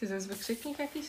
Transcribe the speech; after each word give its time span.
Ty 0.00 0.06
to 0.08 0.14
jest 0.14 0.28
wykrzyknik 0.28 0.78
jakiś? 0.78 1.06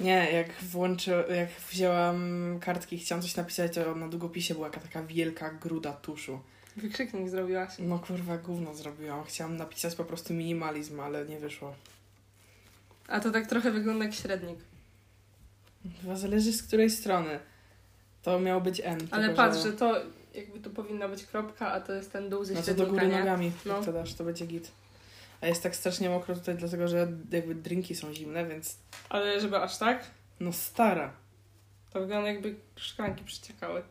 Nie, 0.00 0.32
jak 0.32 0.52
włączy, 0.62 1.24
jak 1.36 1.48
wzięłam 1.70 2.58
kartki 2.60 2.96
i 2.96 2.98
chciałam 2.98 3.22
coś 3.22 3.36
napisać, 3.36 3.74
to 3.74 3.94
na 3.94 4.08
długopisie 4.08 4.54
była 4.54 4.70
taka 4.70 5.02
wielka 5.02 5.50
gruda 5.50 5.92
tuszu. 5.92 6.40
Wykrzyknik 6.76 7.28
zrobiłaś. 7.28 7.72
No 7.78 7.98
kurwa, 7.98 8.38
gówno 8.38 8.74
zrobiłam. 8.74 9.24
Chciałam 9.24 9.56
napisać 9.56 9.94
po 9.94 10.04
prostu 10.04 10.34
minimalizm, 10.34 11.00
ale 11.00 11.24
nie 11.26 11.38
wyszło. 11.38 11.74
A 13.08 13.20
to 13.20 13.30
tak 13.30 13.46
trochę 13.46 13.70
wygląda 13.70 14.04
jak 14.04 14.14
średnik. 14.14 14.58
Chyba 16.02 16.16
zależy 16.16 16.52
z 16.52 16.62
której 16.62 16.90
strony. 16.90 17.38
To 18.22 18.40
miało 18.40 18.60
być 18.60 18.80
N. 18.84 18.98
Ale 19.10 19.26
tylko, 19.26 19.36
patrz, 19.36 19.62
że 19.62 19.72
to 19.72 19.96
jakby 20.34 20.60
tu 20.60 20.70
powinna 20.70 21.08
być 21.08 21.24
kropka, 21.24 21.72
a 21.72 21.80
to 21.80 21.92
jest 21.92 22.12
ten 22.12 22.28
dół 22.30 22.44
ze 22.44 22.54
No 22.54 22.60
to 22.60 22.64
średnika, 22.66 22.86
do 22.86 22.92
góry 22.94 23.08
nie? 23.08 23.18
nogami, 23.18 23.52
No. 23.66 23.82
to 23.84 23.92
dasz, 23.92 24.14
to 24.14 24.24
będzie 24.24 24.46
git. 24.46 24.70
A 25.40 25.46
jest 25.46 25.62
tak 25.62 25.76
strasznie 25.76 26.10
mokro 26.10 26.34
tutaj, 26.34 26.54
dlatego 26.54 26.88
że 26.88 27.08
jakby 27.32 27.54
drinki 27.54 27.94
są 27.94 28.14
zimne, 28.14 28.46
więc 28.46 28.76
Ale 29.08 29.40
żeby 29.40 29.56
aż 29.58 29.78
tak, 29.78 30.04
no 30.40 30.52
stara. 30.52 31.12
to 31.92 32.00
wygląda 32.00 32.28
jakby 32.28 32.54
szklanki 32.76 33.24
przeciekały. 33.24 33.82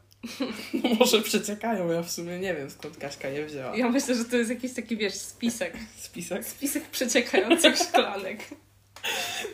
No 0.74 0.90
może 1.00 1.22
przeciekają, 1.22 1.92
ja 1.92 2.04
w 2.04 2.12
sumie 2.12 2.40
nie 2.40 2.56
wiem 2.56 2.70
skąd 2.70 2.98
Kaśka 2.98 3.28
je 3.28 3.46
wzięła. 3.46 3.76
Ja 3.76 3.90
myślę, 3.90 4.16
że 4.16 4.26
to 4.26 4.38
jest 4.38 4.50
jakiś 4.50 4.74
taki, 4.74 4.98
wiesz, 4.98 5.14
spisek. 5.14 5.74
Spisek? 5.98 6.46
Spisek 6.46 6.84
przeciekających 6.84 7.78
szklanek. 7.78 8.40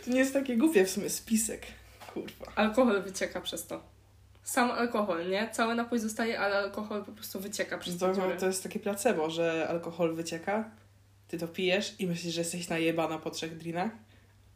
To 0.06 0.12
nie 0.12 0.20
jest 0.20 0.34
takie 0.34 0.58
głupie 0.58 0.86
w 0.86 0.90
sumie, 0.92 1.10
spisek. 1.10 1.62
Kurwa. 2.14 2.46
Alkohol 2.56 3.02
wycieka 3.04 3.42
przez 3.42 3.68
to. 3.68 3.84
Sam 4.44 4.72
alkohol, 4.72 5.30
nie? 5.30 5.50
Cały 5.52 5.76
napój 5.76 6.00
zostaje, 6.00 6.40
ale 6.40 6.58
alkohol 6.58 7.06
po 7.06 7.12
prostu 7.12 7.40
wycieka 7.40 7.78
przez 7.78 7.98
To, 7.98 8.14
dziury. 8.14 8.36
to 8.40 8.48
jest 8.48 8.64
takie 8.64 8.80
placebo, 8.80 9.30
że 9.30 9.68
alkohol 9.70 10.16
wycieka, 10.16 10.70
ty 11.32 11.38
to 11.38 11.48
pijesz 11.48 11.96
i 12.00 12.08
myślisz, 12.08 12.34
że 12.34 12.42
jesteś 12.42 12.70
najebana 12.70 13.18
po 13.18 13.30
trzech 13.32 13.58
drinach, 13.58 13.92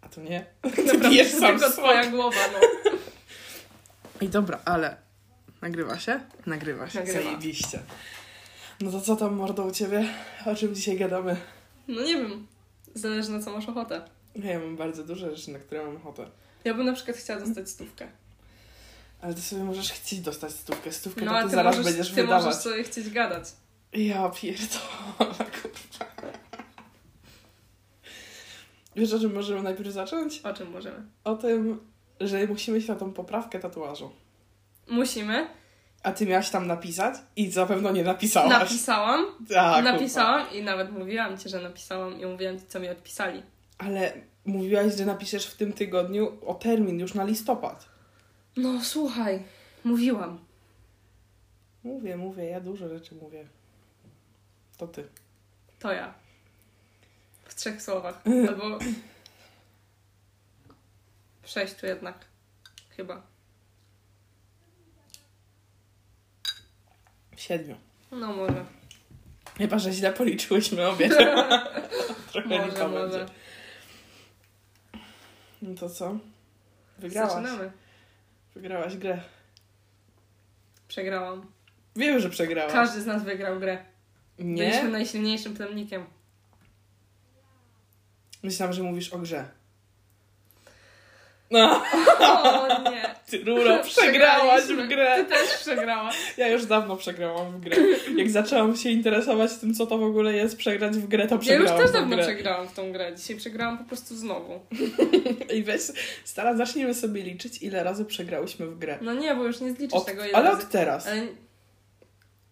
a 0.02 0.10
to 0.10 0.22
nie. 0.22 0.46
Ty 0.92 1.00
pijesz 1.00 1.32
sam 1.32 1.60
tylko 1.60 1.72
twoja 1.72 2.10
głowa, 2.12 2.38
no. 2.54 2.60
I 4.28 4.30
dobra, 4.30 4.60
ale 4.66 4.98
nagrywa 5.62 6.00
się? 6.00 6.20
Nagrywa 6.46 6.90
się, 6.90 7.00
Nagrywa. 7.00 7.24
zajebiście. 7.24 7.80
No 8.82 8.92
to 8.92 9.02
co 9.02 9.16
tam 9.16 9.36
mordo 9.36 9.64
u 9.64 9.72
ciebie? 9.72 10.10
O 10.46 10.56
czym 10.56 10.76
dzisiaj 10.76 10.98
gadamy? 10.98 11.36
No 11.88 12.02
nie 12.02 12.14
wiem. 12.18 12.48
Zależy 12.96 13.32
na 13.32 13.40
co 13.44 13.52
masz 13.52 13.70
ochotę. 13.70 14.02
Ja 14.36 14.60
mam 14.60 14.78
bardzo 14.78 15.04
duże 15.04 15.36
rzeczy, 15.36 15.52
na 15.52 15.60
które 15.60 15.86
mam 15.86 15.96
ochotę. 15.96 16.26
Ja 16.64 16.74
bym 16.74 16.86
na 16.86 16.94
przykład 16.94 17.18
chciała 17.18 17.40
dostać 17.40 17.70
stówkę. 17.70 18.08
Ale 19.22 19.34
ty 19.34 19.42
sobie 19.42 19.64
możesz 19.64 19.92
chcieć 19.92 20.20
dostać 20.20 20.52
stówkę. 20.54 20.92
Stówkę 20.92 21.26
No 21.26 21.32
to 21.34 21.38
ty 21.44 21.50
ty, 21.50 21.56
zaraz 21.56 21.78
możesz, 21.78 21.92
będziesz 21.94 22.10
ty 22.10 22.16
wydawać. 22.16 22.46
możesz 22.46 22.60
sobie 22.62 22.84
chcieć 22.84 23.10
gadać. 23.10 23.44
Ja 23.94 24.30
pierdolę, 24.30 24.80
kurwa. 25.62 26.35
Wiesz, 28.96 29.14
o 29.14 29.20
czym 29.20 29.34
możemy 29.34 29.64
najpierw 29.64 29.90
zacząć? 29.90 30.42
O 30.42 30.54
czym 30.54 30.72
możemy? 30.72 31.04
O 31.24 31.36
tym, 31.36 31.80
że 32.20 32.48
musimy 32.48 32.78
iść 32.78 32.88
na 32.88 32.96
tą 32.96 33.14
poprawkę 33.14 33.60
tatuażu. 33.60 34.12
Musimy. 34.88 35.48
A 36.04 36.12
ty 36.12 36.26
miałaś 36.26 36.50
tam 36.50 36.68
napisać 36.68 37.16
i 37.36 37.52
zapewne 37.52 37.94
nie 37.94 38.04
napisałaś. 38.04 38.50
Napisałam. 38.50 39.26
tak, 39.50 39.76
kurwa. 39.76 39.92
napisałam 39.92 40.52
i 40.54 40.64
nawet 40.64 40.92
mówiłam 40.92 41.38
ci, 41.38 41.50
że 41.50 41.62
napisałam 41.62 42.22
i 42.22 42.26
mówiłam 42.26 42.60
ci, 42.60 42.66
co 42.68 42.80
mi 42.80 42.90
odpisali. 42.90 43.44
Ale 43.78 44.14
mówiłaś, 44.46 44.96
że 44.96 45.06
napiszesz 45.06 45.46
w 45.46 45.58
tym 45.58 45.74
tygodniu 45.74 46.38
o 46.46 46.54
termin 46.54 47.00
już 47.00 47.14
na 47.14 47.24
listopad. 47.24 47.86
No 48.58 48.84
słuchaj, 48.84 49.44
mówiłam. 49.84 50.40
Mówię, 51.84 52.18
mówię, 52.18 52.46
ja 52.46 52.62
dużo 52.62 52.90
rzeczy 52.90 53.16
mówię. 53.16 53.46
To 54.78 54.88
ty. 54.88 55.08
To 55.80 55.94
ja. 55.94 56.14
W 57.56 57.58
trzech 57.58 57.82
słowach. 57.82 58.22
Albo 58.50 58.80
w 61.42 61.50
sześciu 61.50 61.86
jednak. 61.86 62.26
Chyba. 62.90 63.22
W 67.36 67.42
siedmiu. 67.42 67.76
No 68.12 68.34
może. 68.34 68.66
Chyba, 69.58 69.80
że 69.80 69.92
źle 69.92 70.14
policzyłyśmy 70.14 70.88
obie. 70.88 71.10
Trochę 72.32 72.50
Może, 72.50 72.66
lipa 72.68 72.88
może. 72.88 73.20
będzie. 73.20 73.34
No 75.62 75.76
to 75.76 75.90
co? 75.90 76.18
Wygrałaś. 76.98 77.32
Zaczynamy. 77.32 77.72
Wygrałaś 78.56 78.98
grę. 78.98 79.22
Przegrałam. 80.88 81.52
Wiem, 81.96 82.20
że 82.20 82.30
przegrałaś. 82.30 82.74
Każdy 82.74 83.02
z 83.02 83.06
nas 83.06 83.24
wygrał 83.24 83.60
grę. 83.60 83.86
Byliśmy 84.38 84.84
Nie? 84.84 84.84
najsilniejszym 84.84 85.54
plemnikiem. 85.56 86.06
Myślałam, 88.46 88.74
że 88.74 88.84
mówisz 88.84 89.14
o 89.14 89.18
grze. 89.20 89.46
No, 91.52 91.82
O 92.20 92.68
nie. 92.92 93.16
ty 93.30 93.44
Ruro, 93.44 93.84
przegrałaś 93.84 94.64
w 94.64 94.88
grę. 94.88 95.16
Ty 95.24 95.26
też 95.30 95.58
przegrałaś. 95.62 96.16
Ja 96.38 96.48
już 96.48 96.66
dawno 96.66 96.96
przegrałam 96.98 97.52
w 97.52 97.60
grę. 97.60 97.78
Jak 98.16 98.30
zaczęłam 98.30 98.76
się 98.78 98.90
interesować 98.90 99.56
tym, 99.58 99.74
co 99.74 99.86
to 99.88 99.98
w 99.98 100.04
ogóle 100.04 100.34
jest 100.34 100.58
przegrać 100.58 100.98
w 100.98 101.08
grę, 101.08 101.28
to 101.28 101.36
Ja 101.36 101.38
już 101.38 101.46
przegrałam 101.66 101.82
też 101.84 101.92
dawno 101.92 102.16
grę. 102.16 102.26
przegrałam 102.26 102.68
w 102.68 102.74
tą 102.74 102.92
grę. 102.92 103.16
Dzisiaj 103.16 103.36
przegrałam 103.38 103.78
po 103.78 103.84
prostu 103.84 104.16
znowu. 104.16 104.60
I 105.56 105.64
weź, 105.64 105.82
stara, 106.24 106.56
zacznijmy 106.58 106.94
sobie 106.94 107.24
liczyć, 107.24 107.62
ile 107.62 107.84
razy 107.84 108.06
przegrałyśmy 108.06 108.68
w 108.68 108.80
grę. 108.80 108.98
No 109.02 109.14
nie, 109.14 109.36
bo 109.36 109.44
już 109.44 109.60
nie 109.62 109.74
zliczysz 109.74 109.94
Od, 109.98 110.06
tego 110.06 110.26
ile 110.26 110.34
ale 110.38 110.50
razy. 110.50 110.64
od 110.64 110.70
teraz. 110.70 111.08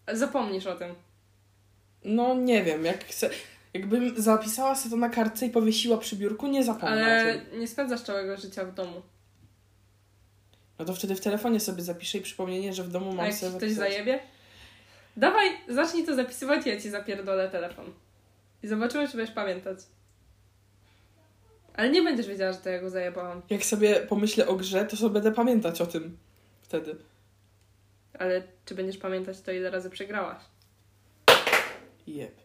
Ale 0.05 0.17
zapomnisz 0.17 0.67
o 0.67 0.75
tym. 0.75 0.95
No 2.03 2.35
nie 2.35 2.63
wiem, 2.63 2.85
jak 2.85 3.05
chcę... 3.05 3.29
Jakbym 3.73 4.21
zapisała 4.21 4.75
sobie 4.75 4.89
to 4.91 4.97
na 4.97 5.09
kartce 5.09 5.45
i 5.45 5.49
powiesiła 5.49 5.97
przy 5.97 6.15
biurku, 6.15 6.47
nie 6.47 6.63
zapomnę 6.63 7.05
Ale 7.05 7.41
nie 7.59 7.67
spędzasz 7.67 8.01
całego 8.01 8.37
życia 8.37 8.65
w 8.65 8.73
domu. 8.73 9.01
No 10.79 10.85
to 10.85 10.93
wtedy 10.93 11.15
w 11.15 11.21
telefonie 11.21 11.59
sobie 11.59 11.83
zapiszę 11.83 12.17
i 12.17 12.21
przypomnienie, 12.21 12.73
że 12.73 12.83
w 12.83 12.89
domu 12.89 13.11
A 13.11 13.13
mam 13.13 13.25
jak 13.25 13.35
sobie 13.35 13.57
ktoś 13.57 13.71
zapisać. 13.71 13.93
zajebie? 13.93 14.19
Dawaj, 15.17 15.47
zacznij 15.69 16.05
to 16.05 16.15
zapisywać, 16.15 16.65
ja 16.65 16.81
ci 16.81 16.89
zapierdolę 16.89 17.49
telefon. 17.49 17.85
I 18.63 18.67
zobaczymy, 18.67 19.07
czy 19.07 19.17
będziesz 19.17 19.35
pamiętać. 19.35 19.79
Ale 21.73 21.89
nie 21.89 22.01
będziesz 22.01 22.27
wiedziała, 22.27 22.53
że 22.53 22.57
to 22.59 22.69
ja 22.69 22.81
go 22.81 22.89
zajebałam. 22.89 23.41
Jak 23.49 23.65
sobie 23.65 23.95
pomyślę 23.95 24.47
o 24.47 24.55
grze, 24.55 24.85
to 24.85 24.97
sobie 24.97 25.13
będę 25.13 25.31
pamiętać 25.31 25.81
o 25.81 25.85
tym 25.85 26.17
wtedy. 26.61 26.95
Ale 28.19 28.43
czy 28.65 28.75
będziesz 28.75 28.97
pamiętać 28.97 29.41
to, 29.41 29.51
ile 29.51 29.69
razy 29.69 29.89
przegrałaś? 29.89 30.43
Jeb. 32.07 32.42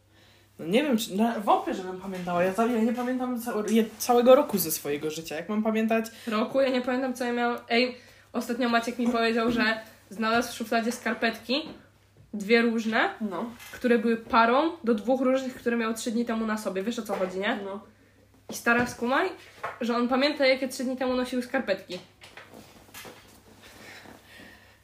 No 0.58 0.66
nie 0.66 0.82
wiem, 0.82 0.98
czy... 0.98 1.16
Na, 1.16 1.40
wątpię, 1.40 1.74
żebym 1.74 2.00
pamiętała. 2.00 2.42
Ja, 2.44 2.52
ja 2.58 2.82
nie 2.82 2.92
pamiętam 2.92 3.40
ca- 3.40 3.54
je- 3.70 3.84
całego 3.98 4.34
roku 4.34 4.58
ze 4.58 4.70
swojego 4.70 5.10
życia. 5.10 5.36
Jak 5.36 5.48
mam 5.48 5.62
pamiętać... 5.62 6.06
Roku? 6.26 6.60
Ja 6.60 6.68
nie 6.68 6.80
pamiętam, 6.80 7.14
co 7.14 7.24
ja 7.24 7.32
miałam. 7.32 7.58
Ej, 7.68 7.96
ostatnio 8.32 8.68
Maciek 8.68 8.98
mi 8.98 9.08
powiedział, 9.08 9.50
że 9.50 9.80
znalazł 10.10 10.52
w 10.52 10.56
szufladzie 10.56 10.92
skarpetki. 10.92 11.62
Dwie 12.34 12.62
różne, 12.62 13.08
No. 13.20 13.50
które 13.72 13.98
były 13.98 14.16
parą 14.16 14.70
do 14.84 14.94
dwóch 14.94 15.20
różnych, 15.20 15.54
które 15.54 15.76
miał 15.76 15.94
trzy 15.94 16.10
dni 16.10 16.24
temu 16.24 16.46
na 16.46 16.58
sobie. 16.58 16.82
Wiesz 16.82 16.98
o 16.98 17.02
co 17.02 17.14
chodzi, 17.14 17.38
nie? 17.38 17.58
no. 17.64 17.80
I 18.50 18.54
stara 18.54 18.86
skumaj, 18.86 19.28
że 19.80 19.96
on 19.96 20.08
pamięta, 20.08 20.46
jakie 20.46 20.68
trzy 20.68 20.84
dni 20.84 20.96
temu 20.96 21.14
nosił 21.16 21.42
skarpetki. 21.42 21.98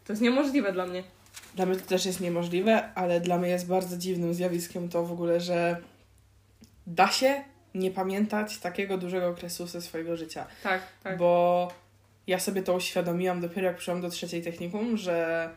To 0.06 0.12
jest 0.12 0.23
niemożliwe 0.23 0.73
dla 0.73 0.87
mnie. 0.87 1.03
Dla 1.55 1.67
mnie 1.67 1.77
to 1.77 1.87
też 1.87 2.07
jest 2.07 2.21
niemożliwe, 2.21 2.95
ale 2.95 3.21
dla 3.21 3.39
mnie 3.39 3.49
jest 3.49 3.67
bardzo 3.67 3.97
dziwnym 3.97 4.35
zjawiskiem 4.35 4.89
to 4.89 5.05
w 5.05 5.13
ogóle, 5.13 5.41
że 5.41 5.77
da 6.87 7.09
się 7.09 7.45
nie 7.75 7.91
pamiętać 7.91 8.59
takiego 8.59 8.99
dużego 8.99 9.29
okresu 9.29 9.67
ze 9.67 9.83
swojego 9.83 10.17
życia. 10.17 10.47
Tak, 10.63 10.83
tak. 11.03 11.19
Bo 11.19 11.69
ja 12.27 12.41
sobie 12.41 12.63
to 12.63 12.75
uświadomiłam 12.75 13.41
dopiero 13.41 13.67
jak 13.67 13.77
przyszłam 13.77 14.01
do 14.01 14.11
trzeciej 14.11 14.43
technikum, 14.43 14.97
że 14.97 15.49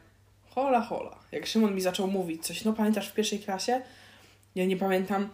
hola 0.49 0.81
hola. 0.81 1.19
Jak 1.31 1.45
Szymon 1.45 1.75
mi 1.75 1.81
zaczął 1.81 2.07
mówić 2.07 2.45
coś, 2.45 2.65
no 2.65 2.73
pamiętasz 2.73 3.09
w 3.09 3.13
pierwszej 3.13 3.39
klasie? 3.39 3.81
Ja 4.55 4.65
nie 4.65 4.77
pamiętam 4.77 5.29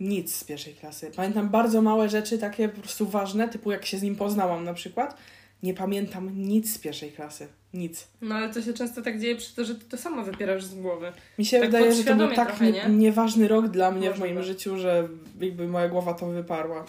nic 0.00 0.34
z 0.34 0.44
pierwszej 0.44 0.74
klasy. 0.74 1.10
Pamiętam 1.16 1.48
bardzo 1.48 1.82
małe 1.82 2.08
rzeczy, 2.08 2.38
takie 2.38 2.68
po 2.68 2.80
prostu 2.80 3.06
ważne, 3.06 3.48
typu 3.48 3.72
jak 3.72 3.86
się 3.86 3.98
z 3.98 4.02
nim 4.02 4.16
poznałam 4.16 4.64
na 4.64 4.74
przykład. 4.74 5.16
Nie 5.62 5.74
pamiętam 5.74 6.42
nic 6.42 6.74
z 6.74 6.78
pierwszej 6.78 7.12
klasy. 7.12 7.48
Nic. 7.74 8.08
No 8.20 8.34
ale 8.34 8.54
to 8.54 8.62
się 8.62 8.72
często 8.72 9.02
tak 9.02 9.20
dzieje 9.20 9.36
przez 9.36 9.54
to, 9.54 9.64
że 9.64 9.74
ty 9.74 9.84
to 9.84 9.96
samo 9.98 10.22
wypierasz 10.22 10.64
z 10.64 10.74
głowy. 10.74 11.12
Mi 11.38 11.44
się 11.44 11.60
Tak 11.60 11.66
wydaje, 11.70 11.92
że 11.94 12.04
to 12.04 12.16
był 12.16 12.32
tak 12.34 12.48
trochę, 12.48 12.64
nie, 12.64 12.72
nie? 12.72 12.88
nieważny 12.88 13.48
rok 13.48 13.68
dla 13.68 13.90
mnie 13.90 14.06
w 14.06 14.10
Możliwe. 14.18 14.34
moim 14.34 14.42
życiu, 14.46 14.78
że 14.78 15.08
jakby 15.40 15.68
moja 15.68 15.88
głowa 15.88 16.14
to 16.14 16.26
wyparła. 16.26 16.84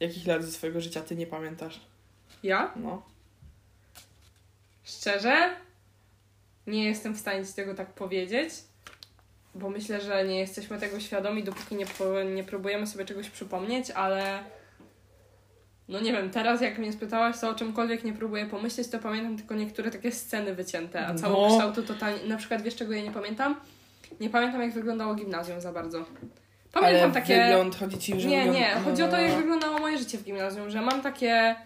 Jakich 0.00 0.26
lat 0.26 0.44
ze 0.44 0.52
swojego 0.52 0.80
życia 0.80 1.00
ty 1.00 1.16
nie 1.16 1.26
pamiętasz? 1.26 1.80
Ja? 2.42 2.72
No. 2.76 3.02
Szczerze? 4.84 5.50
Nie 6.66 6.84
jestem 6.84 7.14
w 7.14 7.20
stanie 7.20 7.46
ci 7.46 7.52
tego 7.52 7.74
tak 7.74 7.92
powiedzieć, 7.94 8.50
bo 9.54 9.70
myślę, 9.70 10.00
że 10.00 10.24
nie 10.24 10.38
jesteśmy 10.38 10.78
tego 10.80 11.00
świadomi, 11.00 11.44
dopóki 11.44 11.74
nie, 11.74 11.86
po, 11.86 12.22
nie 12.22 12.44
próbujemy 12.44 12.86
sobie 12.86 13.04
czegoś 13.04 13.30
przypomnieć, 13.30 13.90
ale 13.90 14.44
no 15.88 16.00
nie 16.00 16.12
wiem, 16.12 16.30
teraz 16.30 16.60
jak 16.60 16.78
mnie 16.78 16.92
spytałaś, 16.92 17.36
co 17.36 17.48
o 17.50 17.54
czymkolwiek 17.54 18.04
nie 18.04 18.12
próbuję 18.12 18.46
pomyśleć, 18.46 18.88
to 18.88 18.98
pamiętam 18.98 19.36
tylko 19.36 19.54
niektóre 19.54 19.90
takie 19.90 20.12
sceny 20.12 20.54
wycięte, 20.54 21.06
a 21.06 21.12
No. 21.12 21.18
całokształtu 21.18 21.82
totalnie... 21.82 22.18
Na 22.28 22.36
przykład 22.36 22.62
wiesz 22.62 22.76
czego 22.76 22.92
ja 22.92 23.02
nie 23.02 23.10
pamiętam? 23.10 23.56
Nie 24.20 24.30
pamiętam 24.30 24.62
jak 24.62 24.72
wyglądało 24.72 25.14
gimnazjum 25.14 25.60
za 25.60 25.72
bardzo. 25.72 26.04
Pamiętam 26.72 27.02
Ale 27.04 27.12
takie... 27.12 27.44
wygląd 27.44 27.76
chodzi 27.76 27.98
ci, 27.98 28.20
że 28.20 28.28
Nie, 28.28 28.36
wygląd... 28.38 28.58
nie, 28.58 28.70
chodzi 28.84 29.02
o 29.02 29.08
to, 29.08 29.16
jak 29.20 29.32
No. 29.32 29.38
wyglądało 29.38 29.78
moje 29.78 29.98
życie 29.98 30.18
w 30.18 30.22
gimnazjum, 30.24 30.70
że 30.70 30.80
mam 30.82 31.02
takie 31.02 31.56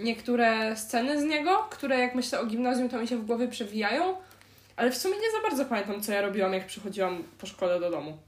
niektóre 0.00 0.76
sceny 0.76 1.20
z 1.20 1.24
niego, 1.24 1.66
które 1.70 1.98
jak 1.98 2.14
myślę 2.14 2.40
o 2.40 2.46
gimnazjum, 2.46 2.88
to 2.88 2.98
mi 2.98 3.08
się 3.08 3.16
w 3.16 3.26
głowie 3.26 3.48
przewijają, 3.48 4.16
ale 4.76 4.90
w 4.90 4.96
sumie 4.96 5.14
nie 5.14 5.30
za 5.36 5.42
bardzo 5.48 5.64
pamiętam, 5.64 6.00
co 6.02 6.12
ja 6.12 6.22
robiłam, 6.22 6.52
jak 6.52 6.66
przychodziłam 6.66 7.22
po 7.38 7.46
szkole 7.46 7.80
do 7.80 7.90
domu. 7.90 8.18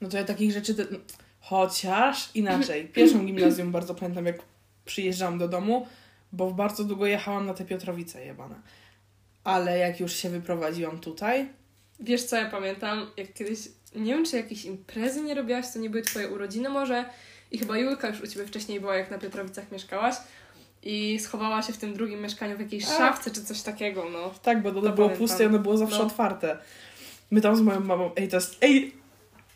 No 0.00 0.08
to 0.08 0.16
ja 0.16 0.24
takich 0.24 0.52
rzeczy... 0.52 0.74
Chociaż 1.48 2.30
inaczej. 2.34 2.84
Pierwszą 2.88 3.26
gimnazjum 3.26 3.72
bardzo 3.72 3.94
pamiętam, 3.94 4.26
jak 4.26 4.36
przyjeżdżałam 4.84 5.38
do 5.38 5.48
domu, 5.48 5.86
bo 6.32 6.50
bardzo 6.50 6.84
długo 6.84 7.06
jechałam 7.06 7.46
na 7.46 7.54
te 7.54 7.64
Piotrowice 7.64 8.24
jebane. 8.24 8.54
Ale 9.44 9.78
jak 9.78 10.00
już 10.00 10.12
się 10.12 10.30
wyprowadziłam 10.30 10.98
tutaj, 11.00 11.48
Wiesz, 12.00 12.22
co 12.24 12.36
ja 12.36 12.50
pamiętam, 12.50 13.06
jak 13.16 13.32
kiedyś, 13.32 13.58
nie 13.96 14.14
wiem, 14.14 14.24
czy 14.24 14.36
jakieś 14.36 14.64
imprezy 14.64 15.22
nie 15.22 15.34
robiłaś, 15.34 15.64
to 15.72 15.78
nie 15.78 15.90
były 15.90 16.02
twoje 16.02 16.28
urodziny 16.28 16.68
może 16.68 17.04
i 17.50 17.58
chyba 17.58 17.78
Julka 17.78 18.08
już 18.08 18.20
u 18.20 18.26
ciebie 18.26 18.46
wcześniej 18.46 18.80
była, 18.80 18.96
jak 18.96 19.10
na 19.10 19.18
Piotrowicach 19.18 19.72
mieszkałaś 19.72 20.14
i 20.82 21.18
schowała 21.20 21.62
się 21.62 21.72
w 21.72 21.76
tym 21.76 21.94
drugim 21.94 22.22
mieszkaniu 22.22 22.56
w 22.56 22.60
jakiejś 22.60 22.84
A. 22.84 22.98
szafce 22.98 23.30
czy 23.30 23.44
coś 23.44 23.62
takiego, 23.62 24.04
no. 24.12 24.30
Tak, 24.42 24.62
bo 24.62 24.68
to, 24.68 24.74
To 24.74 24.80
było 24.80 24.92
pamiętam. 24.94 25.16
puste 25.18 25.44
i 25.44 25.46
ono 25.46 25.58
było 25.58 25.76
zawsze 25.76 25.98
No. 25.98 26.04
otwarte. 26.04 26.58
My 27.30 27.40
tam 27.40 27.56
z 27.56 27.60
moją 27.60 27.80
mamą, 27.80 28.10
ej, 28.16 28.28
to 28.28 28.36
jest, 28.36 28.58
ej, 28.60 28.92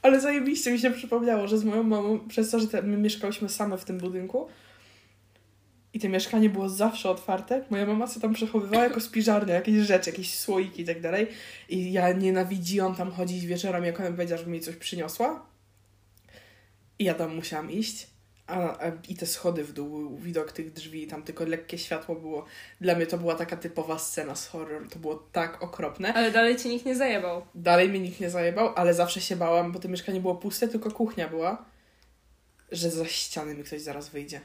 ale 0.09 0.21
zajebiście 0.21 0.73
mi 0.73 0.79
się 0.79 0.91
przypomniało, 0.91 1.49
że 1.49 1.59
z 1.59 1.65
moją 1.65 1.83
mamą, 1.83 2.29
przez 2.29 2.51
to, 2.51 2.61
że 2.61 2.67
te, 2.67 2.83
my 2.83 2.97
mieszkałyśmy 2.97 3.49
same 3.49 3.79
w 3.79 3.85
tym 3.85 3.99
budynku 3.99 4.49
i 5.93 6.01
to 6.01 6.09
mieszkanie 6.09 6.51
było 6.51 6.69
zawsze 6.69 7.11
otwarte, 7.11 7.65
moja 7.71 7.87
mama 7.87 8.07
sobie 8.07 8.23
tam 8.23 8.35
przechowywała 8.35 8.85
jako 8.85 9.01
spiżarnia 9.01 9.55
jakieś 9.55 9.75
rzeczy, 9.75 10.11
jakieś 10.11 10.39
słoiki 10.39 10.83
i 10.83 10.85
tak 10.85 11.01
dalej 11.01 11.27
i 11.69 11.93
ja 11.93 12.13
nienawidziłam 12.13 12.95
tam 12.95 13.11
chodzić 13.11 13.47
wieczorem, 13.47 13.85
jak 13.85 14.01
ona 14.01 14.11
powiedziała, 14.11 14.39
żeby 14.39 14.51
mi 14.51 14.61
coś 14.61 14.77
przyniosła 14.77 15.47
i 16.99 17.05
ja 17.05 17.15
tam 17.15 17.37
musiałam 17.37 17.71
iść. 17.71 18.07
A, 18.49 18.55
a, 18.87 18.93
I 19.09 19.15
te 19.17 19.27
schody 19.27 19.65
w 19.65 19.73
dół, 19.73 20.17
widok 20.17 20.53
tych 20.53 20.73
drzwi, 20.73 21.07
tam 21.07 21.23
tylko 21.23 21.45
lekkie 21.45 21.79
światło 21.79 22.15
było. 22.15 22.45
Dla 22.81 22.95
mnie 22.95 23.07
to 23.07 23.19
była 23.19 23.35
taka 23.35 23.57
typowa 23.57 23.99
scena 23.99 24.35
z 24.35 24.47
horror. 24.47 24.89
To 24.91 24.99
było 24.99 25.15
tak 25.33 25.63
okropne. 25.63 26.15
Ale 26.15 26.31
dalej 26.31 26.57
cię 26.57 26.69
nikt 26.69 26.87
nie 26.87 26.97
zajebał. 26.97 27.43
Dalej 27.55 27.89
mnie 27.89 28.01
nikt 28.01 28.21
nie 28.21 28.31
zajebał, 28.31 28.73
ale 28.77 28.95
zawsze 28.95 29.21
się 29.21 29.37
bałam, 29.37 29.73
bo 29.73 29.79
to 29.79 29.89
mieszkanie 29.89 30.21
było 30.21 30.35
puste, 30.35 30.69
tylko 30.69 30.91
kuchnia 30.91 31.29
była, 31.29 31.65
że 32.73 32.91
za 32.91 33.05
ściany 33.05 33.55
mi 33.55 33.65
ktoś 33.65 33.81
zaraz 33.81 34.09
wyjdzie. 34.09 34.41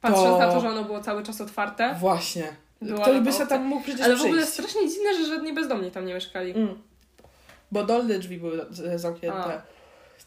Patrząc 0.00 0.24
To- 0.24 0.38
na 0.38 0.52
to, 0.52 0.60
że 0.60 0.68
ono 0.68 0.84
było 0.84 1.00
cały 1.00 1.22
czas 1.22 1.40
otwarte, 1.40 1.94
Właśnie. 2.00 2.56
Ktoś 3.02 3.20
by 3.20 3.32
się 3.32 3.46
tam 3.46 3.64
mógł 3.64 3.82
przecież 3.82 4.00
ale 4.00 4.14
w 4.14 4.16
przyjść. 4.18 4.32
ogóle 4.32 4.46
strasznie 4.46 4.88
dziwne, 4.88 5.14
że 5.14 5.26
żadni 5.26 5.52
bezdomni 5.52 5.90
tam 5.90 6.06
nie 6.06 6.14
mieszkali. 6.14 6.50
Mm. 6.50 6.82
Bo 7.72 7.84
dolne 7.84 8.18
drzwi 8.18 8.38
były 8.38 8.66
zamknięte. 8.96 9.38
A. 9.38 9.62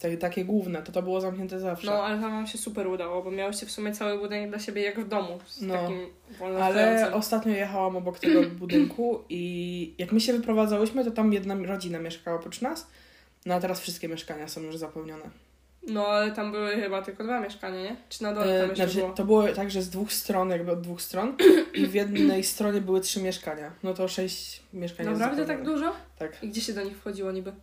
Takie, 0.01 0.17
takie 0.17 0.45
główne, 0.45 0.81
to 0.81 0.91
to 0.91 1.01
było 1.01 1.21
zamknięte 1.21 1.59
zawsze. 1.59 1.87
No, 1.87 2.03
ale 2.03 2.19
tam 2.21 2.31
wam 2.31 2.47
się 2.47 2.57
super 2.57 2.87
udało, 2.87 3.23
bo 3.23 3.31
miałyście 3.31 3.65
w 3.65 3.71
sumie 3.71 3.91
cały 3.91 4.17
budynek 4.19 4.49
dla 4.49 4.59
siebie 4.59 4.81
jak 4.81 4.99
w 4.99 5.07
domu. 5.07 5.39
Z 5.47 5.61
No. 5.61 5.73
takim 5.73 5.99
Ale 6.61 7.13
ostatnio 7.13 7.51
jechałam 7.53 7.95
obok 7.95 8.19
tego 8.19 8.41
budynku 8.59 9.23
i 9.29 9.93
jak 9.97 10.11
my 10.11 10.19
się 10.19 10.33
wyprowadzałyśmy, 10.33 11.05
to 11.05 11.11
tam 11.11 11.33
jedna 11.33 11.55
rodzina 11.55 11.99
mieszkała 11.99 12.37
oprócz 12.37 12.61
nas. 12.61 12.87
No 13.45 13.53
a 13.53 13.59
teraz 13.59 13.79
wszystkie 13.81 14.07
mieszkania 14.07 14.47
są 14.47 14.61
już 14.61 14.77
zapełnione. 14.77 15.23
No, 15.87 16.07
ale 16.07 16.31
tam 16.31 16.51
były 16.51 16.75
chyba 16.75 17.01
tylko 17.01 17.23
dwa 17.23 17.39
mieszkania, 17.39 17.81
nie? 17.83 17.95
Czy 18.09 18.23
na 18.23 18.33
dole 18.33 18.45
tam 18.45 18.55
E, 18.55 18.69
jeszcze 18.69 18.75
znaczy, 18.75 18.99
było? 18.99 19.13
to 19.13 19.25
było 19.25 19.47
tak, 19.47 19.71
że 19.71 19.81
z 19.81 19.89
dwóch 19.89 20.13
stron, 20.13 20.49
jakby 20.49 20.71
od 20.71 20.81
dwóch 20.81 21.01
stron 21.01 21.35
i 21.73 21.87
w 21.87 21.93
jednej 21.93 22.43
stronie 22.43 22.81
były 22.81 23.01
trzy 23.01 23.21
mieszkania. 23.23 23.71
No 23.83 23.93
to 23.93 24.07
sześć 24.07 24.61
mieszkań 24.73 25.07
jest 25.07 25.19
Naprawdę 25.19 25.45
tak 25.45 25.65
dużo? 25.65 25.91
Tak. 26.19 26.43
I 26.43 26.49
gdzie 26.49 26.61
się 26.61 26.73
do 26.73 26.83
nich 26.83 26.97
wchodziło 26.97 27.31
niby? 27.31 27.53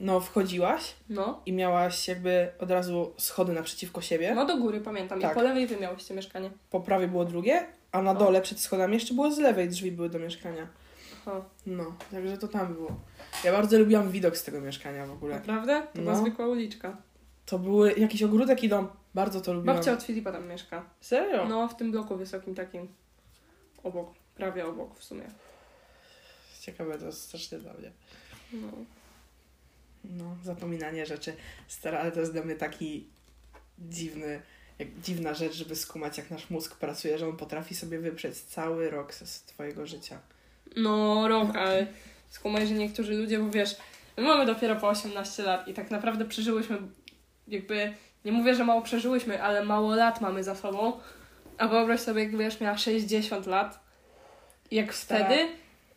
No 0.00 0.20
wchodziłaś 0.20 0.94
No. 1.08 1.40
i 1.46 1.52
miałaś 1.52 2.08
jakby 2.08 2.48
od 2.58 2.70
razu 2.70 3.12
schody 3.18 3.52
naprzeciwko 3.52 4.00
siebie. 4.00 4.34
No 4.34 4.46
do 4.46 4.56
góry, 4.56 4.80
pamiętam. 4.80 5.20
Tak. 5.20 5.32
I 5.32 5.34
po 5.34 5.42
lewej 5.42 5.66
wy 5.66 5.76
miałyście 5.76 6.14
mieszkanie. 6.14 6.50
Po 6.70 6.80
prawej 6.80 7.08
było 7.08 7.24
drugie, 7.24 7.66
a 7.92 8.02
na 8.02 8.12
No. 8.14 8.20
dole 8.20 8.40
przed 8.42 8.60
schodami 8.60 8.94
jeszcze 8.94 9.14
było 9.14 9.30
z 9.30 9.38
lewej 9.38 9.68
drzwi 9.68 9.92
były 9.92 10.08
do 10.10 10.18
mieszkania. 10.18 10.66
Aha. 11.22 11.44
No, 11.66 11.94
także 12.10 12.38
to 12.38 12.48
tam 12.48 12.74
było. 12.74 12.90
Ja 13.44 13.52
bardzo 13.52 13.78
lubiłam 13.78 14.10
widok 14.10 14.36
z 14.36 14.44
tego 14.44 14.60
mieszkania 14.60 15.06
w 15.06 15.10
ogóle. 15.12 15.34
Naprawdę? 15.34 15.86
To 15.94 16.00
była 16.00 16.12
No. 16.14 16.20
zwykła 16.20 16.46
uliczka. 16.46 16.96
To 17.46 17.58
były 17.58 17.92
jakiś 17.92 18.22
ogródek 18.22 18.64
i 18.64 18.68
dom. 18.68 18.88
Bardzo 19.14 19.40
to 19.40 19.52
lubiłam. 19.52 19.76
Babcia 19.76 19.92
od 19.92 20.02
Filipa 20.02 20.32
tam 20.32 20.48
mieszka. 20.48 20.84
Serio? 21.00 21.44
No, 21.48 21.68
w 21.68 21.76
tym 21.76 21.90
bloku 21.92 22.16
wysokim 22.16 22.54
takim. 22.54 22.88
Obok. 23.84 24.14
Prawie 24.34 24.66
obok 24.66 24.98
w 24.98 25.04
sumie. 25.04 25.22
Ciekawe, 26.60 26.98
to 26.98 27.12
strasznie 27.12 27.58
dla 27.58 27.72
mnie. 27.72 27.92
No. 28.52 28.68
No, 30.10 30.36
zapominanie 30.44 31.06
rzeczy. 31.06 31.32
Stara, 31.68 31.98
ale 31.98 32.12
to 32.12 32.20
jest 32.20 32.32
dla 32.32 32.42
mnie 32.42 32.54
taki 32.54 33.06
dziwny, 33.78 34.42
jak, 34.78 34.88
dziwna 35.00 35.34
rzecz, 35.34 35.52
żeby 35.52 35.76
skumać, 35.76 36.18
jak 36.18 36.30
nasz 36.30 36.50
mózg 36.50 36.76
pracuje, 36.76 37.18
że 37.18 37.28
on 37.28 37.36
potrafi 37.36 37.74
sobie 37.74 37.98
wyprzeć 37.98 38.36
cały 38.36 38.90
rok 38.90 39.14
z, 39.14 39.42
twojego 39.42 39.86
życia. 39.86 40.18
No, 40.76 41.28
rok, 41.28 41.56
ale 41.56 41.86
skumaj, 42.28 42.66
że 42.66 42.74
niektórzy 42.74 43.14
ludzie, 43.14 43.38
bo 43.38 43.50
wiesz, 43.50 43.76
my 44.16 44.22
mamy 44.22 44.46
dopiero 44.46 44.76
po 44.76 44.88
18 44.88 45.42
lat 45.42 45.68
i 45.68 45.74
tak 45.74 45.90
naprawdę 45.90 46.24
przeżyłyśmy, 46.24 46.78
jakby, 47.48 47.94
nie 48.24 48.32
mówię, 48.32 48.54
że 48.54 48.64
mało 48.64 48.82
przeżyłyśmy, 48.82 49.42
ale 49.42 49.64
mało 49.64 49.94
lat 49.94 50.20
mamy 50.20 50.44
za 50.44 50.54
sobą. 50.54 51.00
A 51.58 51.68
wyobraź 51.68 52.00
sobie, 52.00 52.22
jak 52.22 52.36
wiesz, 52.36 52.60
miała 52.60 52.78
60 52.78 53.46
lat. 53.46 53.80
I 54.70 54.76
Jak 54.76 54.92
wtedy, 54.92 55.48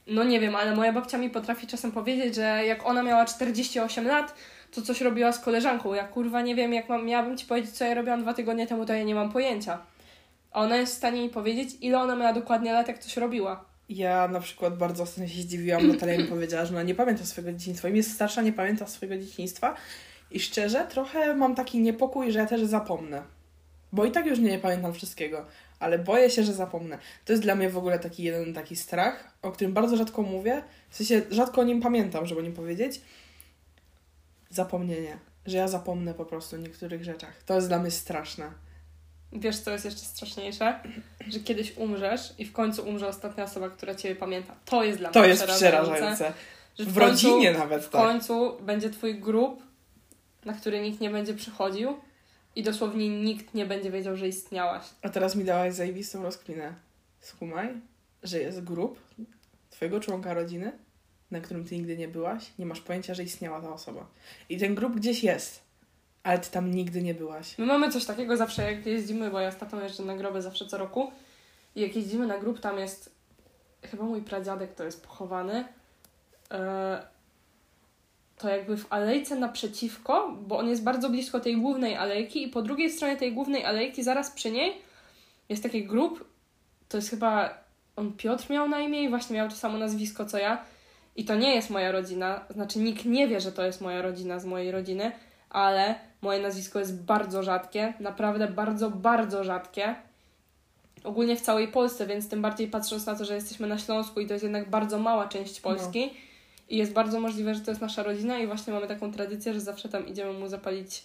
no 0.10 0.24
nie 0.24 0.40
wiem, 0.40 0.56
ale 0.56 0.76
moja 0.76 0.94
babcia 0.94 1.18
mi 1.18 1.30
potrafi 1.30 1.68
czasem 1.68 1.92
powiedzieć, 1.92 2.36
że 2.36 2.66
jak 2.66 2.86
ona 2.86 3.04
miała 3.04 3.26
48 3.26 4.08
lat, 4.08 4.36
to 4.72 4.82
coś 4.82 5.02
robiła 5.02 5.32
z 5.32 5.40
koleżanką. 5.40 5.94
Ja 5.94 6.08
kurwa 6.08 6.42
nie 6.42 6.56
wiem, 6.56 6.74
jak 6.74 6.90
mam, 6.90 7.06
miałabym 7.06 7.38
ci 7.38 7.46
powiedzieć, 7.46 7.72
co 7.72 7.86
ja 7.86 7.94
robiłam 7.94 8.22
dwa 8.22 8.34
tygodnie 8.34 8.68
temu, 8.68 8.86
to 8.86 8.94
ja 8.94 9.04
nie 9.04 9.16
mam 9.16 9.32
pojęcia. 9.32 9.80
A 10.52 10.62
ona 10.62 10.78
jest 10.78 10.94
w 10.94 10.98
stanie 10.98 11.22
mi 11.22 11.30
powiedzieć, 11.30 11.70
ile 11.82 12.00
ona 12.00 12.16
miała 12.16 12.34
dokładnie 12.34 12.74
lat, 12.74 12.88
jak 12.88 13.00
coś 13.00 13.18
robiła. 13.18 13.66
Ja 13.90 14.28
na 14.28 14.40
przykład 14.40 14.78
bardzo 14.78 15.04
ostatnio 15.04 15.28
się 15.28 15.42
zdziwiłam, 15.42 15.88
Natalia 15.88 16.18
mi 16.18 16.24
powiedziała, 16.24 16.66
że 16.66 16.74
ona 16.74 16.84
nie 16.84 16.96
pamięta 16.96 17.26
swojego 17.26 17.54
dzieciństwa. 17.54 17.90
Im 17.90 17.96
jest 17.96 18.14
starsza, 18.14 18.42
nie 18.42 18.54
pamięta 18.54 18.88
swojego 18.88 19.24
dzieciństwa. 19.24 19.76
I 20.32 20.40
szczerze, 20.40 20.88
trochę 20.90 21.36
mam 21.36 21.56
taki 21.56 21.80
niepokój, 21.80 22.32
że 22.32 22.40
ja 22.40 22.46
też 22.46 22.62
zapomnę. 22.62 23.24
Bo 23.92 24.06
i 24.06 24.12
tak 24.12 24.26
już 24.26 24.40
nie 24.40 24.60
pamiętam 24.60 24.94
wszystkiego, 24.94 25.46
ale 25.80 26.00
boję 26.00 26.30
się, 26.30 26.44
że 26.44 26.54
zapomnę. 26.54 26.98
To 27.26 27.34
jest 27.34 27.44
dla 27.44 27.56
mnie 27.56 27.70
w 27.70 27.78
ogóle 27.78 28.00
taki 28.00 28.24
jeden 28.24 28.54
taki 28.54 28.76
strach, 28.76 29.34
o 29.42 29.52
którym 29.52 29.74
bardzo 29.74 29.98
rzadko 29.98 30.22
mówię. 30.22 30.64
W 30.90 30.96
sensie 30.96 31.22
rzadko 31.31 31.62
o 31.62 31.64
nim 31.64 31.81
pamiętam, 31.81 32.26
żeby 32.26 32.40
o 32.42 32.44
nim 32.44 32.54
powiedzieć. 32.54 33.02
Zapomnienie. 34.50 35.18
Że 35.46 35.58
ja 35.58 35.68
zapomnę 35.68 36.14
po 36.14 36.26
prostu 36.26 36.56
o 36.56 36.60
niektórych 36.60 37.04
rzeczach. 37.04 37.44
To 37.44 37.56
jest 37.56 37.68
dla 37.68 37.80
mnie 37.80 37.92
straszne. 37.92 38.52
Wiesz, 39.34 39.60
co 39.60 39.72
jest 39.72 39.86
jeszcze 39.86 40.02
straszniejsze? 40.02 40.80
Że 41.27 41.39
kiedyś 41.39 41.77
umrzesz 41.77 42.34
i 42.38 42.46
w 42.46 42.53
końcu 42.53 42.88
umrze 42.89 43.08
ostatnia 43.08 43.44
osoba, 43.44 43.70
która 43.70 43.96
Ciebie 43.96 44.15
pamięta. 44.15 44.56
To 44.65 44.84
jest 44.84 45.00
dla 45.00 45.10
To 45.12 45.20
mnie 45.20 45.30
jest 45.30 45.44
przerażające. 45.44 45.92
przerażające. 45.92 46.34
Że 46.80 46.86
W 46.86 46.94
końcu- 46.98 47.00
rodzinie 47.00 47.51
nawet 47.51 47.84
W 47.84 47.89
tak. 47.89 48.01
końcu 48.01 48.58
będzie 48.62 48.89
Twój 48.89 49.20
grób, 49.20 49.63
na 50.46 50.53
który 50.53 50.82
nikt 50.82 51.01
nie 51.01 51.10
będzie 51.10 51.34
przychodził 51.34 51.98
i 52.60 52.63
dosłownie 52.63 53.10
nikt 53.10 53.54
nie 53.54 53.66
będzie 53.66 53.92
wiedział, 53.92 54.16
że 54.16 54.28
istniałaś. 54.28 54.84
A 55.01 55.10
teraz 55.10 55.36
mi 55.36 55.44
dałaś 55.44 55.74
zajebistą 55.74 56.24
rozkminę. 56.24 56.74
Skumaj, 57.20 57.82
że 58.24 58.39
jest 58.39 58.63
grup 58.63 59.00
twojego 59.70 60.00
członka 60.00 60.34
rodziny, 60.34 60.72
na 61.32 61.42
którym 61.42 61.66
ty 61.66 61.75
nigdy 61.75 61.98
nie 61.98 62.08
byłaś, 62.08 62.51
nie 62.60 62.66
masz 62.66 62.82
pojęcia, 62.82 63.13
że 63.13 63.24
istniała 63.24 63.62
ta 63.62 63.74
osoba. 63.74 64.08
I 64.50 64.58
ten 64.58 64.75
grup 64.75 64.96
gdzieś 64.96 65.24
jest, 65.24 65.63
ale 66.24 66.39
ty 66.39 66.51
tam 66.51 66.72
nigdy 66.72 67.01
nie 67.01 67.13
byłaś. 67.13 67.58
My 67.58 67.66
mamy 67.66 67.92
coś 67.92 68.06
takiego 68.06 68.38
zawsze, 68.38 68.72
jak 68.72 68.86
jeździmy, 68.86 69.32
bo 69.32 69.39
ja 69.39 69.51
z 69.51 69.58
tatą 69.58 69.84
jeżdżę 69.84 70.04
na 70.04 70.16
groby 70.16 70.42
zawsze 70.42 70.66
co 70.66 70.78
roku. 70.78 71.12
I 71.75 71.82
jak 71.82 71.96
jeździmy 71.96 72.28
na 72.28 72.38
grób, 72.38 72.60
tam 72.60 72.80
jest 72.80 73.12
chyba 73.82 74.04
mój 74.04 74.22
pradziadek 74.22 74.74
to 74.74 74.84
jest 74.84 75.04
pochowany. 75.04 75.66
To 78.39 78.50
jakby 78.50 78.77
w 78.77 78.88
alejce 78.89 79.36
naprzeciwko, 79.36 80.38
bo 80.48 80.58
on 80.58 80.69
jest 80.69 80.84
bardzo 80.84 81.10
blisko 81.10 81.39
tej 81.39 81.58
głównej 81.58 81.96
alejki 81.96 82.43
i 82.43 82.48
po 82.48 82.62
drugiej 82.62 82.89
stronie 82.89 83.17
tej 83.17 83.34
głównej 83.34 83.65
alejki, 83.65 84.03
zaraz 84.03 84.31
przy 84.31 84.51
niej, 84.51 84.81
jest 85.50 85.63
taki 85.63 85.84
grób. 85.84 86.25
To 86.89 86.98
jest 86.98 87.10
chyba, 87.10 87.63
on 87.96 88.13
Piotr 88.13 88.50
miał 88.50 88.69
na 88.69 88.79
imię 88.79 89.03
i 89.03 89.10
właśnie 89.10 89.36
miał 89.36 89.50
to 89.50 89.55
samo 89.55 89.77
nazwisko 89.77 90.25
co 90.25 90.38
ja. 90.38 90.65
I 91.15 91.25
to 91.25 91.36
nie 91.36 91.55
jest 91.55 91.69
moja 91.69 91.91
rodzina, 91.91 92.46
znaczy 92.50 92.79
nikt 92.79 93.05
nie 93.05 93.27
wie, 93.27 93.41
że 93.41 93.51
to 93.51 93.63
jest 93.63 93.81
moja 93.81 94.01
rodzina 94.01 94.39
z 94.39 94.46
mojej 94.46 94.72
rodziny, 94.72 95.12
ale 95.50 95.96
moje 96.22 96.41
nazwisko 96.41 96.79
jest 96.79 97.03
bardzo 97.03 97.43
rzadkie, 97.43 97.93
naprawdę 98.00 98.48
bardzo, 98.48 98.89
bardzo 98.89 99.43
rzadkie. 99.43 99.96
Ogólnie 101.03 101.36
w 101.36 101.41
całej 101.41 101.67
Polsce, 101.67 102.08
więc 102.08 102.29
tym 102.29 102.41
bardziej 102.41 102.67
patrząc 102.67 103.05
na 103.05 103.15
to, 103.15 103.25
że 103.25 103.36
jesteśmy 103.36 103.67
na 103.67 103.77
Śląsku 103.77 104.19
i 104.19 104.27
to 104.27 104.34
jest 104.34 104.43
jednak 104.43 104.69
bardzo 104.69 105.00
mała 105.00 105.27
część 105.27 105.62
Polski. 105.62 106.10
I 106.70 106.78
jest 106.78 106.94
bardzo 106.94 107.20
możliwe, 107.20 107.56
że 107.56 107.62
to 107.62 107.72
jest 107.72 107.82
nasza 107.82 108.04
rodzina 108.04 108.40
i 108.40 108.48
właśnie 108.48 108.74
mamy 108.74 108.88
taką 108.88 109.14
tradycję, 109.14 109.54
że 109.54 109.60
zawsze 109.60 109.90
tam 109.90 110.08
idziemy 110.08 110.34
mu 110.34 110.48
zapalić 110.48 111.04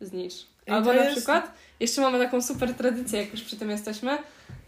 znicz. 0.00 0.34
Albo 0.66 0.92
na 0.92 1.04
jest- 1.04 1.16
przykład, 1.16 1.52
jeszcze 1.80 2.00
mamy 2.00 2.18
taką 2.18 2.42
super 2.42 2.74
tradycję, 2.74 3.20
jak 3.20 3.32
już 3.32 3.42
przy 3.42 3.56
tym 3.56 3.70
jesteśmy, 3.70 4.18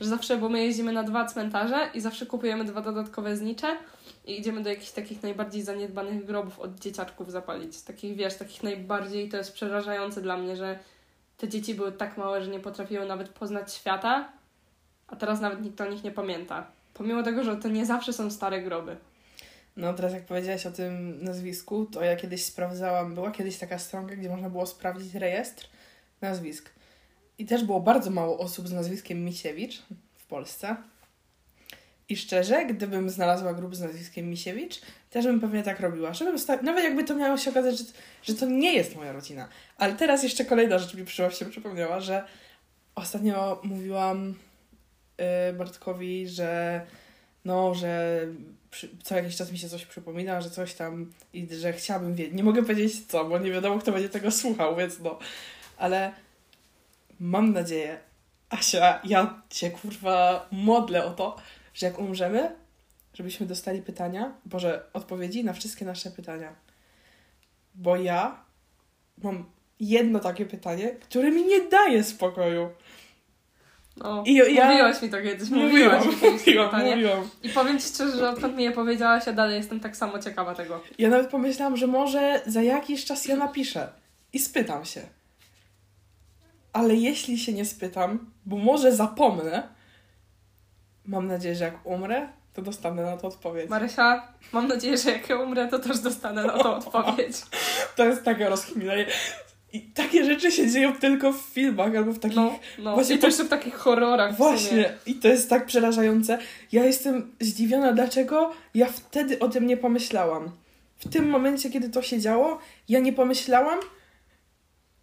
że 0.00 0.08
zawsze, 0.08 0.36
bo 0.36 0.48
my 0.48 0.64
jeździmy 0.64 0.92
na 0.92 1.02
dwa 1.02 1.24
cmentarze 1.24 1.90
i 1.94 2.00
zawsze 2.00 2.26
kupujemy 2.26 2.64
dwa 2.64 2.80
dodatkowe 2.80 3.36
znicze 3.36 3.76
i 4.26 4.38
idziemy 4.40 4.62
do 4.62 4.70
jakichś 4.70 4.90
takich 4.90 5.22
najbardziej 5.22 5.62
zaniedbanych 5.62 6.24
grobów 6.24 6.58
od 6.58 6.78
dzieciaczków 6.78 7.30
zapalić. 7.30 7.82
Takich, 7.82 8.16
wiesz, 8.16 8.34
takich 8.34 8.62
najbardziej, 8.62 9.28
to 9.28 9.36
jest 9.36 9.52
przerażające 9.52 10.22
dla 10.22 10.36
mnie, 10.36 10.56
że 10.56 10.78
te 11.36 11.48
dzieci 11.48 11.74
były 11.74 11.92
tak 11.92 12.16
małe, 12.18 12.42
że 12.44 12.50
nie 12.50 12.60
potrafiły 12.60 13.06
nawet 13.06 13.28
poznać 13.28 13.74
świata, 13.74 14.28
a 15.08 15.16
teraz 15.16 15.40
nawet 15.40 15.62
nikt 15.62 15.80
o 15.80 15.86
nich 15.86 16.04
nie 16.04 16.10
pamięta. 16.10 16.66
Pomimo 16.94 17.22
tego, 17.22 17.44
że 17.44 17.56
to 17.56 17.68
nie 17.68 17.86
zawsze 17.86 18.12
są 18.12 18.30
stare 18.30 18.62
groby. 18.62 18.96
No 19.76 19.94
teraz 19.94 20.12
jak 20.12 20.26
powiedziałaś 20.26 20.66
o 20.66 20.70
tym 20.70 21.24
nazwisku, 21.24 21.86
to 21.86 22.04
ja 22.04 22.16
kiedyś 22.16 22.44
sprawdzałam, 22.44 23.14
była 23.14 23.30
kiedyś 23.30 23.56
taka 23.56 23.78
stronka, 23.78 24.16
gdzie 24.16 24.28
można 24.28 24.50
było 24.50 24.66
sprawdzić 24.66 25.14
rejestr 25.14 25.68
nazwisk. 26.20 26.70
I 27.38 27.46
też 27.46 27.64
było 27.64 27.80
bardzo 27.80 28.10
mało 28.10 28.38
osób 28.38 28.68
z 28.68 28.72
nazwiskiem 28.72 29.24
Misiewicz 29.24 29.82
w 30.18 30.26
Polsce. 30.26 30.76
I 32.08 32.16
szczerze, 32.16 32.66
gdybym 32.66 33.10
znalazła 33.10 33.54
grup 33.54 33.76
z 33.76 33.80
nazwiskiem 33.80 34.30
Misiewicz, 34.30 34.80
też 35.10 35.24
bym 35.24 35.40
pewnie 35.40 35.62
tak 35.62 35.80
robiła. 35.80 36.14
Żebym 36.14 36.38
sta- 36.38 36.62
Nawet 36.62 36.84
jakby 36.84 37.04
to 37.04 37.14
miało 37.14 37.36
się 37.36 37.50
okazać, 37.50 37.78
że, 37.78 37.84
że 38.22 38.34
to 38.34 38.46
nie 38.46 38.74
jest 38.74 38.96
moja 38.96 39.12
rodzina. 39.12 39.48
Ale 39.76 39.94
teraz 39.94 40.22
jeszcze 40.22 40.44
kolejna 40.44 40.78
rzecz 40.78 40.94
mi 40.94 41.04
przyszła, 41.04 41.30
się 41.30 41.46
przypomniała, 41.46 42.00
że 42.00 42.24
ostatnio 42.94 43.60
mówiłam 43.64 44.34
yy, 45.18 45.52
Bartkowi, 45.52 46.28
że 46.28 46.80
no, 47.44 47.74
że 47.74 48.20
przy, 48.70 48.88
co 49.02 49.16
jakiś 49.16 49.36
czas 49.36 49.52
mi 49.52 49.58
się 49.58 49.68
coś 49.68 49.86
przypomina, 49.86 50.40
że 50.40 50.50
coś 50.50 50.74
tam 50.74 51.12
i 51.32 51.48
że 51.54 51.72
chciałabym 51.72 52.14
wiedzieć. 52.14 52.34
Nie 52.34 52.44
mogę 52.44 52.62
powiedzieć 52.62 53.06
co, 53.06 53.24
bo 53.24 53.38
nie 53.38 53.50
wiadomo, 53.50 53.78
kto 53.78 53.92
będzie 53.92 54.08
tego 54.08 54.30
słuchał, 54.30 54.76
więc 54.76 55.00
no. 55.00 55.18
Ale 55.76 56.12
mam 57.20 57.52
nadzieję, 57.52 58.00
Asia, 58.50 59.00
ja 59.04 59.42
cię 59.50 59.70
kurwa 59.70 60.48
modlę 60.50 61.04
o 61.04 61.10
to, 61.10 61.36
że 61.74 61.86
jak 61.86 61.98
umrzemy, 61.98 62.56
żebyśmy 63.14 63.46
dostali 63.46 63.82
pytania, 63.82 64.32
Boże, 64.44 64.86
odpowiedzi 64.92 65.44
na 65.44 65.52
wszystkie 65.52 65.84
nasze 65.84 66.10
pytania. 66.10 66.54
Bo 67.74 67.96
ja 67.96 68.44
mam 69.22 69.44
jedno 69.80 70.18
takie 70.18 70.46
pytanie, 70.46 70.88
które 70.88 71.30
mi 71.30 71.44
nie 71.44 71.68
daje 71.68 72.04
spokoju. 72.04 72.70
No, 73.96 74.22
I 74.26 74.34
ja- 74.34 74.70
mówiłaś 74.70 75.02
mi 75.02 75.10
to 75.10 75.22
kiedyś, 75.22 75.50
mówiłaś 75.50 76.04
Mówiłam, 76.04 76.66
mi 76.66 76.70
to 76.70 76.78
mówiłam. 76.78 77.28
I 77.42 77.48
powiem 77.48 77.78
Ci 77.78 77.88
szczerze, 77.88 78.16
że 78.16 78.30
odkąd 78.30 78.56
mi 78.56 78.64
je 78.64 78.72
powiedziałaś, 78.72 79.26
ja 79.26 79.32
dalej 79.32 79.56
jestem 79.56 79.80
tak 79.80 79.96
samo 79.96 80.18
ciekawa 80.18 80.54
tego. 80.54 80.80
Ja 80.98 81.08
nawet 81.08 81.30
pomyślałam, 81.30 81.76
że 81.76 81.86
może 81.86 82.42
za 82.46 82.62
jakiś 82.62 83.04
czas 83.04 83.26
ja 83.26 83.36
napiszę 83.36 83.88
i 84.32 84.38
spytam 84.38 84.84
się. 84.84 85.00
Ale 86.72 86.94
jeśli 86.94 87.38
się 87.38 87.52
nie 87.52 87.64
spytam, 87.64 88.30
bo 88.46 88.56
może 88.56 88.92
zapomnę, 88.92 89.68
mam 91.06 91.26
nadzieję, 91.26 91.54
że 91.54 91.64
jak 91.64 91.86
umrę, 91.86 92.28
to 92.54 92.62
dostanę 92.62 93.02
na 93.02 93.16
to 93.16 93.28
odpowiedź. 93.28 93.70
Marysia, 93.70 94.28
mam 94.52 94.68
nadzieję, 94.68 94.98
że 94.98 95.10
jak 95.10 95.28
ja 95.28 95.38
umrę, 95.38 95.68
to 95.68 95.78
też 95.78 95.98
dostanę 95.98 96.44
na 96.44 96.52
to 96.52 96.76
odpowiedź. 96.76 97.36
To 97.96 98.04
jest 98.04 98.24
taka 98.24 98.48
rozchmina. 98.48 98.92
I 99.72 99.80
takie 99.80 100.24
rzeczy 100.24 100.52
się 100.52 100.70
dzieją 100.70 100.92
tylko 100.92 101.32
w 101.32 101.40
filmach 101.40 101.96
albo 101.96 102.12
w 102.12 102.18
takich... 102.18 102.36
No, 102.36 102.58
no. 102.78 102.94
Właśnie 102.94 103.16
I 103.16 103.18
też 103.18 103.36
w 103.36 103.48
takich 103.48 103.74
horrorach. 103.74 104.36
Właśnie, 104.36 104.92
i 105.06 105.14
to 105.14 105.28
jest 105.28 105.50
tak 105.50 105.66
przerażające. 105.66 106.38
Ja 106.72 106.84
jestem 106.84 107.32
zdziwiona, 107.40 107.92
dlaczego 107.92 108.52
ja 108.74 108.86
wtedy 108.86 109.38
o 109.38 109.48
tym 109.48 109.66
nie 109.66 109.76
pomyślałam. 109.76 110.50
W 110.98 111.08
tym 111.08 111.28
momencie, 111.28 111.70
kiedy 111.70 111.88
to 111.88 112.02
się 112.02 112.20
działo, 112.20 112.58
ja 112.88 113.00
nie 113.00 113.12
pomyślałam, 113.12 113.78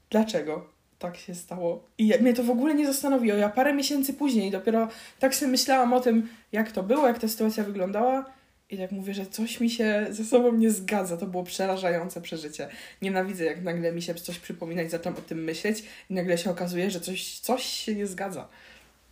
dlaczego 0.10 0.78
tak 1.00 1.18
się 1.18 1.36
stało. 1.36 1.84
I 1.98 2.08
ja, 2.08 2.18
mnie 2.18 2.34
to 2.34 2.44
w 2.44 2.50
ogóle 2.50 2.76
nie 2.76 2.88
zastanowiło. 2.88 3.38
Ja 3.38 3.50
parę 3.50 3.74
miesięcy 3.74 4.14
później 4.14 4.52
dopiero 4.52 4.88
tak 5.20 5.36
sobie 5.36 5.52
myślałam 5.52 5.94
o 5.94 6.00
tym, 6.00 6.30
jak 6.52 6.72
to 6.72 6.84
było, 6.84 7.08
jak 7.08 7.20
ta 7.20 7.28
sytuacja 7.28 7.64
wyglądała. 7.64 8.26
I 8.70 8.78
tak 8.78 8.92
mówię, 8.92 9.14
że 9.14 9.26
coś 9.26 9.60
mi 9.60 9.70
się 9.70 10.08
ze 10.10 10.26
sobą 10.26 10.52
nie 10.52 10.72
zgadza. 10.72 11.18
To 11.18 11.26
było 11.26 11.44
przerażające 11.44 12.22
przeżycie. 12.22 12.70
Nienawidzę, 13.02 13.46
jak 13.46 13.64
nagle 13.64 13.92
mi 13.92 14.02
się 14.02 14.16
coś 14.16 14.40
przypomina 14.40 14.82
i 14.82 14.90
zaczynam 14.90 15.18
o 15.18 15.22
tym 15.22 15.44
myśleć 15.44 15.84
i 16.10 16.14
nagle 16.14 16.38
się 16.38 16.50
okazuje, 16.50 16.92
że 16.92 17.00
coś, 17.00 17.40
coś 17.40 17.64
się 17.64 17.96
nie 17.96 18.08
zgadza. 18.08 18.48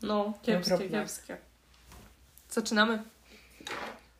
No, 0.01 0.33
kiepskie, 0.41 0.73
Okropne. 0.75 0.99
kiepskie. 0.99 1.37
Zaczynamy. 2.49 3.03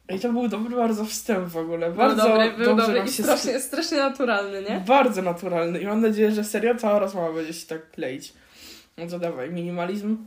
I 0.10 0.20
to 0.20 0.34
był 0.34 0.48
dobry 0.48 0.76
bardzo 0.76 1.06
wstęp 1.06 1.48
w 1.48 1.58
ogóle. 1.58 1.88
Był 1.88 1.98
Bardzo 1.98 2.28
dobry, 2.28 2.52
był 2.52 2.66
dobrze 2.66 2.86
dobry 2.86 3.10
i 3.10 3.14
się 3.14 3.24
strasznie, 3.24 3.60
strasznie 3.60 3.98
naturalny, 3.98 4.62
nie? 4.62 4.84
Bardzo 4.88 5.22
naturalny. 5.22 5.80
I 5.80 5.86
mam 5.86 6.02
nadzieję, 6.02 6.32
że 6.32 6.44
serio 6.44 6.76
cała 6.76 7.00
rozmowa 7.00 7.34
będzie 7.34 7.54
się 7.54 7.68
tak 7.68 7.92
kleić. 7.92 8.34
No 8.98 9.08
to 9.08 9.20
dawaj, 9.20 9.52
minimalizm. 9.52 10.18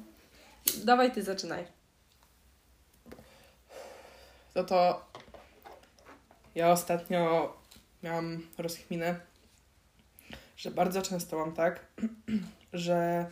Dawaj 0.84 1.12
ty 1.12 1.22
zaczynaj. 1.22 1.77
No 4.58 4.64
to 4.64 5.04
ja 6.54 6.70
ostatnio 6.70 7.52
miałam 8.02 8.46
rozchminę, 8.58 9.20
że 10.56 10.70
bardzo 10.70 11.02
często 11.02 11.38
mam 11.38 11.52
tak, 11.52 11.86
że 12.72 13.26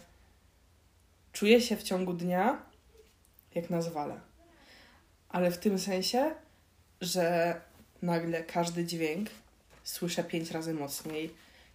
czuję 1.33 1.61
się 1.61 1.77
w 1.77 1.83
ciągu 1.83 2.13
dnia 2.13 2.63
jak 3.55 3.71
na 3.71 3.83
zwale. 3.83 4.21
Ale 5.29 5.51
w 5.51 5.59
tym 5.59 5.79
sensie, 5.79 6.35
że 7.01 7.61
nagle 8.03 8.45
każdy 8.45 8.85
dźwięk 8.85 9.31
słyszę 9.85 10.25
pięć 10.25 10.51
razy 10.51 10.75
mocniej, 10.75 11.35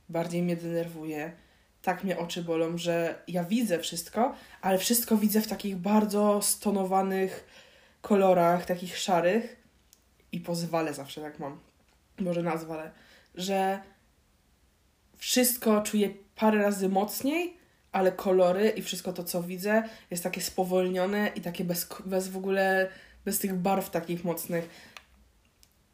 bardziej 0.10 0.42
mnie 0.42 0.56
denerwuje, 0.56 1.32
tak 1.82 2.04
mnie 2.04 2.18
oczy 2.18 2.44
bolą, 2.44 2.78
że 2.78 3.24
ja 3.28 3.44
widzę 3.44 3.80
wszystko, 3.80 4.36
ale 4.62 4.78
wszystko 4.78 5.18
widzę 5.18 5.42
w 5.42 5.48
takich 5.48 5.78
bardzo 5.78 6.42
stonowanych 6.42 7.48
kolorach, 8.02 8.66
takich 8.66 8.98
szarych 8.98 9.62
i 10.32 10.40
po 10.40 10.56
zwale 10.56 10.94
zawsze 10.94 11.22
tak 11.22 11.40
mam, 11.40 11.60
może 12.20 12.44
na 12.44 12.58
zwale, 12.58 12.92
że 13.36 13.82
wszystko 15.18 15.82
czuję 15.82 16.10
parę 16.36 16.58
razy 16.62 16.90
mocniej, 16.90 17.58
ale 17.92 18.12
kolory 18.12 18.70
i 18.70 18.82
wszystko 18.82 19.14
to, 19.14 19.24
co 19.24 19.44
widzę, 19.44 19.84
jest 20.12 20.24
takie 20.24 20.42
spowolnione 20.42 21.32
i 21.36 21.42
takie 21.42 21.64
bez, 21.64 21.88
bez 22.06 22.28
w 22.28 22.38
ogóle, 22.38 22.90
bez 23.26 23.40
tych 23.40 23.56
barw 23.56 23.90
takich 23.90 24.24
mocnych. 24.24 24.92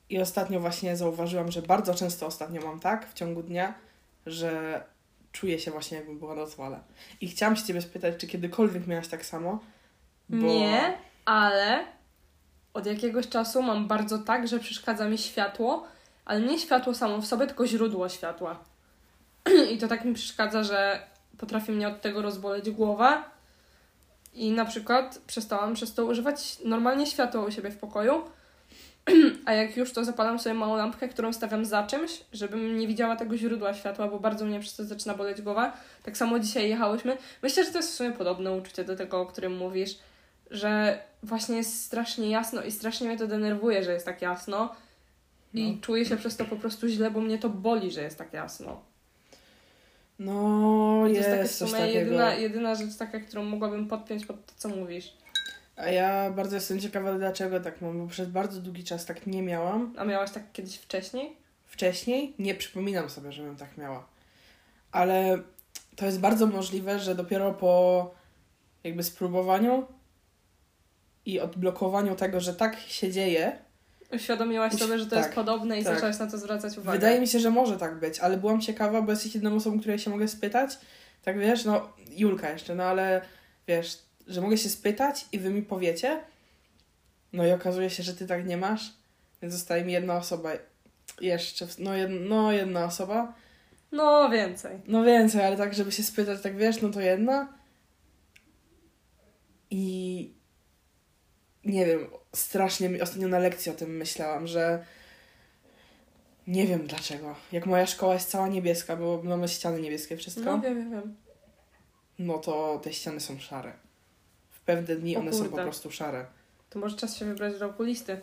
I 0.09 0.19
ostatnio 0.19 0.59
właśnie 0.59 0.97
zauważyłam, 0.97 1.51
że 1.51 1.61
bardzo 1.61 1.93
często 1.93 2.25
ostatnio 2.25 2.61
mam 2.61 2.79
tak 2.79 3.09
w 3.09 3.13
ciągu 3.13 3.43
dnia, 3.43 3.73
że 4.25 4.83
czuję 5.31 5.59
się 5.59 5.71
właśnie 5.71 5.97
jakbym 5.97 6.19
była 6.19 6.35
na 6.35 6.45
zwale. 6.45 6.79
I 7.21 7.27
chciałam 7.27 7.55
się 7.55 7.63
Ciebie 7.63 7.81
spytać, 7.81 8.13
czy 8.17 8.27
kiedykolwiek 8.27 8.87
miałaś 8.87 9.07
tak 9.07 9.25
samo? 9.25 9.59
Nie, 10.29 10.97
ale 11.25 11.96
od 12.73 12.85
jakiegoś 12.85 13.27
czasu 13.29 13.61
mam 13.61 13.87
bardzo 13.87 14.19
tak, 14.19 14.47
że 14.47 14.59
przeszkadza 14.59 15.09
mi 15.09 15.17
światło, 15.17 15.87
ale 16.25 16.41
nie 16.41 16.59
światło 16.59 16.93
samo 16.93 17.21
w 17.21 17.25
sobie, 17.25 17.47
tylko 17.47 17.67
źródło 17.67 18.09
światła. 18.09 18.59
I 19.73 19.77
to 19.77 19.87
tak 19.87 20.05
mi 20.05 20.13
przeszkadza, 20.13 20.63
że 20.63 20.99
potrafi 21.37 21.71
mnie 21.71 21.87
od 21.87 22.01
tego 22.01 22.21
rozboleć 22.21 22.69
głowa. 22.69 23.23
I 24.33 24.51
na 24.51 24.65
przykład 24.65 25.21
przestałam 25.27 25.73
przez 25.73 25.93
to 25.93 26.05
używać 26.05 26.57
normalnie 26.65 27.05
światła 27.05 27.45
u 27.45 27.51
siebie 27.51 27.71
w 27.71 27.77
pokoju. 27.77 28.21
A 29.45 29.53
jak 29.53 29.77
już, 29.77 29.93
to 29.93 30.05
zapalam 30.05 30.39
sobie 30.39 30.53
małą 30.53 30.75
lampkę, 30.75 31.09
którą 31.09 31.33
stawiam 31.33 31.65
za 31.65 31.83
czymś, 31.83 32.11
żebym 32.33 32.77
nie 32.79 32.87
widziała 32.87 33.15
tego 33.15 33.37
źródła 33.37 33.73
światła, 33.73 34.07
bo 34.07 34.19
bardzo 34.19 34.45
mnie 34.45 34.59
przez 34.59 34.75
to 34.75 34.83
zaczyna 34.85 35.13
boleć 35.13 35.41
głowa. 35.41 35.77
Tak 36.03 36.17
samo 36.17 36.39
dzisiaj 36.39 36.69
jechałyśmy. 36.69 37.17
Myślę, 37.43 37.65
że 37.65 37.71
to 37.71 37.77
jest 37.77 37.91
w 37.91 37.95
sumie 37.95 38.11
podobne 38.11 38.51
uczucie 38.51 38.83
do 38.83 38.95
tego, 38.95 39.21
o 39.21 39.25
którym 39.25 39.57
mówisz, 39.57 39.97
że 40.51 40.99
właśnie 41.23 41.57
jest 41.57 41.83
strasznie 41.85 42.29
jasno 42.29 42.63
i 42.63 42.71
strasznie 42.71 43.07
mnie 43.07 43.17
to 43.17 43.27
denerwuje, 43.27 43.83
że 43.83 43.93
jest 43.93 44.05
tak 44.05 44.21
jasno. 44.21 44.75
I 45.53 45.71
No. 45.71 45.77
czuję 45.81 46.05
się 46.05 46.17
przez 46.17 46.37
to 46.37 46.45
po 46.45 46.55
prostu 46.55 46.87
źle, 46.87 47.11
bo 47.11 47.21
mnie 47.21 47.37
to 47.39 47.49
boli, 47.49 47.91
że 47.91 48.01
jest 48.01 48.17
tak 48.17 48.33
jasno. 48.33 48.81
No, 50.19 50.99
To 51.01 51.07
jest, 51.07 51.17
jest 51.29 51.29
taka 51.29 51.67
w 51.67 51.69
sumie 51.71 51.87
jedyna, 51.91 52.33
jedyna 52.35 52.75
rzecz 52.75 52.95
taka, 52.97 53.19
którą 53.19 53.43
mogłabym 53.43 53.87
podpiąć 53.87 54.25
pod 54.25 54.45
to, 54.45 54.53
co 54.57 54.69
mówisz. 54.69 55.13
A 55.75 55.89
ja 55.89 56.31
bardzo 56.31 56.55
jestem 56.55 56.79
ciekawa, 56.79 57.13
dlaczego 57.13 57.59
tak 57.59 57.81
mam, 57.81 57.99
bo 57.99 58.07
przez 58.07 58.29
bardzo 58.29 58.61
długi 58.61 58.83
czas 58.83 59.05
tak 59.05 59.27
nie 59.27 59.41
miałam. 59.43 59.93
A 59.97 60.05
miałaś 60.05 60.31
tak 60.31 60.43
kiedyś 60.53 60.75
wcześniej? 60.75 61.35
Wcześniej 61.67 62.33
nie 62.39 62.55
przypominam 62.55 63.09
sobie, 63.09 63.31
żebym 63.31 63.55
tak 63.55 63.77
miała. 63.77 64.05
Ale 64.91 65.39
to 65.95 66.05
jest 66.05 66.19
bardzo 66.19 66.47
możliwe, 66.47 66.99
że 66.99 67.15
dopiero 67.15 67.53
po 67.53 68.11
jakby 68.83 69.03
spróbowaniu 69.03 69.85
i 71.27 71.39
odblokowaniu 71.39 72.15
tego, 72.15 72.39
że 72.39 72.53
tak 72.53 72.79
się 72.79 73.11
dzieje, 73.11 73.57
Uświadomiłaś 74.13 74.73
Uś- 74.73 74.79
sobie, 74.79 74.99
że 74.99 75.05
to 75.05 75.15
tak, 75.15 75.23
jest 75.23 75.35
podobne 75.35 75.79
i 75.79 75.83
tak. 75.83 75.93
zaczęłaś 75.93 76.19
na 76.19 76.27
to 76.27 76.37
zwracać 76.37 76.77
uwagę. 76.77 76.97
wydaje 76.97 77.19
mi 77.19 77.27
się, 77.27 77.39
że 77.39 77.49
może 77.49 77.77
tak 77.77 77.99
być, 77.99 78.19
ale 78.19 78.37
byłam 78.37 78.61
ciekawa, 78.61 79.01
bo 79.01 79.11
jesteś 79.11 79.35
jedną 79.35 79.55
osobą, 79.55 79.79
której 79.79 79.99
się 79.99 80.09
mogę 80.09 80.27
spytać. 80.27 80.77
Tak 81.23 81.39
wiesz, 81.39 81.65
no 81.65 81.89
Julka 82.09 82.49
jeszcze, 82.49 82.75
no 82.75 82.83
ale 82.83 83.21
wiesz, 83.67 83.97
że 84.27 84.41
mogę 84.41 84.57
się 84.57 84.69
spytać 84.69 85.25
i 85.31 85.39
wy 85.39 85.49
mi 85.49 85.61
powiecie. 85.61 86.19
No 87.33 87.45
i 87.47 87.51
okazuje 87.51 87.89
się, 87.89 88.03
że 88.03 88.13
ty 88.13 88.27
tak 88.27 88.45
nie 88.47 88.57
masz, 88.57 88.93
więc 89.41 89.53
zostaje 89.53 89.85
mi 89.85 89.93
jedna 89.93 90.17
osoba 90.17 90.49
jeszcze, 91.21 91.67
no, 91.79 91.95
jed, 91.95 92.11
no 92.29 92.51
jedna 92.51 92.85
osoba 92.85 93.33
No, 93.91 94.29
więcej. 94.29 94.79
No 94.87 95.03
więcej, 95.03 95.45
ale 95.45 95.57
tak, 95.57 95.73
żeby 95.73 95.91
się 95.91 96.03
spytać, 96.03 96.41
tak 96.41 96.57
wiesz, 96.57 96.81
no 96.81 96.89
to 96.89 97.01
jedna. 97.01 97.53
I 99.69 100.36
nie 101.67 101.85
wiem, 101.85 102.07
strasznie 102.35 102.89
mi 102.89 103.01
ostatnio 103.01 103.27
na 103.27 103.39
lekcji 103.39 103.71
o 103.71 103.75
tym 103.75 103.97
myślałam, 103.97 104.47
że 104.47 104.85
nie 106.47 106.67
wiem 106.67 106.87
dlaczego. 106.87 107.35
Jak 107.51 107.65
moja 107.65 107.85
szkoła 107.87 108.13
jest 108.13 108.29
cała 108.29 108.47
niebieska, 108.47 108.95
bo 108.95 109.21
mamy 109.23 109.47
ściany 109.47 109.81
niebieskie, 109.81 110.17
wszystko, 110.17 110.45
No, 110.45 110.51
no, 110.57 110.63
wiem, 110.63 110.91
wiem, 110.91 111.15
wiem. 112.19 112.39
to 112.41 112.79
te 112.83 112.93
ściany 112.93 113.19
są 113.19 113.39
szare. 113.39 113.73
W 114.49 114.59
pewne 114.59 114.95
dni 114.95 115.17
O 115.17 115.19
one 115.19 115.33
są 115.33 115.43
po 115.43 115.49
kurde. 115.49 115.63
prostu 115.63 115.91
szare. 115.91 116.25
To 116.69 116.79
może 116.79 116.97
czas 116.97 117.17
się 117.17 117.25
wybrać 117.25 117.59
do 117.59 117.65
okulisty. 117.65 118.19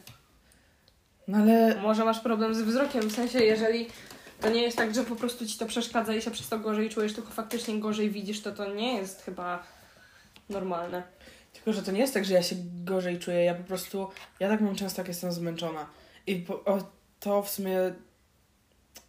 No 1.28 1.38
ale 1.38 1.82
Może 1.82 2.04
masz 2.04 2.20
problem 2.20 2.54
z 2.54 2.62
wzrokiem, 2.62 3.02
w 3.08 3.12
sensie 3.12 3.38
jeżeli 3.44 3.86
to 4.40 4.50
nie 4.50 4.62
jest 4.62 4.76
tak, 4.76 4.94
że 4.94 5.04
po 5.04 5.16
prostu 5.16 5.46
ci 5.46 5.58
to 5.58 5.66
przeszkadza 5.66 6.14
i 6.14 6.22
się 6.22 6.30
przez 6.30 6.48
to 6.48 6.58
gorzej 6.58 6.90
czujesz, 6.90 7.14
tylko 7.14 7.30
faktycznie 7.30 7.80
gorzej 7.80 8.10
widzisz, 8.10 8.42
to 8.42 8.52
to 8.52 8.74
nie 8.74 8.94
jest 8.96 9.22
chyba 9.22 9.62
normalne. 10.48 11.02
Tylko, 11.64 11.80
że 11.80 11.86
to 11.86 11.92
nie 11.92 12.00
jest 12.00 12.14
tak, 12.14 12.24
że 12.24 12.34
ja 12.34 12.42
się 12.42 12.56
gorzej 12.84 13.18
czuję, 13.18 13.44
ja 13.44 13.54
po 13.54 13.64
prostu, 13.64 14.08
ja 14.40 14.48
tak 14.48 14.60
mam 14.60 14.76
często, 14.76 15.00
jak 15.00 15.08
jestem 15.08 15.32
zmęczona. 15.32 15.86
I 16.26 16.36
po, 16.36 16.64
o, 16.64 16.78
to 17.20 17.42
w 17.42 17.50
sumie 17.50 17.78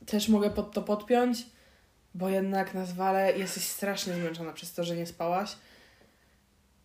też 0.05 0.29
mogę 0.29 0.49
pod 0.49 0.73
to 0.73 0.81
podpiąć, 0.81 1.45
bo 2.13 2.29
jednak 2.29 2.73
na 2.73 2.85
zwale 2.85 3.37
jesteś 3.37 3.63
strasznie 3.63 4.13
zmęczona 4.13 4.53
przez 4.53 4.73
to, 4.73 4.83
że 4.83 4.95
nie 4.95 5.05
spałaś 5.05 5.55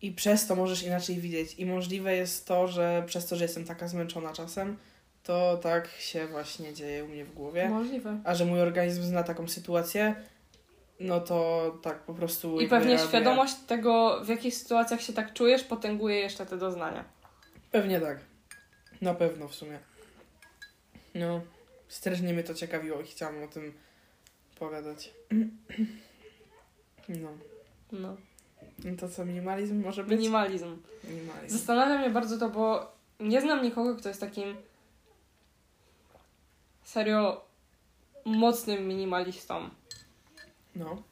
i 0.01 0.11
przez 0.11 0.47
to 0.47 0.55
możesz 0.55 0.83
inaczej 0.83 1.19
widzieć. 1.19 1.55
I 1.55 1.65
możliwe 1.65 2.15
jest 2.15 2.47
to, 2.47 2.67
że 2.67 3.03
przez 3.07 3.27
to, 3.27 3.35
że 3.35 3.43
jestem 3.43 3.65
taka 3.65 3.87
zmęczona 3.87 4.33
czasem, 4.33 4.77
to 5.23 5.57
tak 5.57 5.89
się 5.99 6.27
właśnie 6.27 6.73
dzieje 6.73 7.05
u 7.05 7.07
mnie 7.07 7.25
w 7.25 7.33
głowie. 7.33 7.69
Możliwe. 7.69 8.21
A 8.23 8.35
że 8.35 8.45
mój 8.45 8.61
organizm 8.61 9.03
zna 9.03 9.23
taką 9.23 9.47
sytuację, 9.47 10.15
no 11.01 11.19
to 11.19 11.71
tak 11.81 11.99
po 11.99 12.13
prostu... 12.13 12.61
I 12.61 12.67
pewnie 12.67 12.87
reaguje. 12.87 13.09
świadomość 13.09 13.55
tego, 13.67 14.21
w 14.23 14.27
jakich 14.27 14.55
sytuacjach 14.55 15.01
się 15.01 15.13
tak 15.13 15.33
czujesz, 15.33 15.63
potęguje 15.63 16.15
jeszcze 16.15 16.45
te 16.45 16.57
doznania. 16.57 17.05
Pewnie 17.71 18.01
tak. 18.01 18.19
Na 19.01 19.13
pewno 19.13 19.47
w 19.47 19.55
sumie. 19.55 19.79
No, 21.15 21.41
strasznie 21.87 22.33
mnie 22.33 22.43
to 22.43 22.53
ciekawiło 22.53 23.01
i 23.01 23.05
chciałam 23.05 23.43
o 23.43 23.47
tym 23.47 23.73
pogadać. 24.59 25.13
No. 27.09 27.29
No. 27.91 28.17
No 28.83 28.97
to 28.97 29.09
co, 29.09 29.25
minimalizm 29.25 29.83
może 29.83 30.03
być? 30.03 30.17
Minimalizm. 30.17 30.77
Minimalizm. 31.03 31.57
Zastanawia 31.57 31.97
mnie 31.97 32.09
bardzo 32.09 32.37
to, 32.37 32.49
bo 32.49 32.91
nie 33.19 33.41
znam 33.41 33.63
nikogo, 33.63 33.95
kto 33.95 34.09
jest 34.09 34.21
takim 34.21 34.55
serio 36.83 37.45
mocnym 38.25 38.87
minimalistą. 38.87 39.69
No. 40.75 41.03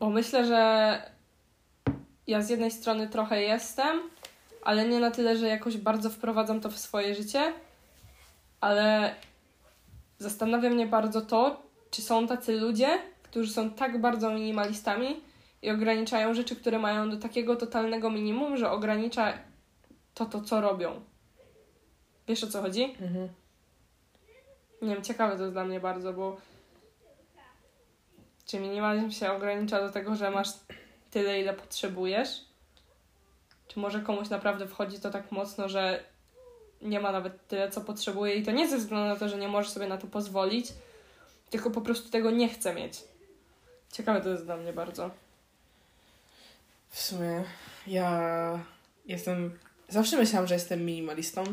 Bo 0.00 0.10
myślę, 0.10 0.46
że 0.46 1.02
ja 2.26 2.42
z 2.42 2.50
jednej 2.50 2.70
strony 2.70 3.08
trochę 3.08 3.42
jestem, 3.42 4.00
ale 4.62 4.88
nie 4.88 5.00
na 5.00 5.10
tyle, 5.10 5.36
że 5.36 5.48
jakoś 5.48 5.76
bardzo 5.76 6.10
wprowadzam 6.10 6.60
to 6.60 6.70
w 6.70 6.78
swoje 6.78 7.14
życie, 7.14 7.52
ale 8.60 9.14
zastanawia 10.18 10.70
mnie 10.70 10.86
bardzo 10.86 11.20
to, 11.20 11.62
czy 11.90 12.02
są 12.02 12.26
tacy 12.26 12.60
ludzie, 12.60 12.98
którzy 13.22 13.52
są 13.52 13.70
tak 13.70 14.00
bardzo 14.00 14.30
minimalistami 14.30 15.20
i 15.62 15.70
ograniczają 15.70 16.34
rzeczy, 16.34 16.56
które 16.56 16.78
mają 16.78 17.10
do 17.10 17.16
takiego 17.16 17.56
totalnego 17.56 18.10
minimum, 18.10 18.56
że 18.56 18.70
ogranicza 18.70 19.32
to, 20.14 20.26
to 20.26 20.40
co 20.40 20.60
robią. 20.60 21.00
Wiesz 22.28 22.44
o 22.44 22.46
co 22.46 22.62
chodzi? 22.62 22.84
Mhm. 22.84 23.28
Nie 24.82 24.94
wiem, 24.94 25.02
ciekawe 25.02 25.36
to 25.36 25.42
jest 25.42 25.54
dla 25.54 25.64
mnie 25.64 25.80
bardzo, 25.80 26.12
bo 26.12 26.36
czy 28.46 28.60
minimalizm 28.60 29.10
się 29.10 29.32
ogranicza 29.32 29.80
do 29.80 29.92
tego, 29.92 30.16
że 30.16 30.30
masz 30.30 30.48
tyle, 31.10 31.40
ile 31.40 31.54
potrzebujesz? 31.54 32.28
Czy 33.68 33.78
może 33.78 34.00
komuś 34.00 34.28
naprawdę 34.28 34.66
wchodzi 34.66 35.00
to 35.00 35.10
tak 35.10 35.32
mocno, 35.32 35.68
że 35.68 36.04
nie 36.82 37.00
ma 37.00 37.12
nawet 37.12 37.48
tyle, 37.48 37.70
co 37.70 37.80
potrzebuje 37.80 38.34
i 38.34 38.42
to 38.42 38.50
nie 38.50 38.68
ze 38.68 38.78
względu 38.78 39.08
na 39.08 39.16
to, 39.16 39.28
że 39.28 39.38
nie 39.38 39.48
może 39.48 39.70
sobie 39.70 39.86
na 39.86 39.98
to 39.98 40.06
pozwolić, 40.06 40.72
tylko 41.50 41.70
po 41.70 41.80
prostu 41.80 42.10
tego 42.10 42.30
nie 42.30 42.48
chce 42.48 42.74
mieć. 42.74 43.00
Ciekawe 43.92 44.20
to 44.20 44.28
jest 44.28 44.44
dla 44.44 44.56
mnie 44.56 44.72
bardzo. 44.72 45.10
W 46.88 47.00
sumie 47.00 47.44
ja 47.86 48.58
jestem... 49.06 49.58
Zawsze 49.88 50.16
myślałam, 50.16 50.46
że 50.46 50.54
jestem 50.54 50.84
minimalistą, 50.84 51.44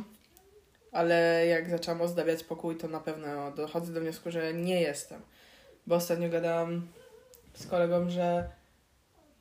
ale 0.91 1.45
jak 1.47 1.69
zaczęłam 1.69 2.01
ozdabiać 2.01 2.43
pokój, 2.43 2.75
to 2.75 2.87
na 2.87 2.99
pewno 2.99 3.51
dochodzę 3.51 3.93
do 3.93 4.01
wniosku, 4.01 4.31
że 4.31 4.53
nie 4.53 4.81
jestem. 4.81 5.21
Bo 5.89 5.95
ostatnio 5.95 6.29
gadałam 6.29 6.87
z 7.53 7.67
kolegą, 7.67 8.09
że 8.09 8.49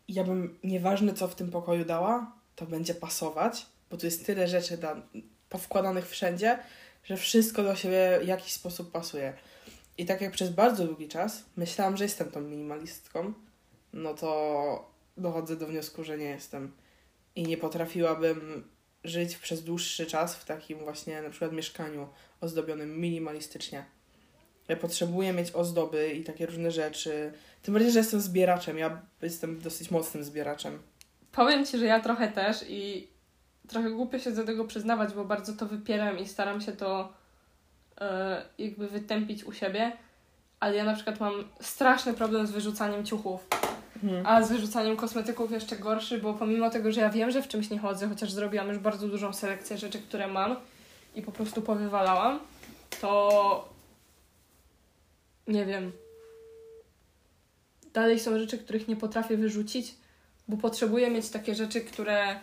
ja 0.08 0.24
bym, 0.24 0.58
nieważne 0.64 1.14
co 1.14 1.28
w 1.28 1.34
tym 1.34 1.50
pokoju 1.50 1.84
dała, 1.84 2.32
to 2.56 2.66
będzie 2.66 2.94
pasować, 2.94 3.66
bo 3.90 3.96
tu 3.96 4.06
jest 4.06 4.26
tyle 4.26 4.48
rzeczy 4.48 4.78
da, 4.78 5.02
powkładanych 5.48 6.08
wszędzie, 6.08 6.58
że 7.04 7.16
wszystko 7.16 7.62
do 7.62 7.76
siebie 7.76 8.20
w 8.22 8.26
jakiś 8.26 8.52
sposób 8.52 8.92
pasuje. 8.92 9.32
I 9.98 10.06
tak 10.06 10.20
jak 10.20 10.32
przez 10.32 10.50
bardzo 10.50 10.86
długi 10.86 11.08
czas 11.08 11.44
myślałam, 11.56 11.96
że 11.96 12.04
jestem 12.04 12.30
tą 12.30 12.40
minimalistką, 12.40 13.32
no 13.92 14.14
to 14.14 14.90
dochodzę 15.16 15.56
do 15.56 15.66
wniosku, 15.66 16.04
że 16.04 16.18
nie 16.18 16.28
jestem. 16.28 16.72
I 17.36 17.42
nie 17.42 17.56
potrafiłabym 17.56 18.68
żyć 19.04 19.36
przez 19.36 19.64
dłuższy 19.64 20.06
czas 20.06 20.36
w 20.36 20.44
takim 20.44 20.78
właśnie 20.78 21.22
na 21.22 21.30
przykład 21.30 21.52
mieszkaniu 21.52 22.08
ozdobionym 22.40 23.00
minimalistycznie. 23.00 23.97
Ja 24.68 24.76
potrzebuję 24.76 25.32
mieć 25.32 25.50
ozdoby 25.54 26.12
i 26.12 26.24
takie 26.24 26.46
różne 26.46 26.70
rzeczy. 26.70 27.32
Tym 27.62 27.74
bardziej, 27.74 27.92
że 27.92 27.98
jestem 27.98 28.20
zbieraczem. 28.20 28.78
Ja 28.78 29.00
jestem 29.22 29.60
dosyć 29.60 29.90
mocnym 29.90 30.24
zbieraczem. 30.24 30.78
Powiem 31.32 31.66
Ci, 31.66 31.78
że 31.78 31.84
ja 31.84 32.00
trochę 32.00 32.28
też 32.28 32.64
i 32.68 33.08
trochę 33.68 33.90
głupio 33.90 34.18
się 34.18 34.30
do 34.32 34.44
tego 34.44 34.64
przyznawać, 34.64 35.14
bo 35.14 35.24
bardzo 35.24 35.52
to 35.52 35.66
wypieram 35.66 36.18
i 36.18 36.28
staram 36.28 36.60
się 36.60 36.72
to 36.72 37.12
e, 38.00 38.42
jakby 38.58 38.88
wytępić 38.88 39.44
u 39.44 39.52
siebie, 39.52 39.92
ale 40.60 40.76
ja 40.76 40.84
na 40.84 40.94
przykład 40.94 41.20
mam 41.20 41.32
straszny 41.60 42.14
problem 42.14 42.46
z 42.46 42.50
wyrzucaniem 42.50 43.04
ciuchów, 43.04 43.46
Mhm. 44.02 44.26
a 44.26 44.42
z 44.42 44.48
wyrzucaniem 44.52 44.96
kosmetyków 44.96 45.52
jeszcze 45.52 45.76
gorszy, 45.76 46.18
bo 46.18 46.34
pomimo 46.34 46.70
tego, 46.70 46.92
że 46.92 47.00
ja 47.00 47.10
wiem, 47.10 47.30
że 47.30 47.42
w 47.42 47.48
czymś 47.48 47.70
nie 47.70 47.78
chodzę, 47.78 48.08
chociaż 48.08 48.32
zrobiłam 48.32 48.68
już 48.68 48.78
bardzo 48.78 49.08
dużą 49.08 49.32
selekcję 49.32 49.78
rzeczy, 49.78 49.98
które 49.98 50.26
mam 50.26 50.56
i 51.14 51.22
po 51.22 51.32
prostu 51.32 51.62
powywalałam, 51.62 52.38
to 53.00 53.68
nie 55.48 55.66
wiem. 55.66 55.92
Dalej 57.92 58.20
są 58.20 58.38
rzeczy, 58.38 58.58
których 58.58 58.88
nie 58.88 58.96
potrafię 58.96 59.36
wyrzucić, 59.36 59.94
bo 60.48 60.56
potrzebuję 60.56 61.10
mieć 61.10 61.30
takie 61.30 61.54
rzeczy, 61.54 61.80
które 61.80 62.40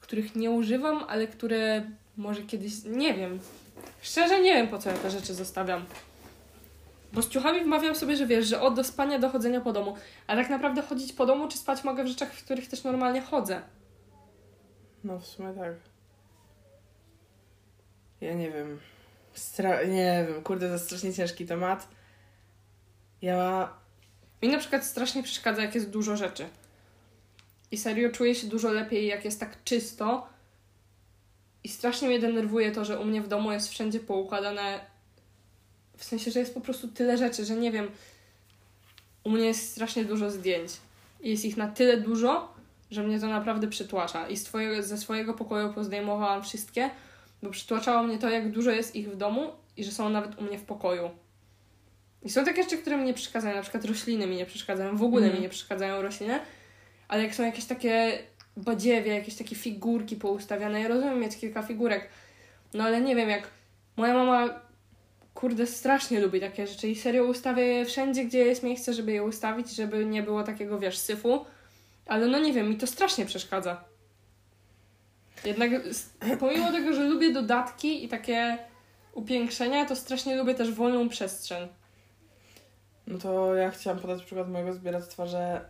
których 0.00 0.36
nie 0.36 0.50
używam, 0.50 1.04
ale 1.08 1.26
które 1.26 1.90
może 2.16 2.42
kiedyś, 2.42 2.72
nie 2.84 3.14
wiem. 3.14 3.38
Szczerze 4.02 4.40
nie 4.40 4.54
wiem, 4.54 4.68
po 4.68 4.78
co 4.78 4.90
ja 4.90 4.96
te 4.96 5.10
rzeczy 5.10 5.34
zostawiam. 5.34 5.84
Bo 7.12 7.22
z 7.22 7.28
ciuchami 7.28 7.64
wmawiam 7.64 7.94
sobie, 7.94 8.16
że 8.16 8.26
wiesz, 8.26 8.46
że 8.46 8.60
od 8.60 8.74
do 8.74 8.84
spania 8.84 9.18
do 9.18 9.30
chodzenia 9.30 9.60
po 9.60 9.72
domu. 9.72 9.96
A 10.26 10.36
tak 10.36 10.50
naprawdę 10.50 10.82
chodzić 10.82 11.12
po 11.12 11.26
domu, 11.26 11.48
czy 11.48 11.58
spać 11.58 11.84
mogę 11.84 12.04
w 12.04 12.06
rzeczach, 12.06 12.32
w 12.32 12.44
których 12.44 12.68
też 12.68 12.84
normalnie 12.84 13.20
chodzę. 13.20 13.62
No 15.04 15.18
w 15.18 15.26
sumie 15.26 15.54
tak. 15.54 15.74
Ja 18.20 18.34
nie 18.34 18.50
wiem. 18.50 18.80
Stra- 19.34 19.88
nie 19.88 20.26
wiem, 20.28 20.42
kurde, 20.42 20.68
to 20.68 20.78
strasznie 20.78 21.14
ciężki 21.14 21.46
temat. 21.46 21.88
Ja 23.22 23.70
Mi 24.42 24.48
na 24.48 24.58
przykład 24.58 24.84
strasznie 24.84 25.22
przeszkadza, 25.22 25.62
jak 25.62 25.74
jest 25.74 25.90
dużo 25.90 26.16
rzeczy. 26.16 26.48
I 27.70 27.78
serio 27.78 28.10
czuję 28.10 28.34
się 28.34 28.46
dużo 28.46 28.72
lepiej, 28.72 29.06
jak 29.06 29.24
jest 29.24 29.40
tak 29.40 29.64
czysto. 29.64 30.26
I 31.64 31.68
strasznie 31.68 32.08
mnie 32.08 32.20
denerwuje 32.20 32.72
to, 32.72 32.84
że 32.84 33.00
u 33.00 33.04
mnie 33.04 33.22
w 33.22 33.28
domu 33.28 33.52
jest 33.52 33.68
wszędzie 33.68 34.00
poukładane. 34.00 34.80
W 35.96 36.04
sensie, 36.04 36.30
że 36.30 36.40
jest 36.40 36.54
po 36.54 36.60
prostu 36.60 36.88
tyle 36.88 37.18
rzeczy, 37.18 37.44
że 37.44 37.56
nie 37.56 37.72
wiem. 37.72 37.90
U 39.24 39.30
mnie 39.30 39.44
jest 39.44 39.70
strasznie 39.70 40.04
dużo 40.04 40.30
zdjęć. 40.30 40.72
I 41.20 41.30
jest 41.30 41.44
ich 41.44 41.56
na 41.56 41.68
tyle 41.68 41.96
dużo, 41.96 42.54
że 42.90 43.02
mnie 43.02 43.20
to 43.20 43.26
naprawdę 43.26 43.68
przytłacza. 43.68 44.28
I 44.28 44.36
z 44.36 44.44
twojego, 44.44 44.82
ze 44.82 44.98
swojego 44.98 45.34
pokoju 45.34 45.72
pozdejmowałam 45.72 46.42
wszystkie, 46.42 46.90
bo 47.42 47.50
przytłaczało 47.50 48.02
mnie 48.02 48.18
to, 48.18 48.30
jak 48.30 48.50
dużo 48.50 48.70
jest 48.70 48.96
ich 48.96 49.10
w 49.10 49.16
domu 49.16 49.50
i 49.76 49.84
że 49.84 49.90
są 49.90 50.08
nawet 50.08 50.38
u 50.38 50.44
mnie 50.44 50.58
w 50.58 50.64
pokoju. 50.64 51.10
I 52.22 52.30
są 52.30 52.44
takie 52.44 52.62
rzeczy, 52.62 52.78
które 52.78 52.96
mi 52.96 53.04
nie 53.04 53.14
przeszkadzają, 53.14 53.56
na 53.56 53.62
przykład 53.62 53.84
rośliny 53.84 54.26
mi 54.26 54.36
nie 54.36 54.46
przeszkadzają, 54.46 54.96
w 54.96 55.02
ogóle 55.02 55.22
Mhm. 55.22 55.36
mi 55.36 55.42
nie 55.42 55.48
przeszkadzają 55.48 56.02
rośliny, 56.02 56.40
ale 57.08 57.22
jak 57.22 57.34
są 57.34 57.42
jakieś 57.44 57.64
takie 57.64 58.18
badziewie, 58.56 59.14
jakieś 59.14 59.34
takie 59.34 59.56
figurki 59.56 60.16
poustawiane, 60.16 60.80
ja 60.80 60.88
rozumiem 60.88 61.20
mieć 61.20 61.36
kilka 61.36 61.62
figurek, 61.62 62.08
no 62.74 62.84
ale 62.84 63.00
nie 63.00 63.16
wiem, 63.16 63.28
jak 63.28 63.48
moja 63.96 64.14
mama, 64.14 64.60
kurde, 65.34 65.66
strasznie 65.66 66.20
lubi 66.20 66.40
takie 66.40 66.66
rzeczy 66.66 66.88
i 66.88 66.96
serio 66.96 67.24
ustawia 67.24 67.62
je 67.62 67.84
wszędzie, 67.84 68.24
gdzie 68.24 68.38
jest 68.38 68.62
miejsce, 68.62 68.94
żeby 68.94 69.12
je 69.12 69.22
ustawić, 69.24 69.70
żeby 69.70 70.04
nie 70.04 70.22
było 70.22 70.42
takiego, 70.42 70.78
wiesz, 70.78 70.98
syfu, 70.98 71.44
ale 72.06 72.26
no 72.26 72.38
nie 72.38 72.52
wiem, 72.52 72.68
mi 72.68 72.76
to 72.76 72.86
strasznie 72.86 73.26
przeszkadza. 73.26 73.84
Jednak 75.44 75.70
pomimo 76.40 76.72
tego, 76.72 76.94
że 76.94 77.04
lubię 77.04 77.32
dodatki 77.32 78.04
i 78.04 78.08
takie 78.08 78.58
upiększenia, 79.14 79.86
to 79.86 79.96
strasznie 79.96 80.36
lubię 80.36 80.54
też 80.54 80.72
wolną 80.72 81.08
przestrzeń. 81.08 81.68
No 83.06 83.18
to 83.18 83.54
ja 83.54 83.70
chciałam 83.70 84.00
podać 84.00 84.24
przykład 84.24 84.50
mojego 84.50 84.72
zbieractwa, 84.72 85.26
że 85.26 85.68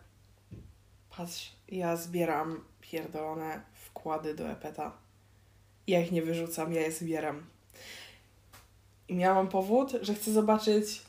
patrz, 1.16 1.52
ja 1.68 1.96
zbieram 1.96 2.64
pierdolone 2.80 3.60
wkłady 3.74 4.34
do 4.34 4.50
epeta. 4.50 4.92
Ja 5.86 6.00
ich 6.00 6.12
nie 6.12 6.22
wyrzucam, 6.22 6.72
ja 6.72 6.80
je 6.80 6.92
zbieram. 6.92 7.42
I 9.08 9.14
miałam 9.14 9.48
powód, 9.48 9.92
że 10.02 10.14
chcę 10.14 10.32
zobaczyć, 10.32 11.02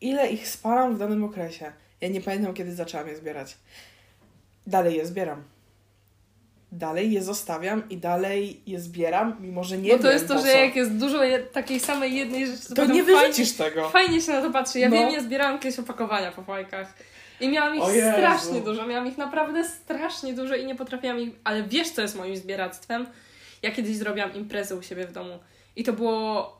ile 0.00 0.30
ich 0.30 0.48
spalam 0.48 0.94
w 0.94 0.98
danym 0.98 1.24
okresie. 1.24 1.72
Ja 2.00 2.08
nie 2.08 2.20
pamiętam, 2.20 2.54
kiedy 2.54 2.74
zaczęłam 2.74 3.08
je 3.08 3.16
zbierać. 3.16 3.56
Dalej 4.66 4.96
je 4.96 5.06
zbieram. 5.06 5.42
Dalej 6.72 7.12
je 7.12 7.22
zostawiam 7.22 7.88
i 7.90 7.96
dalej 7.96 8.60
je 8.66 8.80
zbieram, 8.80 9.36
mimo 9.40 9.64
że 9.64 9.78
nie 9.78 9.90
Bo 9.90 9.96
to 9.96 10.02
wiem 10.02 10.12
jest 10.12 10.28
to, 10.28 10.34
że 10.38 10.52
co. 10.52 10.58
jak 10.58 10.76
jest 10.76 10.96
dużo 10.96 11.24
je, 11.24 11.38
takiej 11.38 11.80
samej 11.80 12.14
jednej 12.16 12.46
rzeczy, 12.46 12.68
To 12.68 12.74
potem 12.74 12.92
nie 12.92 13.04
fajnie, 13.04 13.20
wyrzucisz 13.20 13.52
tego. 13.52 13.88
fajnie 13.88 14.20
się 14.20 14.32
na 14.32 14.42
to 14.42 14.50
patrzy. 14.50 14.78
Ja 14.78 14.88
No. 14.88 14.96
wiem, 14.96 15.10
ja 15.10 15.20
zbierałam 15.22 15.58
kiedyś 15.58 15.78
opakowania 15.78 16.32
po 16.32 16.42
fajkach. 16.42 16.94
I 17.40 17.48
miałam 17.48 17.76
ich 17.76 17.82
strasznie 18.12 18.60
dużo, 18.60 18.86
miałam 18.86 19.06
ich 19.06 19.18
naprawdę 19.18 19.64
strasznie 19.64 20.32
dużo 20.34 20.54
i 20.54 20.66
nie 20.66 20.74
potrafiłam 20.74 21.20
ich... 21.20 21.30
Ale 21.44 21.62
wiesz, 21.62 21.90
co 21.90 22.02
jest 22.02 22.16
moim 22.16 22.36
zbieractwem? 22.36 23.06
Ja 23.62 23.70
kiedyś 23.70 23.96
zrobiłam 23.96 24.34
imprezę 24.34 24.76
u 24.76 24.82
siebie 24.82 25.06
w 25.06 25.12
domu. 25.12 25.38
I 25.76 25.84
to 25.84 25.92
było 25.92 26.56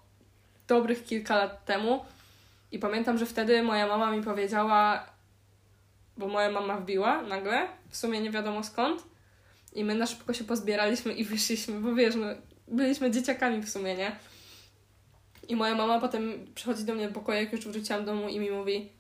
dobrych 0.69 1.05
kilka 1.05 1.37
lat 1.37 1.65
temu. 1.65 2.05
I 2.73 2.79
pamiętam, 2.79 3.19
że 3.19 3.27
wtedy 3.27 3.63
moja 3.63 3.87
mama 3.87 4.11
mi 4.11 4.23
powiedziała, 4.23 5.07
bo 6.17 6.29
moja 6.29 6.51
mama 6.51 6.77
wbiła 6.77 7.23
nagle, 7.23 7.67
w 7.91 7.97
sumie 7.97 8.21
nie 8.21 8.31
wiadomo 8.31 8.65
skąd. 8.65 9.03
I 9.73 9.85
my 9.85 9.95
na 9.95 10.07
szybko 10.07 10.33
się 10.33 10.45
pozbieraliśmy 10.45 11.13
i 11.13 11.25
wyszliśmy, 11.25 11.81
bo 11.81 11.95
wiesz, 11.95 12.15
no, 12.15 12.27
byliśmy 12.69 13.11
dzieciakami 13.11 13.63
w 13.63 13.71
sumie, 13.71 13.95
nie? 13.95 14.17
I 15.49 15.57
moja 15.57 15.75
mama 15.75 16.01
potem 16.01 16.47
przychodzi 16.55 16.85
do 16.85 16.95
mnie 16.95 17.09
do 17.09 17.15
pokoju, 17.15 17.41
jak 17.41 17.53
już 17.53 17.69
wróciłam 17.69 18.05
do 18.05 18.13
domu 18.15 18.29
i 18.29 18.41
mi 18.41 18.51
mówi 18.51 18.99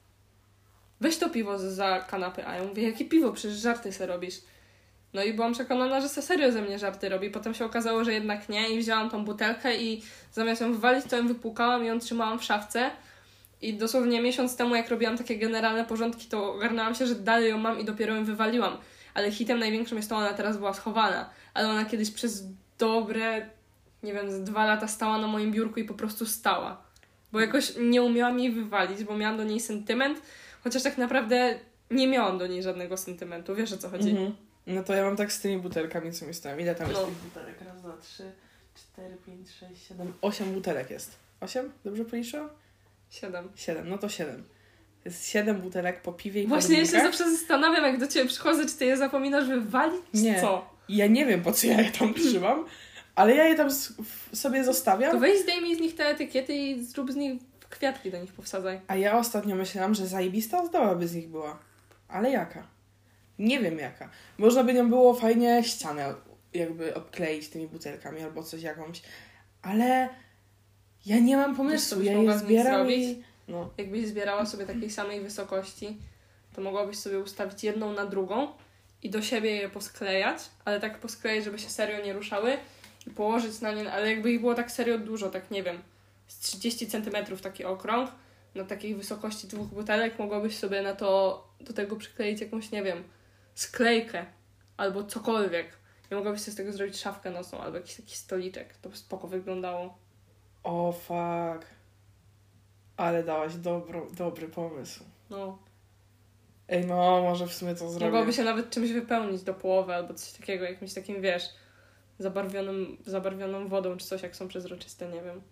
weź 1.01 1.19
to 1.19 1.31
piwo 1.31 1.59
za 1.59 2.01
kanapy. 2.01 2.47
A 2.47 2.55
ja 2.55 2.65
mówię, 2.65 2.83
jakie 2.83 3.05
piwo? 3.05 3.33
Przecież 3.33 3.59
żarty 3.59 3.93
se 3.93 4.07
robisz. 4.07 4.35
No 5.13 5.25
i 5.25 5.33
byłam 5.33 5.53
przekonana, 5.53 6.01
że 6.01 6.09
se 6.09 6.23
serio 6.23 6.53
ze 6.53 6.63
mnie 6.63 6.79
żarty 6.79 7.09
robi. 7.09 7.31
Potem 7.31 7.55
się 7.55 7.65
okazało, 7.65 8.05
że 8.05 8.13
jednak 8.13 8.49
nie 8.49 8.71
i 8.71 8.79
wzięłam 8.79 9.11
tą 9.11 9.25
butelkę 9.25 9.77
i 9.77 10.03
zamiast 10.33 10.61
ją 10.61 10.73
wywalić, 10.73 11.05
to 11.11 11.17
ją 11.17 11.29
wypłukałam 11.29 11.85
i 11.85 11.87
ją 11.87 11.99
trzymałam 11.99 12.39
w 12.39 12.45
szafce. 12.45 12.91
I 13.63 13.75
dosłownie 13.75 14.23
miesiąc 14.23 14.57
temu, 14.57 14.75
jak 14.75 14.89
robiłam 14.89 15.19
takie 15.19 15.39
generalne 15.39 15.85
porządki, 15.85 16.27
to 16.27 16.55
ogarnęłam 16.55 16.95
się, 16.95 17.07
że 17.07 17.15
dalej 17.15 17.51
ją 17.51 17.59
mam 17.59 17.81
i 17.81 17.85
dopiero 17.85 18.15
ją 18.15 18.25
wywaliłam. 18.25 18.77
Ale 19.19 19.31
hitem 19.33 19.59
największym 19.59 19.97
jest 19.97 20.09
to, 20.11 20.17
ona 20.17 20.33
teraz 20.35 20.57
była 20.57 20.75
schowana. 20.75 21.31
Ale 21.55 21.69
ona 21.71 21.85
kiedyś 21.85 22.11
przez 22.11 22.45
dobre, 22.79 23.51
nie 24.03 24.13
wiem, 24.13 24.31
z 24.33 24.41
dwa 24.41 24.67
lata 24.67 24.89
stała 24.89 25.19
na 25.19 25.27
moim 25.27 25.53
biurku 25.53 25.81
i 25.81 25.85
po 25.85 25.95
prostu 25.95 26.27
stała. 26.27 26.83
Bo 27.33 27.41
jakoś 27.41 27.73
nie 27.81 28.03
umiałam 28.03 28.39
jej 28.39 28.53
wywalić, 28.53 29.05
bo 29.05 29.17
miałam 29.17 29.37
do 29.37 29.45
niej 29.45 29.61
sentyment, 29.61 30.23
chociaż 30.65 30.83
tak 30.83 30.99
naprawdę 30.99 31.59
nie 31.91 32.09
miałam 32.09 32.39
do 32.39 32.47
niej 32.47 32.63
żadnego 32.63 32.97
sentymentu. 32.97 33.55
Wiesz 33.55 33.73
o 33.73 33.79
co 33.79 33.89
chodzi? 33.89 34.11
Mhm. 34.11 34.37
No 34.67 34.83
to 34.85 34.95
ja 34.95 35.05
mam 35.05 35.17
tak 35.17 35.33
z 35.33 35.41
tymi 35.41 35.59
butelkami, 35.63 36.13
co 36.13 36.27
mi 36.27 36.35
stoją. 36.35 36.59
Ile 36.59 36.75
tam 36.75 36.89
jest 36.89 37.01
No. 37.01 37.07
tych 37.07 37.15
butelek? 37.17 37.61
Raz, 37.67 37.83
dwa, 37.83 37.97
trzy, 37.97 38.33
cztery, 38.75 39.17
pięć, 39.27 39.51
sześć, 39.51 39.87
siedem, 39.89 40.13
osiem 40.23 40.53
butelek 40.53 40.91
jest. 40.91 41.17
Osiem? 41.41 41.73
Dobrze 41.85 42.05
policzyłam? 42.05 42.49
Siedem. 43.11 43.49
Siedem, 43.55 43.89
no 43.89 43.99
to 43.99 44.09
siedem. 44.09 44.45
Jest 45.05 45.29
siedem 45.29 45.61
butelek 45.61 46.03
po 46.03 46.13
piwie 46.13 46.41
i 46.43 46.45
po 46.45 46.49
Właśnie 46.49 46.79
ja 46.79 46.85
się 46.85 46.91
zawsze 46.91 47.31
zastanawiam, 47.31 47.85
jak 47.85 48.01
do 48.01 48.07
ciebie 48.07 48.29
przychodzę, 48.29 48.67
czy 48.67 48.77
ty 48.77 48.85
je 48.85 48.97
zapominasz 48.97 49.49
wywalić, 49.49 50.03
czy 50.15 50.21
Nie. 50.23 50.41
co? 50.41 50.71
Ja 50.89 51.07
nie 51.07 51.27
wiem, 51.27 51.43
po 51.43 51.53
co 51.53 51.67
ja 51.67 51.81
je 51.81 51.91
tam 51.91 52.15
trzymam, 52.15 52.65
ale 53.15 53.35
ja 53.35 53.45
je 53.45 53.55
tam 53.55 53.69
sobie 54.33 54.65
zostawiam. 54.65 55.13
To 55.13 55.19
weź 55.19 55.43
zdejmij 55.43 55.77
z 55.77 55.81
nich 55.81 55.95
te 55.95 56.07
etykiety 56.07 56.55
i 56.55 56.85
zrób 56.85 57.13
z 57.13 57.17
nich 57.17 57.41
kwiatki 57.71 58.11
do 58.11 58.19
nich 58.19 58.33
powsadzaj. 58.33 58.81
A 58.87 58.97
ja 58.97 59.19
ostatnio 59.19 59.57
myślałam, 59.57 59.95
że 59.95 60.07
zajebista 60.07 60.63
ozdoba 60.63 60.95
by 60.95 61.09
z 61.09 61.15
nich 61.15 61.29
była. 61.29 61.59
Ale 62.09 62.31
jaka? 62.31 62.67
Nie 63.39 63.61
wiem 63.61 63.79
jaka. 63.79 64.11
Można 64.39 64.65
by 64.65 64.75
nią 64.75 64.89
było 64.89 65.15
fajnie 65.15 65.65
ścianę 65.65 66.15
jakby 66.55 66.95
obkleić 66.95 67.49
tymi 67.49 67.69
butelkami 67.69 68.23
albo 68.23 68.43
coś 68.43 68.63
jakąś. 68.63 69.03
Ale 69.63 70.09
ja 71.07 71.19
nie 71.19 71.37
mam 71.37 71.57
pomysłu. 71.57 72.03
Ja 72.03 72.13
je 72.13 72.39
zbieram 72.39 72.91
i... 72.91 73.23
No. 73.49 73.71
Jakbyś 73.79 74.07
zbierała 74.07 74.47
sobie 74.47 74.67
takiej 74.67 74.91
samej 74.91 75.21
wysokości, 75.21 75.99
to 76.55 76.63
mogłabyś 76.63 76.99
sobie 76.99 77.19
ustawić 77.19 77.65
jedną 77.65 77.93
na 77.93 78.07
drugą 78.07 78.49
i 79.03 79.11
do 79.11 79.23
siebie 79.23 79.51
je 79.57 79.69
posklejać, 79.69 80.39
ale 80.65 80.81
tak 80.81 80.99
posklejać, 80.99 81.45
żeby 81.45 81.59
się 81.59 81.69
serio 81.69 82.05
nie 82.05 82.13
ruszały 82.13 82.57
i 83.07 83.11
położyć 83.11 83.61
na 83.61 83.73
nie, 83.73 83.93
ale 83.93 84.11
jakby 84.11 84.33
ich 84.33 84.41
było 84.41 84.55
tak 84.55 84.71
serio 84.71 84.99
dużo, 84.99 85.31
tak 85.31 85.51
nie 85.51 85.63
wiem, 85.63 85.83
z 86.27 86.39
30 86.39 86.87
cm 86.87 87.37
taki 87.43 87.65
okrąg, 87.65 88.11
na 88.55 88.65
takiej 88.65 88.95
wysokości 88.95 89.47
dwóch 89.47 89.69
butelek 89.69 90.19
mogłabyś 90.19 90.59
sobie 90.59 90.83
na 90.83 90.95
to, 90.95 91.45
do 91.61 91.73
tego 91.73 91.97
przykleić 91.97 92.41
jakąś, 92.41 92.71
nie 92.71 92.83
wiem, 92.83 93.05
sklejkę 93.55 94.27
albo 94.77 95.05
cokolwiek. 95.05 95.79
I 96.11 96.15
mogłabyś 96.15 96.41
sobie 96.41 96.53
z 96.53 96.57
tego 96.57 96.73
zrobić 96.73 97.01
szafkę 97.01 97.31
nocną 97.31 97.61
albo 97.61 97.77
jakiś 97.77 97.97
taki 97.97 98.17
stoliczek. 98.17 98.77
To 98.77 98.89
by 98.89 98.97
spoko 98.97 99.29
wyglądało. 99.29 99.99
O 100.63 100.93
fuck. 100.93 101.78
Ale 102.99 103.25
dałaś 103.25 103.55
dobro, 103.55 104.07
dobry 104.13 104.49
pomysł. 104.49 105.05
No. 105.31 105.59
Ej, 106.69 106.87
no, 106.87 107.23
może 107.23 107.47
w 107.47 107.55
sumie 107.55 107.75
to 107.75 107.91
zrobię. 107.91 108.07
Mogłoby 108.07 108.33
się 108.33 108.45
nawet 108.45 108.71
czymś 108.71 108.93
wypełnić 108.93 109.43
do 109.43 109.55
połowy 109.55 109.95
albo 109.95 110.15
coś 110.15 110.33
takiego, 110.33 110.65
jakimś 110.65 110.95
takim, 110.95 111.23
wiesz, 111.23 111.49
zabarwionym, 112.19 112.97
zabarwioną 113.07 113.69
wodą 113.69 113.97
czy 113.97 114.07
coś, 114.07 114.23
jak 114.23 114.37
są 114.37 114.49
przezroczyste, 114.49 115.09
nie 115.09 115.23
wiem. 115.23 115.43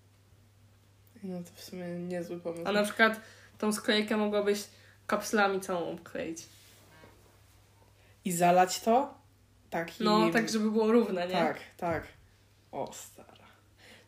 No 1.22 1.38
to 1.38 1.50
w 1.54 1.64
sumie 1.64 1.84
niezły 1.84 2.40
pomysł. 2.40 2.62
A 2.68 2.72
na 2.72 2.82
przykład 2.82 3.20
tą 3.58 3.72
sklejkę 3.72 4.16
mogłabyś 4.16 4.64
kapslami 5.06 5.60
całą 5.60 5.92
obkleić. 5.92 6.46
I 8.24 8.32
zalać 8.32 8.80
to? 8.80 9.14
Takim... 9.70 10.06
No, 10.06 10.30
tak, 10.30 10.48
żeby 10.48 10.70
było 10.70 10.92
równe, 10.92 11.26
nie? 11.26 11.32
Tak, 11.32 11.60
tak. 11.76 12.06
O. 12.72 12.92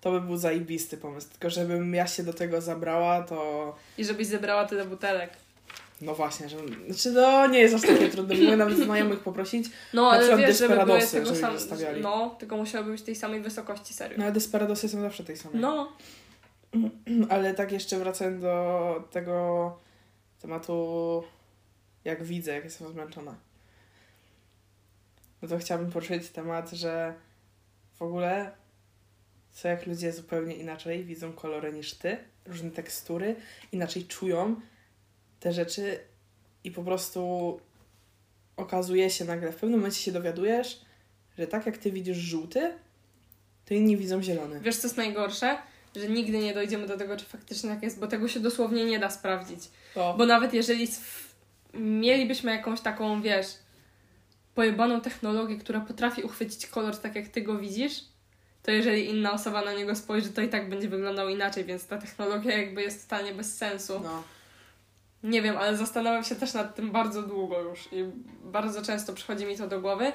To 0.09 0.13
by 0.13 0.21
był 0.21 0.37
zajebisty 0.37 0.97
pomysł. 0.97 1.29
Tylko 1.31 1.51
żebym 1.51 1.95
ja 1.95 2.07
się 2.07 2.23
do 2.23 2.33
tego 2.33 2.61
zabrała, 2.61 3.23
to... 3.23 3.77
I 3.99 4.05
żebyś 4.05 4.27
zebrała 4.27 4.65
tyle 4.65 4.85
butelek. 4.85 5.31
No 6.01 6.15
właśnie, 6.15 6.49
że... 6.49 6.57
Znaczy, 6.87 7.11
no 7.11 7.47
nie 7.47 7.59
jest 7.59 7.75
aż 7.75 7.83
takie 7.83 8.09
trudne. 8.09 8.35
Mogę 8.35 8.57
nawet 8.57 8.79
znajomych 8.79 9.21
poprosić. 9.21 9.67
No, 9.95 10.11
ale 10.11 10.37
wiesz, 10.37 10.59
żeby 10.59 10.87
były 10.87 11.01
tego 11.01 11.35
sam... 11.35 11.59
zostawiali. 11.59 12.01
No, 12.01 12.37
tylko 12.39 12.57
musiały 12.57 12.85
być 12.93 13.03
tej 13.03 13.17
samej 13.17 13.41
wysokości, 13.41 13.95
serio. 13.95 14.19
No 14.19 14.25
ale 14.25 14.33
desperadosy 14.33 14.89
są 14.89 15.01
zawsze 15.01 15.25
tej 15.25 15.37
samej. 15.37 15.61
No, 15.61 15.93
Ale 17.35 17.55
tak 17.55 17.73
jeszcze 17.73 17.99
wracając 17.99 18.43
do 18.43 19.05
tego 19.11 19.77
tematu, 20.43 21.23
jak 22.05 22.25
widzę, 22.25 22.53
jak 22.53 22.65
jestem 22.65 22.89
zmęczona. 22.89 23.35
No 25.43 25.49
to 25.49 25.59
chciałabym 25.59 25.91
poruszyć 25.91 26.29
temat, 26.29 26.71
że 26.71 27.15
w 27.99 28.03
ogóle 28.03 28.51
co 29.59 29.69
jak 29.69 29.87
ludzie 29.87 30.13
zupełnie 30.13 30.55
inaczej 30.55 31.05
widzą 31.05 31.33
kolory 31.33 31.73
niż 31.73 31.95
ty, 31.95 32.17
różne 32.47 32.71
tekstury, 32.71 33.37
inaczej 33.73 34.05
czują 34.05 34.61
te 35.41 35.53
rzeczy 35.53 35.99
i 36.65 36.71
po 36.71 36.83
prostu 36.83 37.61
okazuje 38.57 39.11
się 39.11 39.25
nagle, 39.25 39.53
w 39.53 39.57
pewnym 39.57 39.79
momencie 39.79 40.01
się 40.01 40.13
dowiadujesz, 40.13 40.81
że 41.39 41.47
tak 41.47 41.67
jak 41.67 41.79
ty 41.79 41.93
widzisz 41.93 42.17
żółty, 42.17 42.71
to 43.65 43.75
inni 43.75 43.97
widzą 43.97 44.23
zielony. 44.23 44.61
wiesz 44.61 44.77
co 44.77 44.87
jest 44.87 44.97
najgorsze? 44.97 45.59
Że 45.97 46.09
nigdy 46.09 46.39
nie 46.39 46.55
dojdziemy 46.55 46.87
do 46.87 46.97
tego, 46.97 47.17
czy 47.17 47.25
faktycznie 47.25 47.71
tak 47.71 47.83
jest, 47.83 47.99
bo 47.99 48.07
tego 48.07 48.29
się 48.29 48.41
dosłownie 48.41 48.85
nie 48.85 48.99
da 48.99 49.11
sprawdzić. 49.11 49.61
To 49.95 50.15
Bo 50.19 50.27
nawet 50.27 50.55
jeżeli 50.55 50.89
mielibyśmy 51.75 52.51
jakąś 52.51 52.81
taką, 52.81 53.23
wiesz, 53.23 53.47
pojebaną 54.55 55.01
technologię, 55.01 55.57
która 55.57 55.81
potrafi 55.81 56.23
uchwycić 56.23 56.67
kolor 56.67 56.97
tak, 56.97 57.15
jak 57.15 57.29
ty 57.29 57.43
go 57.43 57.59
widzisz, 57.59 58.05
to 58.63 58.71
jeżeli 58.71 59.11
inna 59.11 59.33
osoba 59.33 59.63
na 59.63 59.73
niego 59.73 59.97
spojrzy, 59.97 60.29
to 60.29 60.43
i 60.43 60.49
tak 60.49 60.69
będzie 60.69 60.89
wyglądał 60.89 61.29
inaczej, 61.29 61.65
więc 61.65 61.87
ta 61.87 61.99
technologia 61.99 62.59
jakby 62.59 62.83
jest 62.83 63.09
totalnie 63.09 63.35
bez 63.35 63.57
sensu. 63.57 64.01
no. 64.05 64.23
Nie 65.23 65.43
wiem, 65.43 65.57
ale 65.57 65.77
zastanawiam 65.77 66.25
się 66.25 66.35
też 66.35 66.55
nad 66.55 66.75
tym 66.75 66.91
bardzo 66.91 67.23
długo 67.23 67.61
już 67.61 67.89
i 67.93 68.05
bardzo 68.45 68.83
często 68.83 69.13
przychodzi 69.13 69.47
mi 69.47 69.57
to 69.57 69.69
do 69.69 69.81
głowy 69.81 70.13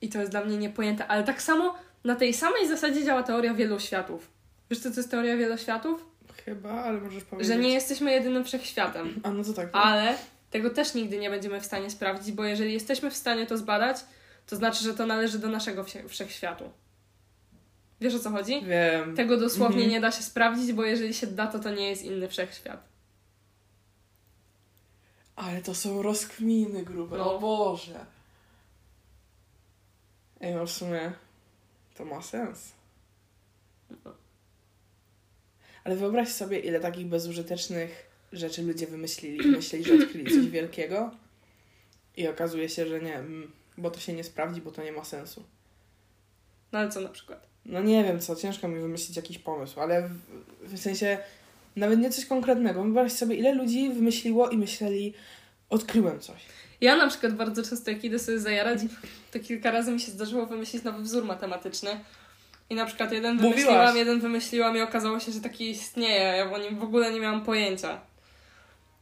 i 0.00 0.08
to 0.08 0.18
jest 0.18 0.30
dla 0.30 0.44
mnie 0.44 0.56
niepojęte, 0.56 1.06
ale 1.06 1.24
tak 1.24 1.42
samo 1.42 1.74
na 2.04 2.16
tej 2.16 2.34
samej 2.34 2.68
zasadzie 2.68 3.04
działa 3.04 3.22
teoria 3.22 3.54
wieloświatów. 3.54 4.30
Wiesz 4.70 4.80
co 4.80 4.90
to 4.90 4.96
jest 4.96 5.10
teoria 5.10 5.36
wieloświatów? 5.36 6.04
Chyba, 6.44 6.70
ale 6.70 7.00
możesz 7.00 7.24
powiedzieć. 7.24 7.52
Że 7.52 7.60
nie 7.60 7.72
jesteśmy 7.72 8.12
jedynym 8.12 8.44
wszechświatem. 8.44 9.20
A 9.22 9.30
no 9.30 9.44
to 9.44 9.52
tak. 9.52 9.68
Ale 9.72 10.14
tego 10.50 10.70
też 10.70 10.94
nigdy 10.94 11.18
nie 11.18 11.30
będziemy 11.30 11.60
w 11.60 11.66
stanie 11.66 11.90
sprawdzić, 11.90 12.32
bo 12.34 12.44
jeżeli 12.44 12.72
jesteśmy 12.72 13.10
w 13.10 13.16
stanie 13.16 13.46
to 13.46 13.58
zbadać, 13.58 13.96
to 14.46 14.56
znaczy, 14.56 14.84
że 14.84 14.94
to 14.94 15.06
należy 15.06 15.38
do 15.38 15.48
naszego 15.48 15.84
wszechświatu. 16.08 16.64
Wiesz 18.02 18.14
o 18.14 18.18
co 18.18 18.30
chodzi? 18.30 18.64
Wiem. 18.64 19.16
Tego 19.16 19.36
dosłownie 19.36 19.76
Mhm. 19.76 19.90
nie 19.90 20.00
da 20.00 20.10
się 20.12 20.22
sprawdzić, 20.22 20.72
bo 20.72 20.84
jeżeli 20.84 21.14
się 21.14 21.26
da, 21.26 21.46
to 21.46 21.58
to 21.58 21.70
nie 21.70 21.88
jest 21.90 22.02
inny 22.04 22.28
wszechświat. 22.28 22.88
Ale 25.36 25.62
to 25.62 25.74
są 25.74 26.02
rozkminy 26.02 26.82
grube. 26.84 27.18
No. 27.18 27.34
O 27.36 27.38
Boże. 27.40 28.06
Ej, 30.40 30.54
no 30.54 30.66
w 30.66 30.70
sumie 30.70 31.12
to 31.96 32.04
ma 32.04 32.22
sens. 32.22 32.72
No. 34.04 34.14
Ale 35.84 35.96
wyobraź 35.96 36.28
sobie, 36.28 36.58
ile 36.58 36.80
takich 36.80 37.06
bezużytecznych 37.06 38.10
rzeczy 38.32 38.62
ludzie 38.62 38.86
wymyślili. 38.86 39.48
Myśleli, 39.56 39.84
że 39.84 39.94
odkryli 39.94 40.34
coś 40.34 40.46
wielkiego 40.46 41.10
i 42.16 42.28
okazuje 42.28 42.68
się, 42.68 42.86
że 42.86 43.00
nie, 43.00 43.14
mm, 43.16 43.52
bo 43.78 43.90
to 43.90 44.00
się 44.00 44.12
nie 44.12 44.24
sprawdzi, 44.24 44.60
bo 44.60 44.70
to 44.70 44.82
nie 44.82 44.92
ma 44.92 45.04
sensu. 45.04 45.44
No 46.72 46.78
ale 46.78 46.88
co 46.88 47.00
na 47.00 47.08
przykład? 47.08 47.51
No 47.66 47.82
nie 47.82 48.04
wiem 48.04 48.20
co, 48.20 48.36
ciężko 48.36 48.68
mi 48.68 48.80
wymyślić 48.80 49.16
jakiś 49.16 49.38
pomysł, 49.38 49.80
ale 49.80 50.08
w, 50.08 50.12
w 50.62 50.78
sensie 50.78 51.18
nawet 51.76 51.98
nie 52.00 52.10
coś 52.10 52.26
konkretnego. 52.26 52.82
Wyobraź 52.82 53.12
sobie, 53.12 53.36
ile 53.36 53.54
ludzi 53.54 53.90
wymyśliło 53.90 54.48
i 54.48 54.58
myśleli, 54.58 55.14
odkryłem 55.70 56.20
coś. 56.20 56.42
Ja 56.80 56.96
na 56.96 57.08
przykład 57.08 57.34
bardzo 57.34 57.62
często, 57.62 57.90
jak 57.90 58.04
idę 58.04 58.18
sobie 58.18 58.38
zajarać, 58.38 58.78
to 59.32 59.40
kilka 59.40 59.70
razy 59.70 59.92
mi 59.92 60.00
się 60.00 60.12
zdarzyło 60.12 60.46
wymyślić 60.46 60.82
nowy 60.82 61.02
wzór 61.02 61.24
matematyczny. 61.24 61.90
I 62.70 62.74
na 62.74 62.86
przykład 62.86 63.12
jeden 63.12 63.34
Mówiłaś. 63.34 63.54
wymyśliłam, 63.54 63.96
jeden 63.96 64.20
wymyśliłam 64.20 64.76
i 64.76 64.80
okazało 64.80 65.20
się, 65.20 65.32
że 65.32 65.40
taki 65.40 65.70
istnieje. 65.70 66.36
Ja 66.36 66.52
o 66.52 66.58
nim 66.58 66.78
w 66.78 66.82
ogóle 66.82 67.12
nie 67.12 67.20
miałam 67.20 67.44
pojęcia. 67.44 68.00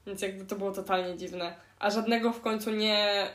Więc 0.07 0.23
jakby 0.23 0.45
to 0.45 0.57
było 0.57 0.73
totalnie 0.73 1.17
dziwne. 1.17 1.55
A 1.79 1.91
żadnego 1.91 2.33
w 2.33 2.41
końcu 2.41 2.71
nie 2.71 3.27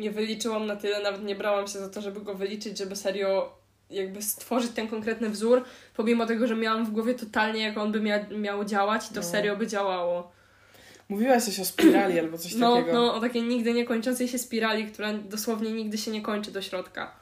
nie 0.00 0.10
wyliczyłam 0.10 0.66
na 0.66 0.76
tyle, 0.76 1.02
nawet 1.02 1.22
nie 1.24 1.34
brałam 1.34 1.66
się 1.66 1.78
za 1.78 1.88
to, 1.88 2.00
żeby 2.00 2.20
go 2.20 2.34
wyliczyć, 2.34 2.78
żeby 2.78 2.96
serio 2.96 3.52
jakby 3.90 4.22
stworzyć 4.22 4.72
ten 4.72 4.88
konkretny 4.88 5.30
wzór, 5.30 5.64
pomimo 5.96 6.26
tego, 6.26 6.46
że 6.46 6.56
miałam 6.56 6.86
w 6.86 6.90
głowie 6.90 7.14
totalnie, 7.14 7.62
jak 7.62 7.78
on 7.78 7.92
by 7.92 8.00
mia- 8.00 8.38
miał 8.38 8.64
działać 8.64 9.04
i 9.10 9.14
to 9.14 9.20
No. 9.20 9.22
serio 9.26 9.56
by 9.56 9.66
działało. 9.66 10.32
Mówiłaś 11.08 11.42
coś 11.44 11.60
o 11.60 11.64
spirali 11.64 12.18
albo 12.18 12.38
coś 12.38 12.54
No, 12.58 12.76
takiego. 12.76 12.92
no, 12.92 13.14
o 13.14 13.20
takiej 13.20 13.42
nigdy 13.42 13.72
nie 13.74 13.84
kończącej 13.84 14.28
się 14.28 14.38
spirali, 14.38 14.86
która 14.86 15.12
dosłownie 15.12 15.72
nigdy 15.72 15.98
się 15.98 16.10
nie 16.10 16.22
kończy 16.22 16.50
do 16.52 16.62
środka. 16.62 17.12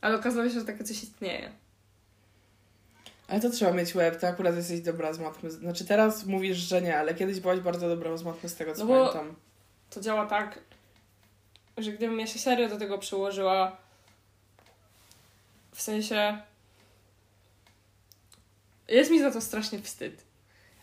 Ale 0.00 0.16
okazało 0.16 0.48
się, 0.48 0.54
że 0.54 0.64
takie 0.64 0.84
coś 0.84 1.02
istnieje. 1.02 1.50
Ale 3.28 3.40
to 3.40 3.50
trzeba 3.50 3.72
mieć 3.72 3.94
łeb, 3.94 4.16
ty 4.20 4.26
akurat 4.26 4.56
jesteś 4.56 4.80
dobra 4.80 5.12
z 5.12 5.18
matmy. 5.18 5.50
Znaczy 5.50 5.84
teraz 5.84 6.26
mówisz, 6.26 6.56
że 6.56 6.82
nie, 6.82 6.98
ale 6.98 7.14
kiedyś 7.14 7.40
byłaś 7.40 7.60
bardzo 7.60 7.88
dobra 7.88 8.16
z 8.16 8.24
matmy 8.24 8.48
z 8.48 8.54
tego 8.54 8.74
co 8.74 8.84
No 8.84 8.96
pamiętam. 9.12 9.34
To 9.90 10.00
działa 10.00 10.26
tak, 10.26 10.58
że 11.78 11.92
gdybym 11.92 12.20
ja 12.20 12.26
się 12.26 12.38
serio 12.38 12.68
do 12.68 12.76
tego 12.76 12.98
przyłożyła, 12.98 13.76
w 15.72 15.82
sensie. 15.82 16.38
Jest 18.88 19.10
mi 19.10 19.20
za 19.20 19.30
to 19.30 19.40
strasznie 19.40 19.78
wstyd. 19.78 20.24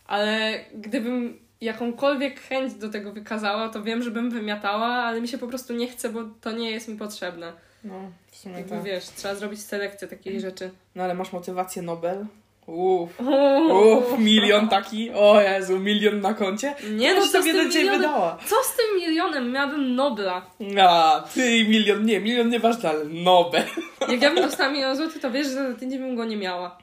Ale 0.06 0.60
gdybym 0.74 1.40
jakąkolwiek 1.62 2.40
chęć 2.40 2.74
do 2.74 2.90
tego 2.90 3.12
wykazała, 3.12 3.70
to 3.70 3.84
wiem, 3.84 4.04
że 4.04 4.12
bym 4.12 4.30
wymiatała, 4.32 4.88
ale 4.88 5.22
mi 5.22 5.28
się 5.28 5.38
po 5.38 5.48
prostu 5.48 5.74
nie 5.74 5.88
chce, 5.88 6.10
bo 6.10 6.24
to 6.42 6.52
nie 6.52 6.72
jest 6.72 6.88
mi 6.88 6.98
potrzebne. 6.98 7.54
No, 7.84 8.12
w 8.32 8.38
sumie 8.38 8.56
Jakby 8.56 8.70
tak. 8.70 8.84
wiesz, 8.84 9.06
trzeba 9.06 9.36
zrobić 9.36 9.62
selekcję 9.62 10.08
takich 10.08 10.40
rzeczy. 10.40 10.72
No 10.96 11.04
ale 11.04 11.14
masz 11.14 11.32
motywację 11.34 11.82
Nobel? 11.82 12.26
Uff, 12.68 13.20
uff, 13.20 14.20
milion 14.20 14.70
taki. 14.70 15.12
O 15.12 15.42
Jezu, 15.42 15.80
milion 15.80 16.22
na 16.22 16.34
koncie. 16.34 16.76
Nie 16.92 17.16
no, 17.16 17.22
co 17.22 17.28
sobie 17.28 17.54
do 17.54 17.70
ciebie 17.70 17.92
wydała. 17.92 18.38
Co 18.46 18.56
z 18.64 18.76
tym 18.76 18.86
milionem? 19.02 19.52
Miałabym 19.52 19.96
Nobla. 19.96 20.46
A, 20.82 21.24
ty 21.34 21.66
milion, 21.68 22.06
nie, 22.06 22.20
milion 22.20 22.50
nieważne, 22.50 22.90
ale 22.90 23.06
Nobel. 23.06 23.64
Jak 24.12 24.22
ja 24.22 24.32
bym 24.34 24.44
dostała 24.44 24.70
milion 24.70 24.96
złotych, 24.98 25.22
to 25.22 25.32
wiesz, 25.32 25.48
że 25.48 25.72
za 25.72 25.80
tydzień 25.80 26.00
bym 26.00 26.16
go 26.16 26.26
nie 26.26 26.38
miała. 26.38 26.78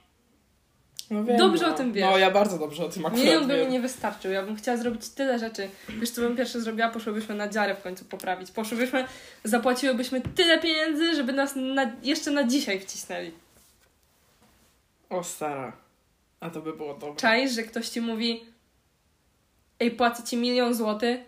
No 1.10 1.24
wiem, 1.24 1.36
Dobrze 1.36 1.66
no. 1.66 1.74
o 1.74 1.76
tym 1.76 1.92
wiesz. 1.92 2.04
No 2.10 2.18
ja 2.18 2.30
bardzo 2.30 2.58
dobrze 2.58 2.84
o 2.84 2.88
tym 2.88 3.06
akurat 3.06 3.24
Milion 3.24 3.48
by 3.48 3.64
mi 3.64 3.66
nie 3.66 3.80
wystarczył. 3.80 4.32
Ja 4.32 4.42
bym 4.42 4.56
chciała 4.56 4.76
zrobić 4.76 5.08
tyle 5.08 5.38
rzeczy. 5.38 5.68
Wiesz, 5.88 6.10
co 6.10 6.20
bym 6.20 6.36
pierwsze 6.36 6.60
zrobiła? 6.60 6.88
Poszłybyśmy 6.88 7.34
na 7.34 7.48
dziarę 7.48 7.74
w 7.74 7.82
końcu 7.82 8.04
poprawić. 8.04 8.50
Poszłybyśmy, 8.50 9.04
zapłaciłybyśmy 9.44 10.20
tyle 10.34 10.58
pieniędzy, 10.58 11.14
żeby 11.14 11.32
nas 11.32 11.52
na, 11.56 11.90
jeszcze 12.02 12.30
na 12.30 12.44
dzisiaj 12.44 12.80
wcisnęli. 12.80 13.32
O 15.12 15.24
stara. 15.24 15.72
A 16.40 16.50
to 16.50 16.60
by 16.60 16.72
było 16.72 16.94
dobre. 16.94 17.16
Czaisz, 17.16 17.52
że 17.52 17.62
ktoś 17.62 17.88
ci 17.88 18.00
mówi 18.00 18.44
ej, 19.80 19.90
płacę 19.90 20.22
ci 20.22 20.36
milion 20.36 20.74
złotych, 20.74 21.20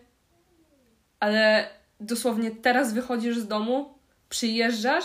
ale 1.20 1.68
dosłownie 2.00 2.50
teraz 2.50 2.92
wychodzisz 2.92 3.38
z 3.38 3.46
domu, 3.48 3.94
przyjeżdżasz 4.28 5.04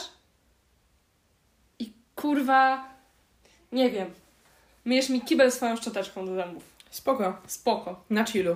i 1.79 1.93
kurwa, 2.15 2.89
nie 3.71 3.89
wiem, 3.89 4.07
myjesz 4.85 5.09
mi 5.09 5.21
kibel 5.21 5.51
swoją 5.51 5.75
szczoteczką 5.75 6.25
do 6.25 6.35
zębów. 6.35 6.63
Spoko. 6.89 7.37
Spoko. 7.47 8.03
Na 8.09 8.25
chillu. 8.25 8.55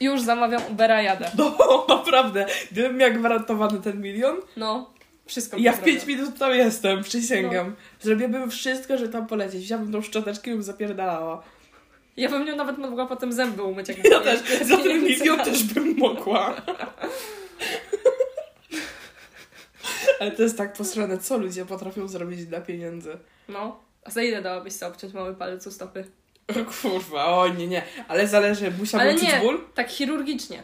Już 0.00 0.22
zamawiam 0.22 0.62
Ubera, 0.70 1.02
jadę. 1.02 1.30
No, 1.38 1.86
naprawdę. 1.88 2.46
Gdybym 2.72 2.96
miał 2.96 3.12
gwarantowany 3.12 3.80
ten 3.80 4.00
milion, 4.00 4.36
No, 4.56 4.90
wszystko 5.26 5.56
ja 5.60 5.72
w 5.72 5.82
5 5.82 5.98
zrobiła. 6.00 6.18
minut 6.18 6.38
tam 6.38 6.52
jestem, 6.54 7.02
przysięgam. 7.02 7.66
No. 7.66 7.72
Zrobiłabym 8.00 8.50
wszystko, 8.50 8.98
żeby 8.98 9.12
tam 9.12 9.26
polecieć. 9.26 9.62
Wziąłbym 9.64 9.92
tą 9.92 10.02
szczoteczkę 10.02 10.50
i 10.50 10.54
bym 10.54 10.62
zapierdalała. 10.62 11.42
Ja 12.16 12.28
bym 12.30 12.44
nią 12.44 12.56
nawet 12.56 12.78
mogła 12.78 13.06
potem 13.06 13.32
zęby 13.32 13.62
umyć. 13.62 13.88
Jak 13.88 14.04
Ja 14.10 14.20
też, 14.20 14.40
za 14.68 14.76
nie- 14.76 14.98
milion 14.98 15.38
też 15.44 15.64
bym 15.64 15.96
mogła. 15.96 16.56
Ale 20.20 20.30
to 20.32 20.42
jest 20.42 20.58
tak 20.58 20.72
posrane, 20.72 21.18
co 21.18 21.38
ludzie 21.38 21.66
potrafią 21.66 22.08
zrobić 22.08 22.46
dla 22.46 22.60
pieniędzy. 22.60 23.18
No, 23.48 23.80
a 24.04 24.10
za 24.10 24.22
ile 24.22 24.42
dałabyś 24.42 24.72
sobie 24.72 24.92
obciąć 24.92 25.12
mały 25.14 25.34
palec 25.34 25.66
u 25.66 25.70
stopy? 25.70 26.04
O 26.48 26.54
kurwa, 26.82 27.24
o 27.26 27.48
nie, 27.48 27.66
nie. 27.66 27.82
Ale 28.08 28.28
zależy, 28.28 28.70
musiałbym 28.78 29.08
Ale 29.10 29.18
czuć 29.20 29.28
ból? 29.40 29.60
tak 29.74 29.88
chirurgicznie, 29.90 30.62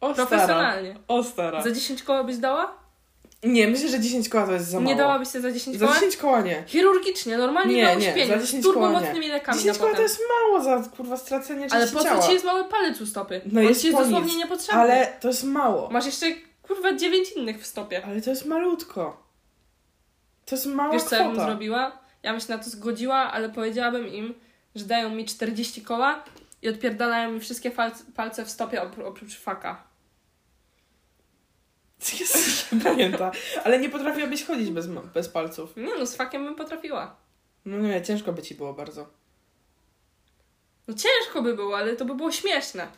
O 0.00 0.14
stara. 0.14 0.26
profesjonalnie. 0.28 0.96
O 1.08 1.22
stara. 1.24 1.62
Za 1.62 1.70
10 1.70 2.02
koła 2.02 2.24
byś 2.24 2.36
dała? 2.36 2.81
Nie, 3.42 3.68
myślę, 3.68 3.88
że 3.88 4.00
10 4.00 4.28
koła 4.28 4.46
to 4.46 4.52
jest 4.52 4.66
za 4.68 4.80
mało. 4.80 4.90
Nie 4.92 4.96
dałabyś 4.96 5.28
sobie 5.28 5.42
za 5.42 5.52
10 5.52 5.76
Za 5.78 5.86
koła? 5.86 5.94
10 5.98 6.16
koła 6.16 6.40
nie. 6.40 6.64
Chirurgicznie, 6.66 7.38
normalnie 7.38 7.74
Nie, 7.74 7.82
na 7.84 7.94
nie, 7.94 8.08
uśpieniu, 8.08 8.28
za 8.28 8.38
10 8.38 8.62
z 8.62 8.66
turbo 8.66 8.80
koła 8.80 8.92
nie. 9.00 9.06
mocnymi 9.06 9.28
lekami 9.28 9.58
10 9.58 9.78
na 9.78 9.84
koła 9.84 9.96
to 9.96 10.02
jest 10.02 10.18
mało 10.28 10.64
za 10.64 10.88
kurwa 10.88 11.16
stracenie 11.16 11.66
Ale 11.70 11.80
części 11.86 11.96
po 11.96 12.04
co 12.20 12.26
ci 12.26 12.32
jest 12.32 12.44
mały 12.44 12.64
palec 12.64 13.00
u 13.00 13.06
stopy? 13.06 13.40
No 13.52 13.60
On 13.60 13.66
jest 13.66 13.80
ci 13.80 13.86
jest 13.86 13.98
dosłownie 13.98 14.28
nic. 14.32 14.36
niepotrzebny. 14.38 14.80
Ale 14.80 15.12
to 15.20 15.28
jest 15.28 15.44
mało. 15.44 15.90
Masz 15.90 16.06
jeszcze, 16.06 16.26
kurwa, 16.62 16.92
9 16.96 17.32
innych 17.32 17.62
w 17.62 17.66
stopie. 17.66 18.04
Ale 18.06 18.22
to 18.22 18.30
jest 18.30 18.46
malutko. 18.46 19.22
To 20.46 20.54
jest 20.54 20.66
mała 20.66 20.92
Wiesz, 20.92 21.02
co 21.02 21.16
ja 21.16 21.22
bym 21.24 21.32
kwota. 21.32 21.46
zrobiła? 21.48 21.98
Ja 22.22 22.30
bym 22.32 22.40
się 22.40 22.46
na 22.52 22.58
to 22.58 22.70
zgodziła, 22.70 23.16
ale 23.16 23.48
powiedziałabym 23.48 24.08
im, 24.08 24.34
że 24.74 24.84
dają 24.84 25.10
mi 25.10 25.24
40 25.24 25.82
koła 25.82 26.24
i 26.62 26.68
odpierdalają 26.68 27.32
mi 27.32 27.40
wszystkie 27.40 27.70
palce 28.16 28.44
w 28.44 28.50
stopie 28.50 28.80
opró- 28.80 29.04
oprócz 29.06 29.38
faka. 29.38 29.91
Jest 32.20 32.70
pamięta. 32.84 33.32
Ale 33.64 33.78
nie 33.78 33.88
potrafiłabyś 33.88 34.44
chodzić 34.44 34.70
bez, 34.70 34.86
bez 34.86 35.28
palców. 35.28 35.76
Nie 35.76 35.94
no, 35.98 36.06
z 36.06 36.16
fakiem 36.16 36.44
bym 36.44 36.54
potrafiła. 36.54 37.16
No 37.64 37.78
nie, 37.78 38.02
ciężko 38.02 38.32
by 38.32 38.42
ci 38.42 38.54
było 38.54 38.72
bardzo. 38.72 39.06
No 40.88 40.94
ciężko 40.94 41.42
by 41.42 41.54
było, 41.54 41.76
ale 41.76 41.96
to 41.96 42.04
by 42.04 42.14
było 42.14 42.32
śmieszne. 42.32 42.88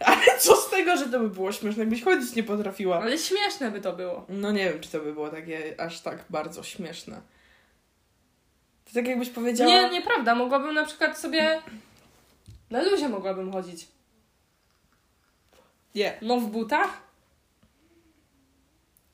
Ale 0.00 0.38
co 0.38 0.56
z 0.56 0.70
tego, 0.70 0.96
że 0.96 1.06
to 1.06 1.20
by 1.20 1.28
było 1.28 1.52
śmieszne, 1.52 1.82
jakbyś 1.82 2.02
chodzić 2.02 2.34
nie 2.34 2.42
potrafiła? 2.42 3.00
Ale 3.00 3.18
śmieszne 3.18 3.70
by 3.70 3.80
to 3.80 3.92
było. 3.92 4.26
No 4.28 4.52
nie 4.52 4.70
wiem, 4.72 4.80
czy 4.80 4.90
to 4.90 5.00
by 5.00 5.12
było 5.12 5.30
takie 5.30 5.74
aż 5.80 6.00
tak 6.00 6.24
bardzo 6.30 6.62
śmieszne. 6.62 7.20
To 8.84 8.94
tak 8.94 9.06
jakbyś 9.06 9.30
powiedziała... 9.30 9.70
Nie, 9.70 9.90
nieprawda. 9.90 10.34
Mogłabym 10.34 10.74
na 10.74 10.84
przykład 10.84 11.18
sobie... 11.18 11.62
Na 12.70 12.82
luzie 12.82 13.08
mogłabym 13.08 13.52
chodzić. 13.52 13.88
Nie. 15.94 16.18
No 16.22 16.40
w 16.40 16.46
butach? 16.46 17.07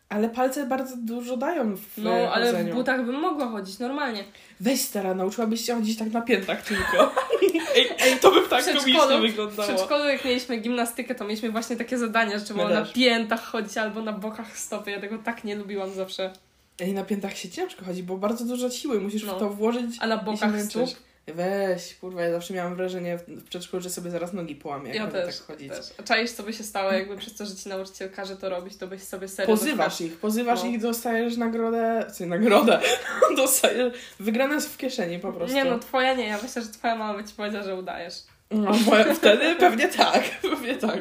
Ale 0.08 0.28
palce 0.28 0.66
bardzo 0.66 0.96
dużo 0.96 1.36
dają 1.36 1.76
w 1.76 1.98
No, 1.98 2.10
ale 2.12 2.52
w 2.52 2.56
chodzeniu. 2.56 2.74
butach 2.74 3.04
bym 3.06 3.20
mogła 3.20 3.48
chodzić 3.48 3.78
normalnie. 3.78 4.24
Weź 4.60 4.80
stara, 4.80 5.14
nauczyłabyś 5.14 5.60
się 5.66 5.74
chodzić 5.74 5.98
tak 5.98 6.12
na 6.12 6.22
piętach 6.22 6.62
tylko. 6.62 7.12
Ej, 7.76 7.88
ej, 8.00 8.18
to 8.18 8.30
by 8.30 8.48
tak 8.48 8.62
W 8.64 8.66
komicznie 8.66 8.92
przedszkolu- 8.94 9.18
W 9.18 9.20
wyglądało. 9.22 9.68
przedszkolu, 9.68 10.04
jak 10.04 10.24
mieliśmy 10.24 10.56
gimnastykę, 10.56 11.14
to 11.14 11.24
mieliśmy 11.24 11.50
właśnie 11.50 11.76
takie 11.76 11.98
zadania, 11.98 12.38
że 12.38 12.44
trzeba 12.44 12.68
na 12.68 12.82
piętach 12.84 13.42
chodzić 13.44 13.78
albo 13.78 14.02
na 14.02 14.12
bokach 14.12 14.58
stopy. 14.58 14.90
Ja 14.90 15.00
tego 15.00 15.18
tak 15.18 15.44
nie 15.44 15.56
lubiłam 15.56 15.90
zawsze. 15.94 16.32
Ej, 16.80 16.92
na 16.92 17.04
piętach 17.04 17.36
się 17.36 17.48
ciężko 17.50 17.84
chodzi, 17.84 18.02
bo 18.02 18.16
bardzo 18.16 18.44
dużo 18.44 18.70
siły 18.70 19.00
musisz 19.00 19.24
No. 19.24 19.36
w 19.36 19.38
to 19.38 19.50
włożyć 19.50 19.96
A 20.00 20.06
na 20.06 20.16
bokach 20.16 20.60
stóp? 20.62 20.90
Weź, 21.26 21.94
kurwa, 21.94 22.22
ja 22.22 22.30
zawsze 22.30 22.54
miałam 22.54 22.76
wrażenie 22.76 23.18
w 23.28 23.44
przedszkolu, 23.44 23.82
że 23.82 23.90
sobie 23.90 24.10
zaraz 24.10 24.32
nogi 24.32 24.56
połamię, 24.56 24.86
jak 24.88 24.96
Ja 24.96 25.02
będę 25.02 25.26
też, 25.26 25.38
tak 25.38 25.46
chodzić. 25.46 25.68
też. 25.68 25.80
A 25.98 26.02
czaisz, 26.02 26.30
co 26.32 26.42
by 26.42 26.52
się 26.52 26.64
stało, 26.64 26.92
jakby 26.92 27.16
przez 27.16 27.36
to, 27.36 27.46
że 27.46 27.54
ci 27.56 27.68
nauczyciel 27.68 28.10
każe 28.10 28.36
to 28.36 28.48
robić, 28.48 28.76
to 28.76 28.86
byś 28.86 29.02
sobie 29.02 29.28
serio... 29.28 29.56
Pozywasz 29.56 30.00
ich, 30.00 30.16
pozywasz 30.16 30.62
No. 30.62 30.68
ich, 30.70 30.80
dostajesz 30.80 31.36
nagrodę, 31.36 32.06
co 32.14 32.26
nagrodę, 32.26 32.80
dostajesz, 33.36 33.92
wygrane 34.20 34.60
w 34.60 34.76
kieszeni 34.76 35.18
po 35.18 35.32
prostu. 35.32 35.54
Nie 35.56 35.64
no, 35.64 35.78
twoja 35.78 36.14
nie. 36.14 36.26
Ja 36.26 36.38
myślę, 36.42 36.62
że 36.62 36.68
twoja 36.68 36.96
mama 36.96 37.18
by 37.18 37.28
ci 37.28 37.34
powiedziała, 37.34 37.64
że 37.64 37.74
udajesz. 37.76 38.14
No, 38.50 38.72
bo 38.86 39.14
wtedy 39.14 39.54
pewnie 39.56 39.88
tak, 39.88 40.22
pewnie 40.50 40.74
tak. 40.76 41.00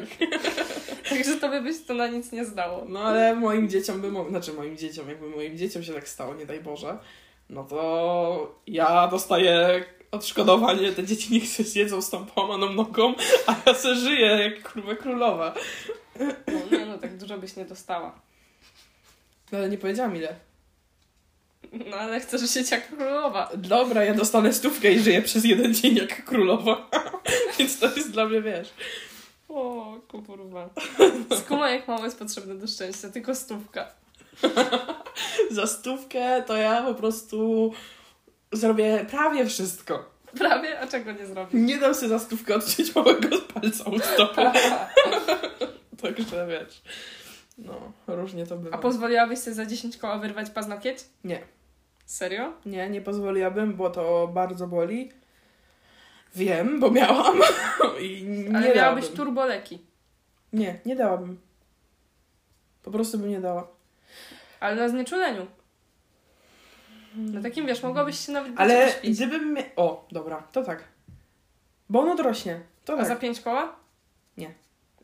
Także 1.10 1.36
to 1.36 1.48
by 1.48 1.60
byś 1.60 1.76
to 1.86 1.94
na 1.94 2.06
nic 2.08 2.32
nie 2.32 2.44
zdało. 2.44 2.84
No 2.88 3.00
ale 3.00 3.34
moim 3.36 3.68
dzieciom 3.68 4.00
by, 4.00 4.10
mo- 4.10 4.28
znaczy 4.28 4.52
moim 4.52 4.76
dzieciom, 4.76 5.08
jakby 5.08 5.26
moim 5.30 5.58
dzieciom 5.58 5.82
się 5.82 5.92
tak 5.94 6.08
stało, 6.08 6.34
nie 6.34 6.46
daj 6.46 6.60
Boże, 6.60 6.98
no 7.50 7.64
to 7.64 8.54
ja 8.66 9.08
dostaję 9.08 9.84
odszkodowanie, 10.14 10.92
te 10.92 11.04
dzieci 11.04 11.32
niech 11.32 11.48
się 11.48 11.64
zjedzą 11.64 12.02
z 12.02 12.10
tą 12.10 12.26
połamaną 12.26 12.72
nogą, 12.72 13.14
a 13.46 13.56
ja 13.66 13.74
se 13.74 13.94
żyję 13.94 14.26
jak 14.26 14.72
kurwa 14.72 14.94
królowa. 14.94 15.54
No 16.46 16.78
nie 16.78 16.86
no, 16.86 16.98
tak 16.98 17.16
dużo 17.16 17.38
byś 17.38 17.56
nie 17.56 17.64
dostała. 17.64 18.14
No 19.52 19.58
ale 19.58 19.68
nie 19.68 19.78
powiedziałam 19.78 20.16
ile. 20.16 20.34
No 21.72 21.96
ale 21.96 22.20
chcesz 22.20 22.52
żyć 22.52 22.70
jak 22.70 22.88
królowa. 22.88 23.50
Dobra, 23.56 24.04
ja 24.04 24.14
dostanę 24.14 24.52
stówkę 24.52 24.92
i 24.92 25.00
żyję 25.00 25.22
przez 25.22 25.44
jeden 25.44 25.74
dzień 25.74 25.96
jak 25.96 26.24
królowa. 26.24 26.90
Więc 27.58 27.78
to 27.78 27.86
jest 27.86 28.10
dla 28.10 28.26
mnie, 28.26 28.42
wiesz. 28.42 28.68
O, 29.48 29.96
kurwa. 30.08 30.70
Skuma 31.38 31.70
jak 31.70 31.88
mało 31.88 32.04
jest 32.04 32.18
potrzebne 32.18 32.54
do 32.54 32.66
szczęścia, 32.66 33.08
tylko 33.08 33.34
stówka. 33.34 33.86
Za 35.50 35.66
stówkę 35.66 36.42
to 36.46 36.56
ja 36.56 36.82
po 36.82 36.94
prostu 36.94 37.72
zrobię 38.56 39.04
prawie 39.10 39.46
wszystko. 39.46 40.14
Prawie, 40.38 40.80
a 40.80 40.86
czego 40.86 41.12
nie 41.12 41.26
zrobisz? 41.26 41.54
Nie 41.54 41.78
dam 41.78 41.94
sobie 41.94 42.08
za 42.08 42.18
stówkę 42.18 42.54
odciąć 42.54 42.94
małego 42.94 43.28
palca 43.54 43.84
u 43.90 43.98
stopy. 43.98 44.42
Także 46.02 46.46
wiesz. 46.46 46.82
No, 47.58 47.92
różnie 48.06 48.46
to 48.46 48.56
bywa. 48.56 48.76
A 48.76 48.78
pozwoliłabyś 48.80 49.38
sobie 49.38 49.54
za 49.54 49.66
10 49.66 49.96
koła 49.96 50.18
wyrwać 50.18 50.50
paznokieć? 50.50 50.98
Nie. 51.24 51.40
Serio? 52.06 52.52
Nie, 52.66 52.90
nie 52.90 53.00
pozwoliłabym, 53.00 53.74
bo 53.76 53.90
to 53.90 54.28
bardzo 54.34 54.66
boli. 54.66 55.12
Wiem, 56.34 56.80
bo 56.80 56.90
miałam. 56.90 57.36
I 58.00 58.22
nie 58.24 58.56
Ale 58.56 58.74
miałabyś 58.74 58.76
dałabym. 59.04 59.16
turboleki. 59.16 59.78
Nie, 60.52 60.78
nie 60.86 60.96
dałabym. 60.96 61.40
Po 62.82 62.90
prostu 62.90 63.18
bym 63.18 63.30
nie 63.30 63.40
dała. 63.40 63.68
Ale 64.60 64.76
na 64.76 64.88
znieczuleniu. 64.88 65.46
No 67.16 67.42
takim 67.42 67.66
wiesz, 67.66 67.82
mogłabyś 67.82 68.26
się 68.26 68.32
nawet 68.32 68.52
Ale 68.56 68.90
śpić. 68.90 69.16
gdybym 69.16 69.54
mia- 69.54 69.70
O, 69.76 70.06
dobra, 70.12 70.42
to 70.52 70.62
tak. 70.62 70.84
Bo 71.88 72.00
ono 72.00 72.14
dorośnie. 72.16 72.60
To 72.84 72.92
A 72.92 72.96
tak. 72.96 73.06
za 73.06 73.14
Za... 73.14 73.20
5 73.20 73.40
koła? 73.40 73.76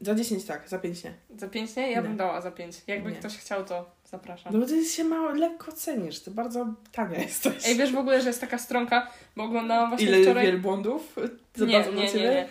10 0.03 0.45
tak, 0.45 0.69
za 0.69 0.79
5 0.79 1.05
nie. 1.05 1.13
Za 1.37 1.49
5 1.49 1.77
nie? 1.77 1.91
Ja 1.91 2.03
bym 2.03 2.11
Nie. 2.13 2.17
dała 2.19 2.41
za 2.41 2.51
5. 2.51 2.83
Jakby 2.87 3.11
Nie. 3.13 3.17
ktoś 3.17 3.39
chciał, 3.39 3.65
to 3.65 3.91
zapraszam. 4.05 4.53
No 4.53 4.59
bo 4.59 4.67
ty 4.67 4.85
się 4.85 5.05
mało, 5.05 5.29
lekko 5.31 5.73
cenisz. 5.73 6.21
Ty 6.21 6.31
bardzo 6.31 6.67
tania 6.93 7.19
jesteś. 7.19 7.69
Ej, 7.69 7.77
wiesz 7.77 7.93
w 7.93 7.99
ogóle, 7.99 8.21
że 8.21 8.29
jest 8.29 8.41
taka 8.41 8.59
stronka, 8.59 9.11
bo 9.37 9.45
oglądałam 9.45 9.89
właśnie 9.89 10.07
Ile 10.07 10.23
wczoraj... 10.23 10.47
wielbłądów 10.47 11.17
Nie, 11.59 11.67
nie, 11.67 11.93
nie, 11.93 12.13
nie. 12.15 12.49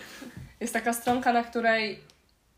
Jest 0.59 0.73
taka 0.73 0.93
stronka, 0.93 1.33
na 1.33 1.43
której 1.43 1.99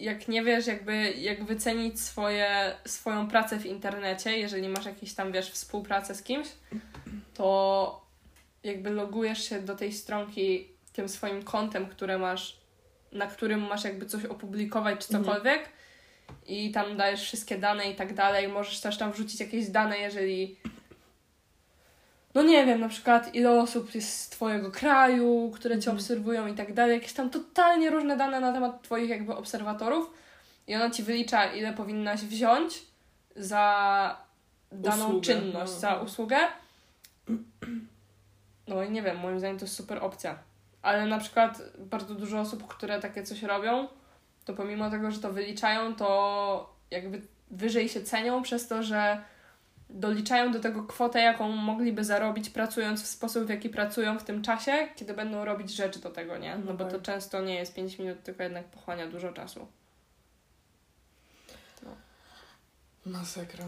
jak 0.02 0.28
nie 0.28 0.44
wiesz 0.44 0.68
jakby 0.68 1.12
jak 1.12 1.44
wycenić 1.44 2.02
swoje, 2.02 2.76
swoją 2.86 3.28
pracę 3.28 3.60
w 3.60 3.66
internecie, 3.66 4.38
jeżeli 4.38 4.70
masz 4.70 4.86
jakieś 4.86 5.14
tam, 5.14 5.32
wiesz, 5.32 5.52
współpracę 5.52 6.16
z 6.16 6.24
kimś, 6.24 6.48
to 7.34 8.06
jakby 8.64 8.90
logujesz 8.90 9.50
się 9.50 9.62
do 9.62 9.76
tej 9.76 9.94
stronki 9.94 10.68
tym 10.94 11.10
swoim 11.10 11.44
kontem, 11.44 11.86
które 11.86 12.18
masz, 12.18 12.58
na 13.12 13.28
którym 13.28 13.60
masz 13.62 13.84
jakby 13.84 14.06
coś 14.06 14.26
opublikować 14.26 15.08
czy 15.08 15.16
Mhm. 15.16 15.24
cokolwiek 15.24 15.70
i 16.48 16.72
tam 16.72 16.98
dajesz 16.98 17.22
wszystkie 17.22 17.58
dane 17.58 17.92
i 17.92 17.96
tak 17.96 18.14
dalej. 18.14 18.48
Możesz 18.48 18.82
też 18.82 18.98
tam 18.98 19.12
wrzucić 19.12 19.40
jakieś 19.40 19.68
dane, 19.68 19.98
jeżeli 19.98 20.56
no 22.34 22.44
nie 22.44 22.66
wiem, 22.66 22.80
na 22.80 22.90
przykład 22.90 23.36
ile 23.36 23.62
osób 23.62 23.96
jest 23.96 24.22
z 24.22 24.30
Twojego 24.30 24.72
kraju, 24.72 25.52
które 25.56 25.76
Cię 25.76 25.92
Mhm. 25.92 25.98
obserwują 25.98 26.48
i 26.48 26.54
tak 26.54 26.74
dalej, 26.74 26.96
jakieś 26.96 27.14
tam 27.14 27.30
totalnie 27.30 27.90
różne 27.90 28.18
dane 28.18 28.40
na 28.40 28.54
temat 28.54 28.82
Twoich 28.82 29.10
jakby 29.10 29.36
obserwatorów 29.36 30.12
i 30.68 30.76
ona 30.76 30.90
Ci 30.90 31.04
wylicza, 31.04 31.46
ile 31.46 31.74
powinnaś 31.74 32.22
wziąć 32.22 32.82
za 33.36 34.18
daną 34.72 35.06
Usługę, 35.08 35.26
czynność, 35.26 35.74
no. 35.74 35.80
za 35.80 35.96
usługę. 35.96 36.38
No 38.68 38.84
i 38.84 38.92
nie 38.92 39.02
wiem, 39.02 39.18
moim 39.18 39.40
zdaniem 39.40 39.58
to 39.58 39.66
jest 39.66 39.76
super 39.76 40.04
opcja. 40.04 40.38
Ale 40.82 41.06
na 41.06 41.18
przykład 41.18 41.62
bardzo 41.80 42.16
dużo 42.16 42.40
osób, 42.40 42.68
które 42.68 43.00
takie 43.00 43.24
coś 43.24 43.44
robią, 43.44 43.88
to 44.46 44.54
pomimo 44.54 44.90
tego, 44.90 45.12
że 45.12 45.20
to 45.20 45.34
wyliczają, 45.34 45.96
to 45.96 46.76
jakby 46.92 47.22
wyżej 47.52 47.90
się 47.90 48.02
cenią 48.02 48.42
przez 48.42 48.68
to, 48.68 48.84
że 48.84 49.22
doliczają 49.92 50.52
do 50.52 50.60
tego 50.60 50.84
kwotę, 50.84 51.20
jaką 51.20 51.50
mogliby 51.50 52.04
zarobić 52.04 52.50
pracując 52.50 53.04
w 53.04 53.08
sposób, 53.08 53.46
w 53.46 53.50
jaki 53.50 53.70
pracują 53.70 54.20
w 54.20 54.24
tym 54.24 54.42
czasie, 54.42 54.88
kiedy 54.96 55.14
będą 55.14 55.46
robić 55.46 55.76
rzecz 55.76 55.98
do 56.00 56.10
tego, 56.10 56.38
nie? 56.38 56.58
No 56.58 56.66
No 56.66 56.74
bo 56.74 56.84
tak. 56.84 56.94
to 56.94 57.02
często 57.02 57.42
nie 57.42 57.56
jest 57.56 57.74
5 57.74 58.00
minut, 58.00 58.24
tylko 58.24 58.44
jednak 58.44 58.66
pochłania 58.66 59.08
dużo 59.08 59.34
czasu. 59.34 59.68
Masakra. 63.06 63.66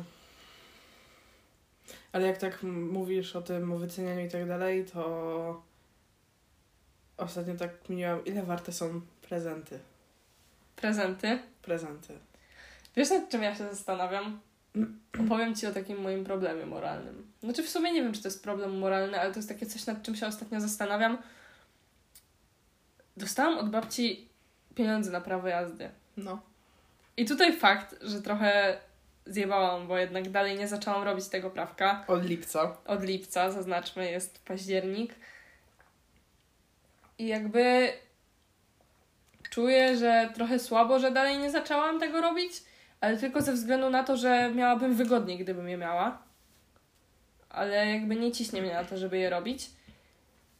Ale 2.12 2.28
jak 2.28 2.38
tak 2.38 2.64
mówisz 2.64 3.36
o 3.36 3.42
tym, 3.42 3.72
o 3.72 3.78
wycenianiu 3.78 4.26
i 4.26 4.30
tak 4.30 4.48
dalej, 4.48 4.86
to 4.86 5.64
ostatnio 7.18 7.56
tak 7.56 7.90
miałam, 7.90 8.26
ile 8.26 8.44
warte 8.44 8.72
są 8.72 9.02
prezenty. 9.22 9.80
Prezenty. 10.76 11.40
Prezenty. 11.62 12.14
Wiesz, 12.96 13.10
nad 13.10 13.30
czym 13.30 13.44
ja 13.44 13.56
się 13.56 13.64
zastanawiam? 13.70 14.40
Opowiem 15.20 15.56
Ci 15.56 15.68
o 15.68 15.72
takim 15.72 16.02
moim 16.02 16.24
problemie 16.24 16.66
moralnym. 16.66 17.32
Znaczy, 17.44 17.64
w 17.64 17.70
sumie 17.70 17.94
nie 17.94 18.04
wiem, 18.04 18.14
czy 18.14 18.22
to 18.22 18.28
jest 18.28 18.44
problem 18.44 18.80
moralny, 18.80 19.20
ale 19.20 19.32
to 19.32 19.40
jest 19.40 19.50
takie 19.50 19.66
coś, 19.66 19.86
nad 19.86 20.04
czym 20.04 20.16
się 20.16 20.28
ostatnio 20.28 20.62
zastanawiam. 20.62 21.18
Dostałam 23.18 23.58
od 23.58 23.70
babci 23.70 24.30
pieniądze 24.76 25.12
na 25.12 25.22
prawo 25.22 25.48
jazdy. 25.48 25.90
No. 26.18 26.42
I 27.18 27.26
tutaj 27.26 27.54
fakt, 27.54 27.96
że 28.02 28.22
trochę 28.22 28.78
zjebałam, 29.26 29.88
bo 29.88 29.98
jednak 29.98 30.30
dalej 30.30 30.58
nie 30.58 30.68
zaczęłam 30.68 31.04
robić 31.04 31.28
tego 31.28 31.50
prawka. 31.50 32.04
Od 32.08 32.26
lipca. 32.26 32.78
Od 32.86 33.04
lipca, 33.04 33.52
zaznaczmy, 33.52 34.12
jest 34.12 34.46
październik. 34.46 35.16
I 37.18 37.28
jakby 37.28 37.94
czuję, 39.50 39.98
że 39.98 40.30
trochę 40.36 40.60
słabo, 40.60 41.00
że 41.00 41.12
dalej 41.12 41.38
nie 41.38 41.52
zaczęłam 41.52 42.00
tego 42.00 42.22
robić, 42.22 42.54
ale 43.04 43.18
tylko 43.18 43.42
ze 43.42 43.54
względu 43.54 43.90
na 43.90 44.04
to, 44.04 44.18
że 44.18 44.52
miałabym 44.56 44.94
wygodniej, 44.96 45.38
gdybym 45.38 45.70
je 45.70 45.78
miała. 45.78 46.18
Ale 47.50 47.92
jakby 47.92 48.16
nie 48.16 48.32
ciśnie 48.32 48.62
mnie 48.62 48.74
na 48.74 48.84
to, 48.84 48.98
żeby 48.98 49.18
je 49.18 49.30
robić. 49.30 49.70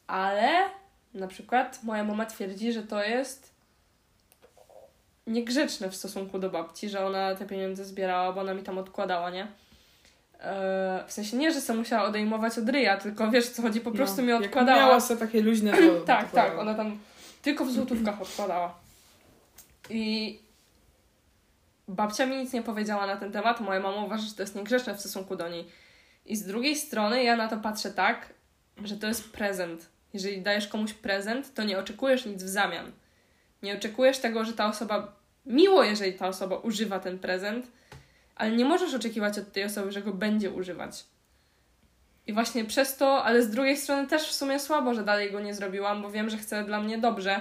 Ale 0.08 0.50
na 1.14 1.28
przykład 1.28 1.84
moja 1.84 2.04
mama 2.04 2.26
twierdzi, 2.26 2.74
że 2.74 2.84
to 2.84 3.04
jest 3.04 3.54
niegrzeczne 5.28 5.90
w 5.90 5.96
stosunku 5.96 6.40
do 6.40 6.50
babci, 6.50 6.90
że 6.90 7.06
ona 7.06 7.36
te 7.36 7.46
pieniądze 7.46 7.86
zbierała, 7.86 8.34
bo 8.34 8.42
ona 8.42 8.54
mi 8.54 8.64
tam 8.64 8.78
odkładała, 8.78 9.30
nie? 9.30 9.48
Eee, 10.42 11.08
w 11.08 11.12
sensie 11.12 11.38
nie, 11.38 11.52
że 11.52 11.62
sobie 11.62 11.80
musiała 11.80 12.04
odejmować 12.04 12.58
od 12.58 12.70
ryja, 12.70 12.98
tylko 12.98 13.32
wiesz 13.32 13.50
co 13.50 13.62
chodzi, 13.62 13.82
po 13.82 13.92
prostu 13.92 14.18
no. 14.18 14.24
mi 14.24 14.30
Jak 14.30 14.42
odkładała. 14.42 14.80
miała 14.80 15.00
sobie 15.00 15.20
takie 15.20 15.42
luźne, 15.42 15.72
to... 15.72 16.02
Tak, 16.06 16.32
tak, 16.32 16.60
ona 16.60 16.74
tam 16.74 17.00
tylko 17.42 17.66
w 17.66 17.72
złotówkach 17.72 18.22
odkładała. 18.22 18.76
I 19.90 20.43
babcia 21.94 22.26
mi 22.26 22.38
nic 22.38 22.54
nie 22.54 22.62
powiedziała 22.62 23.08
na 23.08 23.18
ten 23.18 23.32
temat, 23.32 23.62
moja 23.62 23.80
mama 23.80 24.06
uważa, 24.06 24.28
że 24.28 24.36
to 24.36 24.44
jest 24.44 24.56
niegrzeczne 24.56 24.96
w 24.96 25.00
stosunku 25.00 25.36
do 25.36 25.50
niej. 25.50 25.66
I 26.26 26.36
z 26.36 26.46
drugiej 26.46 26.76
strony 26.76 27.24
ja 27.24 27.36
na 27.36 27.48
to 27.48 27.58
patrzę 27.58 27.92
tak, 27.92 28.34
że 28.84 28.98
to 28.98 29.08
jest 29.08 29.32
prezent. 29.32 29.90
Jeżeli 30.14 30.42
dajesz 30.42 30.68
komuś 30.68 30.94
prezent, 30.94 31.54
to 31.54 31.64
nie 31.64 31.80
oczekujesz 31.80 32.26
nic 32.26 32.44
w 32.44 32.50
zamian. 32.50 32.92
Nie 33.64 33.76
oczekujesz 33.76 34.18
tego, 34.18 34.46
że 34.46 34.54
ta 34.54 34.66
osoba, 34.66 35.16
miło 35.46 35.84
jeżeli 35.84 36.14
ta 36.14 36.28
osoba 36.28 36.58
używa 36.58 37.00
ten 37.00 37.20
prezent, 37.20 37.68
ale 38.36 38.52
nie 38.52 38.66
możesz 38.66 38.94
oczekiwać 38.94 39.38
od 39.38 39.52
tej 39.52 39.64
osoby, 39.64 39.92
że 39.92 40.02
go 40.02 40.14
będzie 40.14 40.52
używać. 40.52 41.06
I 42.28 42.34
właśnie 42.34 42.66
przez 42.66 42.98
to, 42.98 43.24
ale 43.24 43.44
z 43.44 43.50
drugiej 43.50 43.78
strony 43.78 44.08
też 44.08 44.30
w 44.30 44.34
sumie 44.34 44.60
słabo, 44.60 44.94
że 44.94 45.04
dalej 45.04 45.32
go 45.32 45.40
nie 45.40 45.54
zrobiłam, 45.54 46.02
bo 46.02 46.12
wiem, 46.12 46.30
że 46.30 46.38
chce 46.38 46.64
dla 46.64 46.82
mnie 46.82 46.98
dobrze. 46.98 47.40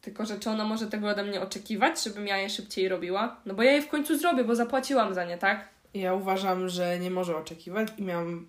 Tylko, 0.00 0.26
że 0.26 0.38
czy 0.38 0.50
ona 0.50 0.64
może 0.64 0.86
tego 0.86 1.08
ode 1.08 1.22
mnie 1.24 1.40
oczekiwać, 1.40 2.04
żebym 2.04 2.26
ja 2.26 2.36
je 2.38 2.50
szybciej 2.50 2.88
robiła? 2.88 3.36
No 3.46 3.54
bo 3.54 3.62
ja 3.62 3.72
je 3.72 3.82
w 3.82 3.88
końcu 3.88 4.18
zrobię, 4.18 4.44
bo 4.44 4.54
zapłaciłam 4.54 5.14
za 5.14 5.24
nie, 5.24 5.38
tak? 5.38 5.68
Ja 5.94 6.14
uważam, 6.14 6.68
że 6.68 6.98
nie 6.98 7.10
może 7.10 7.36
oczekiwać 7.36 7.88
i 7.98 8.02
miałam... 8.02 8.48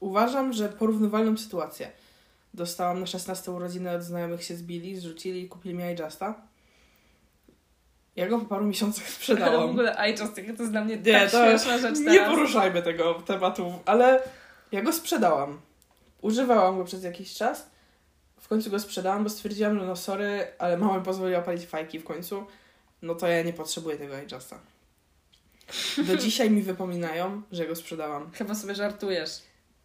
Uważam, 0.00 0.52
że 0.52 0.68
porównywalną 0.68 1.36
sytuację. 1.36 1.90
Dostałam 2.54 3.00
na 3.00 3.06
16 3.06 3.50
urodziny 3.52 3.90
od 3.90 4.02
znajomych 4.02 4.44
się 4.44 4.56
zbili, 4.56 4.96
zrzucili 4.96 5.40
i 5.42 5.48
kupili 5.48 5.74
mi 5.74 5.84
iJusta. 5.92 6.34
Ja 8.16 8.28
go 8.28 8.38
po 8.38 8.44
paru 8.44 8.64
miesiącach 8.66 9.04
Ale 9.06 9.10
w 9.12 9.14
sprzedałam. 9.14 9.70
ogóle 9.70 9.96
iJust, 10.10 10.34
to 10.34 10.40
jest 10.40 10.70
dla 10.70 10.84
mnie 10.84 10.96
Nie, 10.96 11.12
tak 11.12 11.30
to 11.30 11.46
śmieszna 11.48 11.78
rzecz 11.78 11.98
Nie 11.98 12.04
teraz. 12.04 12.30
poruszajmy 12.30 12.82
tego 12.82 13.14
tematu, 13.14 13.72
ale 13.86 14.22
ja 14.72 14.82
go 14.82 14.92
sprzedałam. 14.92 15.60
Używałam 16.22 16.78
go 16.78 16.84
przez 16.84 17.04
jakiś 17.04 17.34
czas. 17.34 17.70
W 18.40 18.48
końcu 18.48 18.70
go 18.70 18.78
sprzedałam, 18.80 19.24
bo 19.24 19.30
stwierdziłam, 19.30 19.78
że 19.78 19.86
no 19.86 19.96
sorry, 19.96 20.46
ale 20.58 20.76
mama 20.76 20.98
mi 20.98 21.04
pozwoliła 21.04 21.42
palić 21.42 21.66
fajki 21.66 21.98
w 21.98 22.04
końcu. 22.04 22.46
No 23.02 23.14
to 23.14 23.26
ja 23.26 23.42
nie 23.42 23.52
potrzebuję 23.52 23.96
tego 23.96 24.22
iJusta. 24.22 24.58
Do 26.06 26.16
dzisiaj 26.24 26.50
mi 26.50 26.62
wypominają, 26.62 27.42
że 27.52 27.66
go 27.66 27.76
sprzedałam. 27.76 28.30
Chyba 28.32 28.54
sobie 28.54 28.74
żartujesz. 28.74 29.30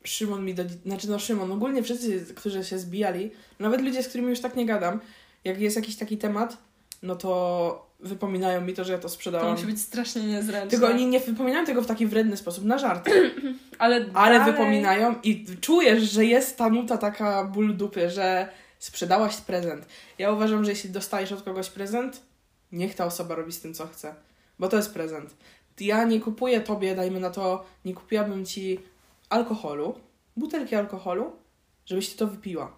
Szymon 0.04 0.46
mi 0.46 0.54
do... 0.54 0.64
Znaczy 0.86 1.10
no 1.10 1.20
Szymon, 1.20 1.52
ogólnie 1.52 1.84
wszyscy, 1.84 2.26
którzy 2.36 2.64
się 2.64 2.80
zbijali, 2.80 3.32
nawet 3.60 3.82
ludzie, 3.82 4.04
z 4.04 4.08
którymi 4.08 4.30
już 4.30 4.40
tak 4.40 4.56
nie 4.56 4.66
gadam, 4.66 5.00
jak 5.44 5.62
jest 5.62 5.76
jakiś 5.76 5.96
taki 5.96 6.18
temat, 6.18 6.58
no 7.04 7.16
to 7.16 7.93
wypominają 8.04 8.62
mi 8.62 8.74
to, 8.74 8.84
że 8.84 8.92
ja 8.92 8.98
to 8.98 9.04
To 9.04 9.10
sprzedałam. 9.10 9.52
musi 9.52 9.66
być 9.66 9.82
strasznie 9.82 10.22
niezręczne. 10.24 10.70
Tylko 10.70 10.88
oni 10.88 11.06
nie 11.08 11.20
wypominają 11.20 11.66
tego 11.66 11.82
w 11.82 11.86
taki 11.86 12.06
wredny 12.08 12.38
sposób, 12.38 12.66
na 12.66 12.78
żart. 12.78 13.10
Ale, 13.80 14.06
Ale 14.14 14.40
dalej... 14.40 14.54
wypominają 14.54 15.16
i 15.24 15.46
czujesz, 15.62 16.04
że 16.04 16.26
jest 16.26 16.58
ta 16.58 16.70
nuta 16.70 16.98
taka 16.98 17.44
ból 17.44 17.78
dupy, 17.78 18.10
że 18.10 18.48
sprzedałaś 18.80 19.38
prezent. 19.38 19.86
Ja 20.18 20.32
uważam, 20.32 20.66
że 20.66 20.72
jeśli 20.72 20.90
dostajesz 20.90 21.32
od 21.32 21.44
kogoś 21.44 21.70
prezent, 21.70 22.22
niech 22.72 22.96
ta 22.96 23.06
osoba 23.06 23.36
robi 23.36 23.52
z 23.52 23.62
tym, 23.62 23.74
co 23.74 23.88
chce. 23.88 24.16
Bo 24.60 24.68
to 24.68 24.78
jest 24.78 24.94
prezent. 24.94 25.36
Ja 25.80 26.04
nie 26.04 26.20
kupuję 26.20 26.62
tobie, 26.62 26.96
dajmy 26.96 27.20
na 27.20 27.30
to, 27.30 27.66
nie 27.86 27.94
kupiłabym 27.94 28.46
ci 28.46 28.80
alkoholu, 29.30 29.96
butelki 30.38 30.76
alkoholu, 30.76 31.32
żebyś 31.86 32.10
ty 32.10 32.18
to 32.18 32.28
wypiła. 32.28 32.72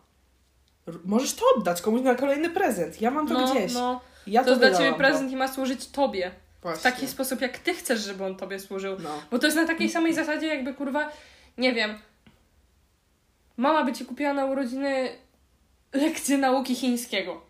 Możesz 1.06 1.34
to 1.34 1.46
oddać 1.58 1.82
komuś 1.82 2.02
na 2.02 2.16
kolejny 2.16 2.50
prezent. 2.50 3.02
Ja 3.02 3.12
mam 3.12 3.28
to 3.28 3.34
no, 3.34 3.52
gdzieś. 3.52 3.74
no, 3.74 4.02
ja 4.28 4.44
to 4.44 4.50
jest 4.50 4.62
dla 4.62 4.72
ciebie 4.78 4.94
prezent 4.94 5.32
i 5.32 5.36
ma 5.36 5.48
służyć 5.48 5.88
tobie. 5.88 6.32
bo- 6.32 6.36
W 6.60 6.62
Właśnie. 6.62 6.92
taki 6.92 7.08
sposób, 7.08 7.42
jak 7.42 7.58
ty 7.60 7.74
chcesz, 7.74 8.00
żeby 8.00 8.26
on 8.26 8.36
tobie 8.36 8.60
służył. 8.60 8.98
No. 9.00 9.22
Bo 9.32 9.40
to 9.40 9.46
jest 9.48 9.58
na 9.58 9.66
takiej 9.68 9.90
samej 9.90 10.14
zasadzie, 10.14 10.48
jakby 10.48 10.74
kurwa, 10.74 11.12
nie 11.58 11.74
wiem, 11.74 11.98
mama 13.58 13.84
by 13.84 13.94
ci 13.94 14.06
kupiła 14.06 14.34
na 14.34 14.46
urodziny 14.46 15.10
lekcję 15.94 16.38
nauki 16.38 16.76
chińskiego. 16.76 17.42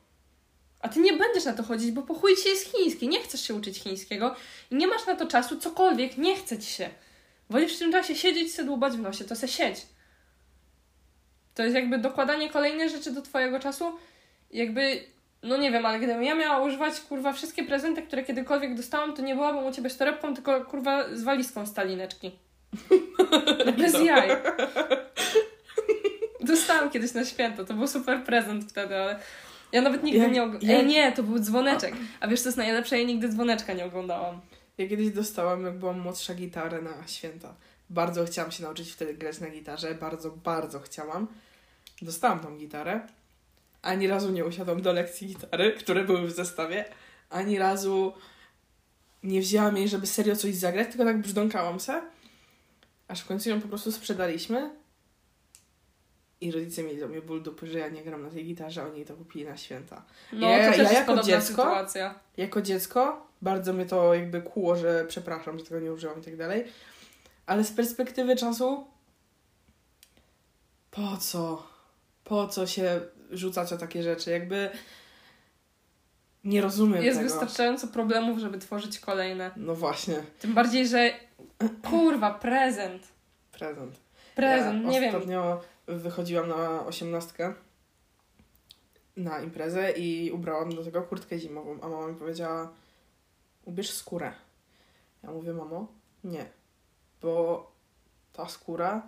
A 0.81 0.89
ty 0.89 0.99
nie 0.99 1.13
będziesz 1.13 1.45
na 1.45 1.53
to 1.53 1.63
chodzić, 1.63 1.91
bo 1.91 2.01
po 2.01 2.13
chuj 2.13 2.35
ci 2.35 2.49
jest 2.49 2.65
chiński, 2.71 3.07
nie 3.07 3.21
chcesz 3.23 3.41
się 3.47 3.55
uczyć 3.55 3.77
chińskiego 3.79 4.35
i 4.71 4.75
nie 4.75 4.87
masz 4.87 5.05
na 5.05 5.15
to 5.15 5.27
czasu, 5.27 5.57
cokolwiek, 5.59 6.17
nie 6.17 6.35
chce 6.35 6.59
ci 6.59 6.71
się. 6.71 6.89
Wolisz 7.49 7.75
w 7.75 7.79
tym 7.79 7.91
czasie 7.91 8.15
siedzieć, 8.15 8.53
se 8.53 8.63
dłubać 8.63 8.93
w 8.93 8.99
nosie, 8.99 9.25
to 9.25 9.35
se 9.35 9.47
siedź. 9.47 9.85
To 11.55 11.63
jest 11.63 11.75
jakby 11.75 11.97
dokładanie 11.97 12.49
kolejnej 12.49 12.89
rzeczy 12.89 13.11
do 13.11 13.21
twojego 13.21 13.59
czasu. 13.59 13.91
Jakby, 14.51 14.99
no 15.43 15.57
nie 15.57 15.71
wiem, 15.71 15.85
ale 15.85 15.97
gdybym 15.99 16.23
ja 16.23 16.35
miała 16.35 16.61
używać, 16.65 16.99
kurwa, 17.01 17.33
wszystkie 17.33 17.63
prezenty, 17.63 18.01
które 18.01 18.23
kiedykolwiek 18.23 18.75
dostałam, 18.75 19.13
to 19.15 19.21
nie 19.21 19.35
byłabym 19.35 19.65
u 19.65 19.71
ciebie 19.71 19.89
z 19.89 19.97
torebką, 19.97 20.33
tylko, 20.33 20.65
kurwa, 20.65 21.03
z 21.13 21.23
walizką 21.23 21.65
stalineczki. 21.67 22.31
Bez 23.77 23.93
No. 23.93 23.99
jaj. 23.99 24.29
Dostałam 26.41 26.89
kiedyś 26.89 27.13
na 27.13 27.25
święto, 27.25 27.65
to 27.65 27.73
był 27.73 27.87
super 27.87 28.23
prezent 28.23 28.69
wtedy, 28.71 28.95
ale 28.95 29.19
ja 29.71 29.81
nawet 29.81 30.03
nigdy 30.03 30.19
Ja- 30.19 30.27
nie 30.27 30.43
oglądałam. 30.43 30.75
ja- 30.75 30.79
Ej, 30.79 30.85
nie, 30.85 31.11
to 31.11 31.23
był 31.23 31.39
dzwoneczek. 31.39 31.93
A 32.19 32.27
wiesz, 32.27 32.41
co 32.41 32.47
jest 32.47 32.57
najlepsze? 32.57 32.99
Ja 32.99 33.05
nigdy 33.07 33.29
dzwoneczka 33.29 33.73
nie 33.73 33.85
oglądałam. 33.85 34.41
Ja 34.77 34.87
kiedyś 34.87 35.09
dostałam, 35.09 35.65
jak 35.65 35.73
byłam 35.73 35.99
młodsza, 35.99 36.33
gitarę 36.33 36.81
na 36.81 37.07
święta. 37.07 37.53
Bardzo 37.89 38.25
chciałam 38.25 38.51
się 38.51 38.63
nauczyć 38.63 38.91
wtedy 38.91 39.13
grać 39.13 39.39
na 39.39 39.49
gitarze. 39.49 39.95
Bardzo, 39.95 40.31
bardzo 40.31 40.79
chciałam. 40.79 41.27
Dostałam 42.01 42.39
tą 42.39 42.57
gitarę. 42.57 43.07
Ani 43.81 44.07
razu 44.07 44.31
nie 44.31 44.45
usiadłam 44.45 44.81
do 44.81 44.93
lekcji 44.93 45.27
gitary, 45.27 45.71
które 45.79 46.03
były 46.03 46.27
w 46.27 46.31
zestawie. 46.31 46.85
Ani 47.29 47.57
razu 47.59 48.13
nie 49.23 49.41
wzięłam 49.41 49.77
jej, 49.77 49.87
żeby 49.87 50.07
serio 50.07 50.35
coś 50.35 50.55
zagrać, 50.55 50.87
tylko 50.87 51.03
tak 51.05 51.21
brzdąkałam 51.21 51.79
se. 51.79 52.01
Aż 53.07 53.21
w 53.21 53.25
końcu 53.27 53.49
ją 53.49 53.61
po 53.61 53.67
prostu 53.67 53.91
sprzedaliśmy. 53.91 54.69
I 56.41 56.51
rodzice 56.51 56.83
mieli 56.83 56.99
do 56.99 57.07
mnie 57.07 57.21
ból 57.21 57.43
dupy, 57.43 57.67
że 57.67 57.79
ja 57.79 57.89
nie 57.89 58.03
gram 58.03 58.23
na 58.23 58.29
tej 58.29 58.45
gitarze, 58.45 58.81
a 58.81 58.85
oni 58.85 58.95
jej 58.97 59.05
to 59.05 59.13
kupili 59.15 59.45
na 59.45 59.57
święta. 59.57 60.03
No, 60.33 60.49
Ja- 60.49 60.57
to 60.65 60.69
też 60.69 60.77
ja 60.77 60.83
jest 60.83 60.95
jako 60.95 61.23
dziecko- 61.23 61.47
sytuacja. 61.47 62.19
jako 62.37 62.61
dziecko 62.61 63.27
bardzo 63.41 63.73
mnie 63.73 63.85
to 63.85 64.13
jakby 64.13 64.41
kłuło, 64.41 64.75
że 64.75 65.05
przepraszam, 65.07 65.59
że 65.59 65.65
tego 65.65 65.79
nie 65.79 65.93
użyłam 65.93 66.19
i 66.21 66.23
tak 66.23 66.37
dalej. 66.37 66.63
Ale 67.45 67.63
z 67.63 67.71
perspektywy 67.71 68.35
czasu 68.35 68.87
po 70.91 71.17
co? 71.17 71.63
Po 72.23 72.47
co 72.47 72.67
się 72.67 73.01
rzucać 73.31 73.73
o 73.73 73.77
takie 73.77 74.03
rzeczy? 74.03 74.31
Jakby 74.31 74.69
nie 76.43 76.61
rozumiem 76.61 77.03
Jest 77.03 77.17
tego. 77.19 77.29
wystarczająco 77.29 77.87
problemów, 77.87 78.39
żeby 78.39 78.57
tworzyć 78.57 78.99
kolejne. 78.99 79.51
No 79.55 79.75
właśnie, 79.75 80.23
Tym 80.39 80.53
bardziej, 80.53 80.87
że 80.87 81.13
kurwa, 81.89 82.33
prezent. 82.33 83.07
prezent. 83.51 83.95
Prezent, 84.35 84.83
ja 84.83 84.89
nie 84.89 85.01
wiem. 85.01 85.15
Ostatnio 85.15 85.61
wychodziłam 85.87 86.49
na 86.49 86.85
osiemnastkę 86.85 87.53
na 89.17 89.39
imprezę 89.41 89.91
i 89.91 90.31
ubrałam 90.31 90.75
do 90.75 90.83
tego 90.83 91.01
kurtkę 91.01 91.39
zimową, 91.39 91.77
a 91.81 91.87
mama 91.87 92.07
mi 92.07 92.15
powiedziała 92.15 92.71
ubierz 93.65 93.91
skórę. 93.91 94.31
Ja 95.23 95.31
mówię, 95.31 95.53
mamo, 95.53 95.87
nie, 96.23 96.45
bo 97.21 97.71
ta 98.33 98.47
skóra 98.47 99.01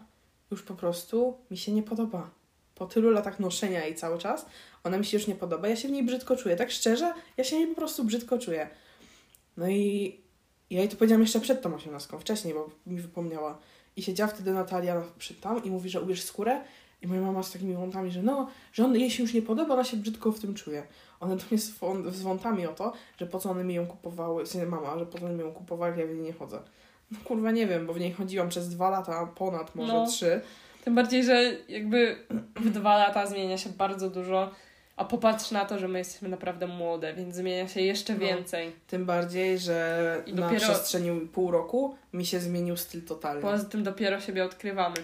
już 0.52 0.64
po 0.64 0.76
prostu 0.76 1.38
mi 1.52 1.58
się 1.58 1.72
nie 1.72 1.84
podoba. 1.84 2.30
Po 2.76 2.86
tylu 2.86 3.10
latach 3.10 3.40
noszenia 3.40 3.86
jej 3.86 3.96
cały 3.96 4.18
czas, 4.18 4.46
ona 4.84 4.98
mi 4.98 5.06
się 5.06 5.18
już 5.18 5.28
nie 5.28 5.36
podoba, 5.36 5.68
ja 5.68 5.76
się 5.76 5.88
w 5.88 5.92
niej 5.92 6.04
brzydko 6.04 6.36
czuję. 6.36 6.56
Tak 6.56 6.72
szczerze, 6.72 7.14
ja 7.38 7.44
się 7.44 7.56
w 7.56 7.60
niej 7.60 7.68
po 7.68 7.76
prostu 7.76 8.04
brzydko 8.04 8.40
czuję. 8.40 8.70
No 9.58 9.70
i 9.70 10.20
ja 10.70 10.80
jej 10.80 10.90
to 10.90 10.96
powiedziałam 10.96 11.22
jeszcze 11.22 11.40
przed 11.40 11.62
tą 11.62 11.76
osiemnastką, 11.76 12.20
wcześniej, 12.20 12.54
bo 12.54 12.70
mi 12.86 13.02
wypomniała. 13.02 13.58
I 13.96 14.04
siedziała 14.04 14.28
wtedy 14.28 14.54
Natalia 14.54 15.04
przed 15.18 15.40
tam 15.42 15.64
i 15.64 15.70
mówi, 15.72 15.90
że 15.90 16.02
ubierz 16.02 16.24
skórę. 16.24 16.62
I 17.02 17.08
moja 17.08 17.22
mama 17.22 17.44
z 17.44 17.52
takimi 17.52 17.74
wątami, 17.74 18.12
że 18.12 18.24
no, 18.24 18.50
że 18.74 18.86
on, 18.86 18.96
jej 18.96 19.12
się 19.12 19.24
już 19.24 19.34
nie 19.34 19.42
podoba, 19.42 19.74
ona 19.74 19.84
się 19.84 19.98
brzydko 19.98 20.32
w 20.32 20.40
tym 20.40 20.54
czuje. 20.54 20.88
Ona 21.20 21.36
do 21.36 21.44
mnie 21.52 21.60
z, 21.60 21.74
z 22.16 22.22
wątami 22.22 22.68
o 22.68 22.74
to, 22.74 22.94
że 23.18 23.26
po 23.26 23.40
co 23.40 23.50
one 23.50 23.64
mi 23.64 23.74
ją 23.74 23.88
kupowały, 23.88 24.46
w 24.46 24.48
sensie 24.48 24.68
mama, 24.68 25.00
że 25.00 25.06
po 25.06 25.20
co 25.20 25.26
one 25.26 25.34
mi 25.34 25.42
ją 25.42 25.52
kupowały, 25.52 25.92
jak 25.92 26.00
ja 26.00 26.06
w 26.06 26.10
niej 26.10 26.20
nie 26.20 26.34
chodzę. 26.34 26.60
No 27.12 27.18
kurwa 27.26 27.52
nie 27.52 27.68
wiem, 27.68 27.88
bo 27.88 27.94
w 27.94 28.00
niej 28.00 28.12
chodziłam 28.14 28.50
przez 28.50 28.70
dwa 28.70 28.90
lata, 28.90 29.26
ponad 29.36 29.76
może 29.76 29.94
No. 29.94 30.08
trzy. 30.08 30.42
Tym 30.84 30.96
bardziej, 30.96 31.24
że 31.24 31.44
jakby 31.70 32.16
w 32.56 32.70
dwa 32.70 32.98
lata 32.98 33.26
zmienia 33.26 33.58
się 33.58 33.70
bardzo 33.70 34.10
dużo, 34.10 34.52
a 34.96 35.06
popatrz 35.06 35.52
na 35.52 35.66
to, 35.66 35.80
że 35.80 35.88
my 35.88 36.00
jesteśmy 36.00 36.30
naprawdę 36.30 36.68
młode, 36.68 37.14
więc 37.14 37.36
zmienia 37.36 37.68
się 37.68 37.82
jeszcze 37.82 38.14
No. 38.14 38.20
więcej. 38.20 38.72
Tym 38.88 39.06
bardziej, 39.06 39.60
że 39.60 40.22
I 40.26 40.34
na 40.34 40.42
dopiero- 40.42 40.60
przestrzeni 40.62 41.22
pół 41.28 41.52
roku 41.52 41.96
mi 42.14 42.26
się 42.26 42.40
zmienił 42.40 42.78
styl 42.78 43.02
totalnie. 43.02 43.42
Poza 43.42 43.66
tym 43.66 43.84
dopiero 43.84 44.20
siebie 44.20 44.46
odkrywamy. 44.46 44.96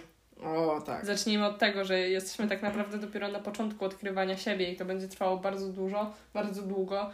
O, 0.44 0.82
tak. 0.86 1.06
Zacznijmy 1.06 1.46
od 1.46 1.60
tego, 1.60 1.86
że 1.86 2.00
jesteśmy 2.00 2.48
tak 2.48 2.62
naprawdę 2.62 2.98
dopiero 2.98 3.28
na 3.28 3.40
początku 3.40 3.86
odkrywania 3.86 4.38
siebie 4.38 4.72
i 4.72 4.76
to 4.76 4.86
będzie 4.86 5.08
trwało 5.08 5.38
bardzo 5.38 5.68
dużo, 5.70 6.14
bardzo 6.34 6.62
długo 6.62 7.10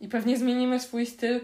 i 0.00 0.08
pewnie 0.08 0.38
zmienimy 0.38 0.80
swój 0.80 1.06
styl, 1.06 1.40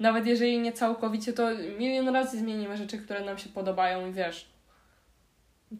nawet 0.00 0.26
jeżeli 0.26 0.58
nie 0.58 0.72
całkowicie, 0.72 1.32
to 1.32 1.50
milion 1.78 2.08
razy 2.08 2.38
zmienimy 2.38 2.76
rzeczy, 2.76 2.98
które 2.98 3.24
nam 3.24 3.38
się 3.38 3.48
podobają 3.48 4.08
i 4.08 4.12
wiesz, 4.12 4.50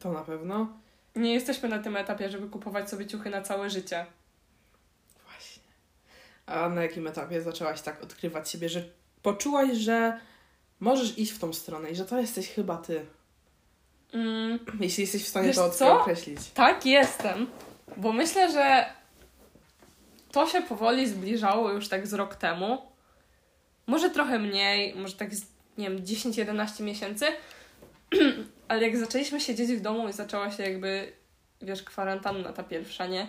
To 0.01 0.13
na 0.13 0.21
pewno. 0.25 0.69
nie 1.17 1.35
jesteśmy 1.35 1.69
na 1.69 1.79
tym 1.79 1.97
etapie, 1.97 2.31
żeby 2.31 2.49
kupować 2.49 2.91
sobie 2.91 3.07
ciuchy 3.07 3.31
na 3.31 3.43
całe 3.43 3.71
życie. 3.71 4.07
Właśnie. 5.25 5.63
A 6.47 6.69
na 6.69 6.83
jakim 6.83 7.07
etapie 7.07 7.43
zaczęłaś 7.43 7.81
tak 7.81 8.03
odkrywać 8.03 8.51
siebie, 8.51 8.69
że 8.69 8.85
poczułaś, 9.23 9.77
że 9.77 10.21
możesz 10.81 11.19
iść 11.19 11.33
w 11.33 11.39
tą 11.39 11.53
stronę 11.53 11.91
i 11.91 11.95
że 11.97 12.05
to 12.05 12.19
jesteś 12.21 12.49
chyba 12.49 12.77
ty? 12.77 13.07
Mm, 14.13 14.59
Jeśli 14.81 15.01
jesteś 15.03 15.25
w 15.25 15.29
stanie 15.29 15.47
Wiesz 15.47 15.57
to 15.57 15.71
co? 15.71 16.01
określić. 16.01 16.51
tak, 16.51 16.87
jestem, 16.87 17.47
bo 17.97 18.13
myślę, 18.13 18.53
że 18.53 18.85
to 20.33 20.47
się 20.47 20.63
powoli 20.63 21.09
zbliżało 21.09 21.71
już 21.73 21.89
tak 21.89 22.07
z 22.07 22.13
rok 22.15 22.35
temu. 22.35 22.90
Może 23.87 24.11
trochę 24.11 24.39
mniej, 24.39 24.95
może 24.95 25.15
tak 25.15 25.31
nie 25.79 25.91
wiem, 25.91 25.99
10-11 25.99 26.83
miesięcy, 26.83 27.27
ale 28.69 28.83
jak 28.83 28.97
zaczęliśmy 28.97 29.41
siedzieć 29.41 29.73
w 29.73 29.81
domu 29.81 30.09
i 30.09 30.13
zaczęła 30.13 30.51
się 30.51 30.63
jakby, 30.63 31.13
wiesz, 31.63 31.83
kwarantanna 31.83 32.53
ta 32.53 32.63
pierwsza, 32.63 33.07
nie? 33.07 33.27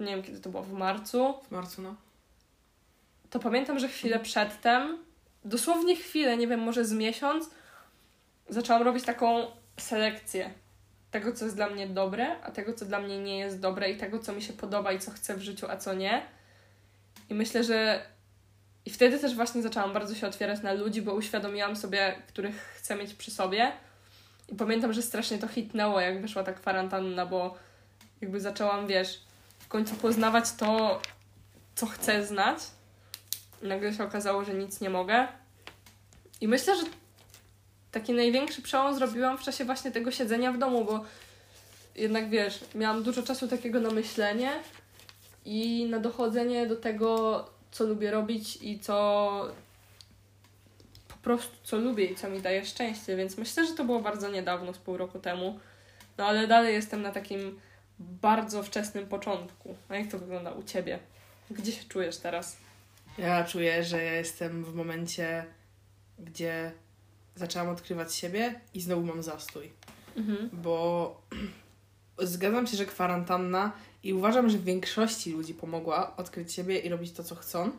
Nie 0.00 0.06
wiem, 0.06 0.22
kiedy 0.22 0.40
to 0.40 0.50
było, 0.50 0.62
w 0.62 0.72
marcu. 0.72 1.34
W 1.48 1.50
marcu, 1.50 1.82
no. 1.82 1.94
To 3.30 3.38
pamiętam, 3.38 3.78
że 3.78 3.88
chwilę 3.88 4.20
przedtem, 4.20 4.98
dosłownie 5.44 5.96
chwilę, 5.96 6.36
nie 6.36 6.48
wiem, 6.48 6.60
może 6.60 6.84
z 6.84 6.92
miesiąc, 6.92 7.50
zaczęłam 8.48 8.82
robić 8.82 9.04
taką 9.04 9.46
selekcję 9.76 10.50
tego, 11.10 11.32
co 11.32 11.44
jest 11.44 11.56
dla 11.56 11.70
mnie 11.70 11.86
dobre, 11.86 12.42
a 12.42 12.50
tego, 12.50 12.72
co 12.72 12.84
dla 12.84 13.00
mnie 13.00 13.18
nie 13.18 13.38
jest 13.38 13.60
dobre 13.60 13.90
i 13.90 13.96
tego, 13.96 14.18
co 14.18 14.32
mi 14.32 14.42
się 14.42 14.52
podoba 14.52 14.92
i 14.92 14.98
co 14.98 15.10
chcę 15.10 15.36
w 15.36 15.42
życiu, 15.42 15.66
a 15.70 15.76
co 15.76 15.94
nie. 15.94 16.22
I 17.30 17.34
myślę, 17.34 17.64
że 17.64 18.06
i 18.86 18.90
wtedy 18.90 19.18
też 19.18 19.34
właśnie 19.34 19.62
zaczęłam 19.62 19.92
bardzo 19.92 20.14
się 20.14 20.26
otwierać 20.26 20.62
na 20.62 20.72
ludzi, 20.72 21.02
bo 21.02 21.14
uświadomiłam 21.14 21.76
sobie, 21.76 22.22
których 22.28 22.54
chcę 22.54 22.96
mieć 22.96 23.14
przy 23.14 23.30
sobie. 23.30 23.72
I 24.48 24.54
pamiętam, 24.54 24.92
że 24.92 25.02
strasznie 25.02 25.38
to 25.38 25.48
hitnęło, 25.48 26.00
jak 26.00 26.22
wyszła 26.22 26.42
ta 26.42 26.52
kwarantanna, 26.52 27.26
bo 27.26 27.54
jakby 28.20 28.40
zaczęłam, 28.40 28.86
wiesz, 28.86 29.20
w 29.58 29.68
końcu 29.68 29.94
poznawać 29.94 30.52
to, 30.52 31.00
co 31.74 31.86
chcę 31.86 32.26
znać. 32.26 32.58
I 33.62 33.66
nagle 33.66 33.94
się 33.94 34.04
okazało, 34.04 34.44
że 34.44 34.54
nic 34.54 34.80
nie 34.80 34.90
mogę. 34.90 35.28
I 36.40 36.48
myślę, 36.48 36.76
że 36.76 36.82
taki 37.92 38.12
największy 38.12 38.62
przełom 38.62 38.94
zrobiłam 38.94 39.38
w 39.38 39.42
czasie 39.42 39.64
właśnie 39.64 39.90
tego 39.90 40.10
siedzenia 40.10 40.52
w 40.52 40.58
domu, 40.58 40.84
bo 40.84 41.04
jednak 41.94 42.30
wiesz, 42.30 42.64
miałam 42.74 43.02
dużo 43.02 43.22
czasu 43.22 43.48
takiego 43.48 43.80
na 43.80 43.90
myślenie 43.90 44.50
i 45.44 45.86
na 45.90 45.98
dochodzenie 45.98 46.66
do 46.66 46.76
tego, 46.76 47.44
co 47.72 47.84
lubię 47.84 48.10
robić 48.10 48.58
i 48.62 48.78
co 48.78 49.48
po 51.08 51.16
prostu 51.16 51.56
co 51.62 51.76
lubię 51.76 52.04
i 52.04 52.14
co 52.14 52.30
mi 52.30 52.40
daje 52.40 52.64
szczęście, 52.64 53.16
więc 53.16 53.38
myślę, 53.38 53.66
że 53.66 53.72
to 53.72 53.84
było 53.84 54.00
bardzo 54.00 54.30
niedawno, 54.30 54.74
z 54.74 54.78
pół 54.78 54.96
roku 54.96 55.18
temu. 55.18 55.60
No 56.18 56.26
ale 56.26 56.46
dalej 56.46 56.74
jestem 56.74 57.02
na 57.02 57.12
takim 57.12 57.60
bardzo 57.98 58.62
wczesnym 58.62 59.06
początku. 59.06 59.76
A 59.88 59.96
jak 59.96 60.10
to 60.10 60.18
wygląda 60.18 60.50
u 60.50 60.62
ciebie? 60.62 60.98
Gdzie 61.50 61.72
się 61.72 61.84
czujesz 61.88 62.16
teraz? 62.16 62.56
Ja 63.18 63.44
czuję, 63.44 63.84
że 63.84 64.04
ja 64.04 64.12
jestem 64.12 64.64
w 64.64 64.74
momencie, 64.74 65.44
gdzie 66.18 66.72
zaczęłam 67.34 67.68
odkrywać 67.68 68.14
siebie 68.14 68.60
i 68.74 68.80
znowu 68.80 69.02
mam 69.02 69.22
zastój. 69.22 69.72
Mhm. 70.16 70.50
Bo 70.52 71.20
zgadzam 72.18 72.66
się, 72.66 72.76
że 72.76 72.86
kwarantanna 72.86 73.72
i 74.02 74.12
uważam, 74.14 74.50
że 74.50 74.58
większości 74.58 75.32
ludzi 75.32 75.54
pomogła 75.54 76.16
odkryć 76.16 76.52
siebie 76.52 76.78
i 76.78 76.88
robić 76.88 77.12
to, 77.12 77.24
co 77.24 77.34
chcą. 77.34 77.70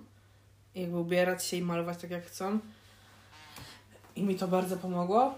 I 0.76 0.82
jakby 0.82 0.98
ubierać 0.98 1.46
się 1.46 1.58
i 1.58 1.62
malować 1.62 1.98
tak, 1.98 2.12
jak 2.12 2.26
chcą. 2.26 2.60
I 4.16 4.24
mi 4.24 4.36
to 4.36 4.48
bardzo 4.48 4.78
pomogło. 4.78 5.36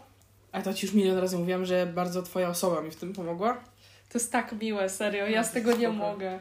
A 0.51 0.61
to 0.61 0.73
ci 0.73 0.85
już 0.85 0.95
milion 0.95 1.17
razy 1.17 1.37
mówiłam, 1.37 1.65
że 1.65 1.85
bardzo 1.85 2.21
twoja 2.23 2.49
osoba 2.49 2.81
mi 2.81 2.91
w 2.91 2.95
tym 2.95 3.13
pomogła. 3.13 3.53
To 4.09 4.17
jest 4.17 4.31
tak 4.31 4.61
miłe, 4.61 4.89
serio. 4.89 5.27
Ja 5.27 5.41
No, 5.41 5.47
z 5.47 5.51
tego 5.51 5.71
nie 5.71 5.77
spoko. 5.77 5.93
mogę. 5.93 6.39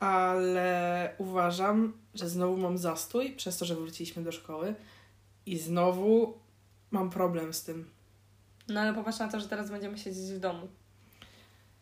Ale 0.00 1.14
uważam, 1.18 1.92
że 2.14 2.28
znowu 2.28 2.56
mam 2.56 2.78
zastój 2.78 3.32
przez 3.32 3.58
to, 3.58 3.64
że 3.64 3.74
wróciliśmy 3.76 4.22
do 4.22 4.32
szkoły. 4.32 4.74
I 5.46 5.58
znowu 5.58 6.38
mam 6.90 7.10
problem 7.10 7.52
z 7.54 7.62
tym. 7.64 7.90
No 8.68 8.80
ale 8.80 8.94
popatrz 8.94 9.18
na 9.18 9.28
to, 9.28 9.40
że 9.40 9.48
teraz 9.48 9.70
będziemy 9.70 9.98
siedzieć 9.98 10.32
w 10.32 10.38
domu. 10.38 10.68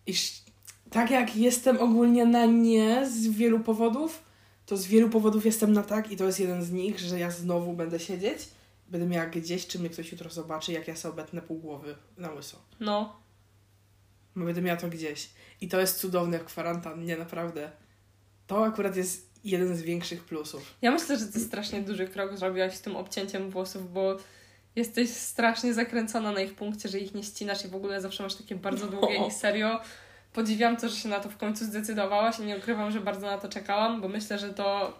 Iż 0.06 0.42
tak 0.90 1.10
jak 1.10 1.36
jestem 1.36 1.78
ogólnie 1.78 2.26
na 2.26 2.46
nie 2.46 3.06
z 3.06 3.28
wielu 3.28 3.60
powodów, 3.60 4.22
to 4.66 4.76
z 4.76 4.86
wielu 4.86 5.08
powodów 5.08 5.46
jestem 5.46 5.72
na 5.72 5.82
tak 5.82 6.12
i 6.12 6.16
to 6.16 6.24
jest 6.24 6.40
jeden 6.40 6.62
z 6.62 6.72
nich, 6.72 6.98
że 6.98 7.18
ja 7.18 7.30
znowu 7.30 7.72
będę 7.72 8.00
siedzieć, 8.00 8.48
będę 8.88 9.06
miała 9.06 9.26
gdzieś, 9.26 9.66
czy 9.66 9.78
mnie 9.78 9.90
ktoś 9.90 10.12
jutro 10.12 10.30
zobaczy, 10.30 10.72
jak 10.72 10.88
ja 10.88 10.96
sobie 10.96 11.12
obetnę 11.12 11.42
pół 11.42 11.58
głowy 11.58 11.94
na 12.16 12.30
łyso. 12.30 12.58
No. 12.80 13.16
Będę 14.36 14.62
miała 14.62 14.80
to 14.80 14.88
gdzieś. 14.88 15.30
I 15.60 15.68
to 15.68 15.80
jest 15.80 16.00
cudowne 16.00 16.38
w 16.38 16.44
kwarantannie, 16.44 17.16
naprawdę. 17.16 17.70
To 18.46 18.64
akurat 18.64 18.96
jest 18.96 19.28
jeden 19.44 19.76
z 19.76 19.82
większych 19.82 20.24
plusów. 20.24 20.74
Ja 20.82 20.90
myślę, 20.90 21.18
że 21.18 21.26
ty 21.26 21.40
strasznie 21.40 21.82
duży 21.82 22.08
krok 22.08 22.36
zrobiłaś 22.36 22.74
z 22.74 22.80
tym 22.80 22.96
obcięciem 22.96 23.50
włosów, 23.50 23.92
bo 23.92 24.16
jesteś 24.76 25.10
strasznie 25.10 25.74
zakręcona 25.74 26.32
na 26.32 26.40
ich 26.40 26.54
punkcie, 26.54 26.88
że 26.88 26.98
ich 26.98 27.14
nie 27.14 27.22
ścinasz 27.22 27.64
i 27.64 27.68
w 27.68 27.74
ogóle 27.74 28.00
zawsze 28.00 28.22
masz 28.22 28.34
takie 28.34 28.56
bardzo 28.56 28.86
długie 28.86 29.26
i 29.26 29.30
serio 29.40 29.80
podziwiam 30.38 30.76
to, 30.76 30.88
że 30.88 30.96
się 30.96 31.08
na 31.08 31.20
to 31.20 31.28
w 31.28 31.36
końcu 31.36 31.64
zdecydowałaś 31.64 32.38
i 32.38 32.42
nie 32.42 32.56
ukrywam, 32.56 32.90
że 32.90 33.00
bardzo 33.00 33.26
na 33.26 33.38
to 33.38 33.48
czekałam, 33.48 34.00
bo 34.00 34.08
myślę, 34.08 34.38
że 34.38 34.50
to 34.50 34.92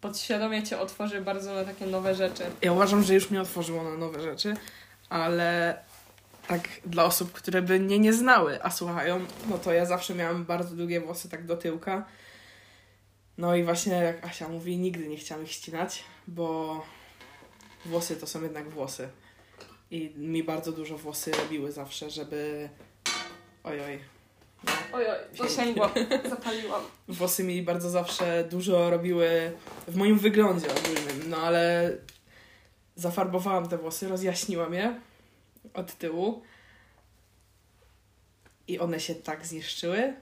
podświadomie 0.00 0.62
cię 0.62 0.78
otworzy 0.78 1.20
bardzo 1.20 1.54
na 1.54 1.64
takie 1.64 1.86
nowe 1.86 2.14
rzeczy. 2.14 2.44
Ja 2.62 2.72
uważam, 2.72 3.02
że 3.02 3.14
już 3.14 3.30
mnie 3.30 3.40
otworzyło 3.40 3.82
na 3.82 3.96
nowe 3.96 4.22
rzeczy, 4.22 4.54
ale 5.08 5.78
tak 6.46 6.68
dla 6.86 7.04
osób, 7.04 7.32
które 7.32 7.62
by 7.62 7.80
mnie 7.80 7.98
nie 7.98 8.12
znały, 8.12 8.62
a 8.62 8.70
słuchają, 8.70 9.20
no 9.50 9.58
to 9.58 9.72
ja 9.72 9.86
zawsze 9.86 10.14
miałam 10.14 10.44
bardzo 10.44 10.76
długie 10.76 11.00
włosy 11.00 11.28
tak 11.28 11.46
do 11.46 11.56
tyłka. 11.56 12.04
No 13.38 13.56
i 13.56 13.64
właśnie 13.64 13.92
jak 13.92 14.24
Asia 14.24 14.48
mówi, 14.48 14.78
nigdy 14.78 15.08
nie 15.08 15.16
chciałam 15.16 15.44
ich 15.44 15.52
ścinać, 15.52 16.04
bo 16.26 16.80
włosy 17.86 18.16
to 18.16 18.26
są 18.26 18.42
jednak 18.42 18.70
włosy. 18.70 19.08
I 19.90 20.12
mi 20.16 20.44
bardzo 20.44 20.72
dużo 20.72 20.98
włosy 20.98 21.32
robiły 21.32 21.72
zawsze, 21.72 22.10
żeby... 22.10 22.68
Oj, 24.66 24.72
oj. 24.92 25.06
Ojoj, 25.06 25.18
dosięgłam, 25.38 25.90
zapaliłam. 26.30 26.82
włosy 27.08 27.44
mi 27.44 27.62
bardzo 27.62 27.90
zawsze 27.90 28.44
dużo 28.50 28.90
robiły 28.90 29.52
w 29.88 29.96
moim 29.96 30.18
wyglądzie 30.18 30.66
ogólnym, 30.74 31.30
no 31.30 31.36
ale 31.36 31.92
zafarbowałam 32.96 33.68
te 33.68 33.78
włosy, 33.78 34.08
rozjaśniłam 34.08 34.74
je 34.74 35.00
od 35.74 35.92
tyłu 35.92 36.42
i 38.68 38.78
one 38.78 39.00
się 39.00 39.14
tak 39.14 39.46
zniszczyły, 39.46 40.14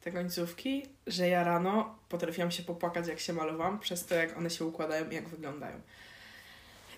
te 0.00 0.12
końcówki, 0.12 0.86
że 1.06 1.28
ja 1.28 1.44
rano 1.44 1.98
potrafiłam 2.08 2.50
się 2.50 2.62
popłakać 2.62 3.08
jak 3.08 3.20
się 3.20 3.32
malowałam 3.32 3.80
przez 3.80 4.06
to 4.06 4.14
jak 4.14 4.38
one 4.38 4.50
się 4.50 4.64
układają 4.64 5.10
i 5.10 5.14
jak 5.14 5.28
wyglądają. 5.28 5.80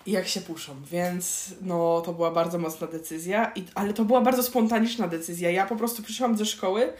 I 0.05 0.11
jak 0.11 0.27
się 0.27 0.41
puszą, 0.41 0.75
więc 0.91 1.53
no 1.61 2.01
to 2.01 2.13
była 2.13 2.31
bardzo 2.31 2.57
mocna 2.57 2.87
decyzja, 2.87 3.51
i, 3.55 3.63
ale 3.75 3.93
to 3.93 4.05
była 4.05 4.21
bardzo 4.21 4.43
spontaniczna 4.43 5.07
decyzja. 5.07 5.49
Ja 5.51 5.65
po 5.65 5.75
prostu 5.75 6.03
przyszłam 6.03 6.37
ze 6.37 6.45
szkoły 6.45 6.93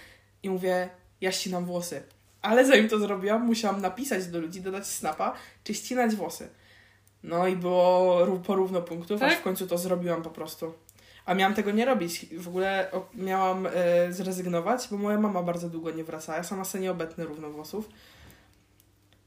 i 0.43 0.50
mówię, 0.50 0.89
ja 1.22 1.32
ścinam 1.32 1.66
włosy. 1.66 2.04
Ale 2.41 2.66
zanim 2.66 2.89
to 2.89 3.00
zrobiłam, 3.00 3.45
musiałam 3.45 3.82
napisać 3.82 4.28
do 4.28 4.39
ludzi, 4.39 4.62
dodać 4.62 4.88
snapa, 4.88 5.34
czy 5.64 5.74
ścinać 5.74 6.16
włosy. 6.16 6.50
No 7.24 7.47
i 7.47 7.56
było 7.56 8.26
ró- 8.26 8.39
porówno 8.41 8.82
punktów, 8.82 9.22
aż 9.22 9.32
Tak? 9.32 9.39
w 9.39 9.43
końcu 9.43 9.68
to 9.68 9.78
zrobiłam 9.78 10.22
po 10.24 10.30
prostu. 10.30 10.74
A 11.26 11.34
miałam 11.34 11.54
tego 11.54 11.72
nie 11.72 11.86
robić. 11.86 12.26
W 12.38 12.47
ogóle 12.47 12.91
miałam 13.14 13.68
e, 13.68 13.72
zrezygnować, 14.14 14.88
bo 14.91 14.97
moja 14.97 15.20
mama 15.20 15.43
bardzo 15.43 15.70
długo 15.70 15.91
nie 15.91 16.04
wracała. 16.04 16.38
Ja 16.38 16.43
sama 16.43 16.66
sobie 16.66 16.82
nie 16.82 16.91
obetnę 16.91 17.26
równo 17.26 17.50
włosów. 17.50 17.89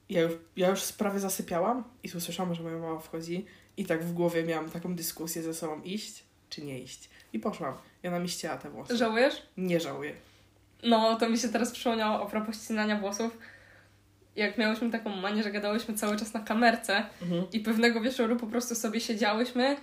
Ja 0.08 0.20
już, 0.20 0.32
ja 0.56 0.68
już 0.68 0.92
prawie 0.92 1.18
zasypiałam 1.20 1.84
i 2.02 2.08
usłyszałam, 2.16 2.54
że 2.54 2.62
moja 2.62 2.78
mama 2.78 3.00
wchodzi 3.00 3.46
i 3.76 3.84
tak 3.86 4.04
w 4.04 4.12
głowie 4.12 4.42
miałam 4.44 4.70
taką 4.70 4.94
dyskusję 4.94 5.42
ze 5.42 5.54
sobą, 5.54 5.82
iść 5.82 6.22
czy 6.50 6.64
nie 6.64 6.78
iść. 6.80 7.10
I 7.32 7.38
poszłam. 7.38 7.74
I 8.04 8.08
ona 8.08 8.18
mi 8.18 8.28
ścięła 8.28 8.56
te 8.56 8.70
włosy. 8.70 8.96
Żałujesz? 8.96 9.42
Nie 9.56 9.80
żałuję. 9.80 10.12
No, 10.82 11.16
to 11.16 11.28
mi 11.28 11.38
się 11.38 11.48
teraz 11.48 11.72
przypomniało 11.72 12.22
a 12.22 12.26
propos 12.30 12.64
ścinania 12.64 12.96
włosów. 12.96 13.38
Jak 14.36 14.58
miałyśmy 14.58 14.90
taką 14.90 15.10
manię, 15.16 15.42
że 15.42 15.50
gadałyśmy 15.50 15.94
cały 15.94 16.16
czas 16.16 16.34
na 16.34 16.40
kamerce 16.40 17.06
Mhm. 17.22 17.46
i 17.52 17.60
pewnego 17.60 18.00
wieczoru 18.00 18.36
po 18.36 18.46
prostu 18.46 18.74
sobie 18.74 19.00
siedziałyśmy 19.00 19.76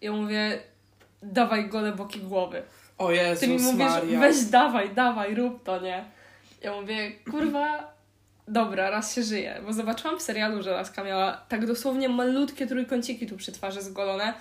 i 0.00 0.04
ja 0.06 0.12
mówię, 0.12 0.60
dawaj 1.22 1.68
gole 1.68 1.92
boki 1.92 2.20
głowy. 2.20 2.62
O 2.98 3.10
Jezus 3.12 3.40
Ty 3.40 3.48
mi 3.48 3.58
mówisz, 3.58 3.78
Maria. 3.78 4.20
weź 4.20 4.44
dawaj, 4.44 4.94
dawaj, 4.94 5.34
rób 5.34 5.64
to, 5.64 5.80
nie? 5.80 6.04
Ja 6.62 6.80
mówię, 6.80 7.10
kurwa, 7.30 7.94
dobra, 8.50 8.90
raz 8.90 9.14
się 9.14 9.22
żyje. 9.22 9.60
Bo 9.66 9.72
zobaczyłam 9.72 10.18
w 10.18 10.22
serialu, 10.22 10.62
że 10.62 10.70
laska 10.70 11.04
miała 11.04 11.32
tak 11.48 11.66
dosłownie 11.66 12.08
malutkie 12.08 12.66
trójkąciki 12.66 13.26
tu 13.26 13.36
przy 13.36 13.52
twarzy 13.52 13.82
zgolone. 13.82 14.34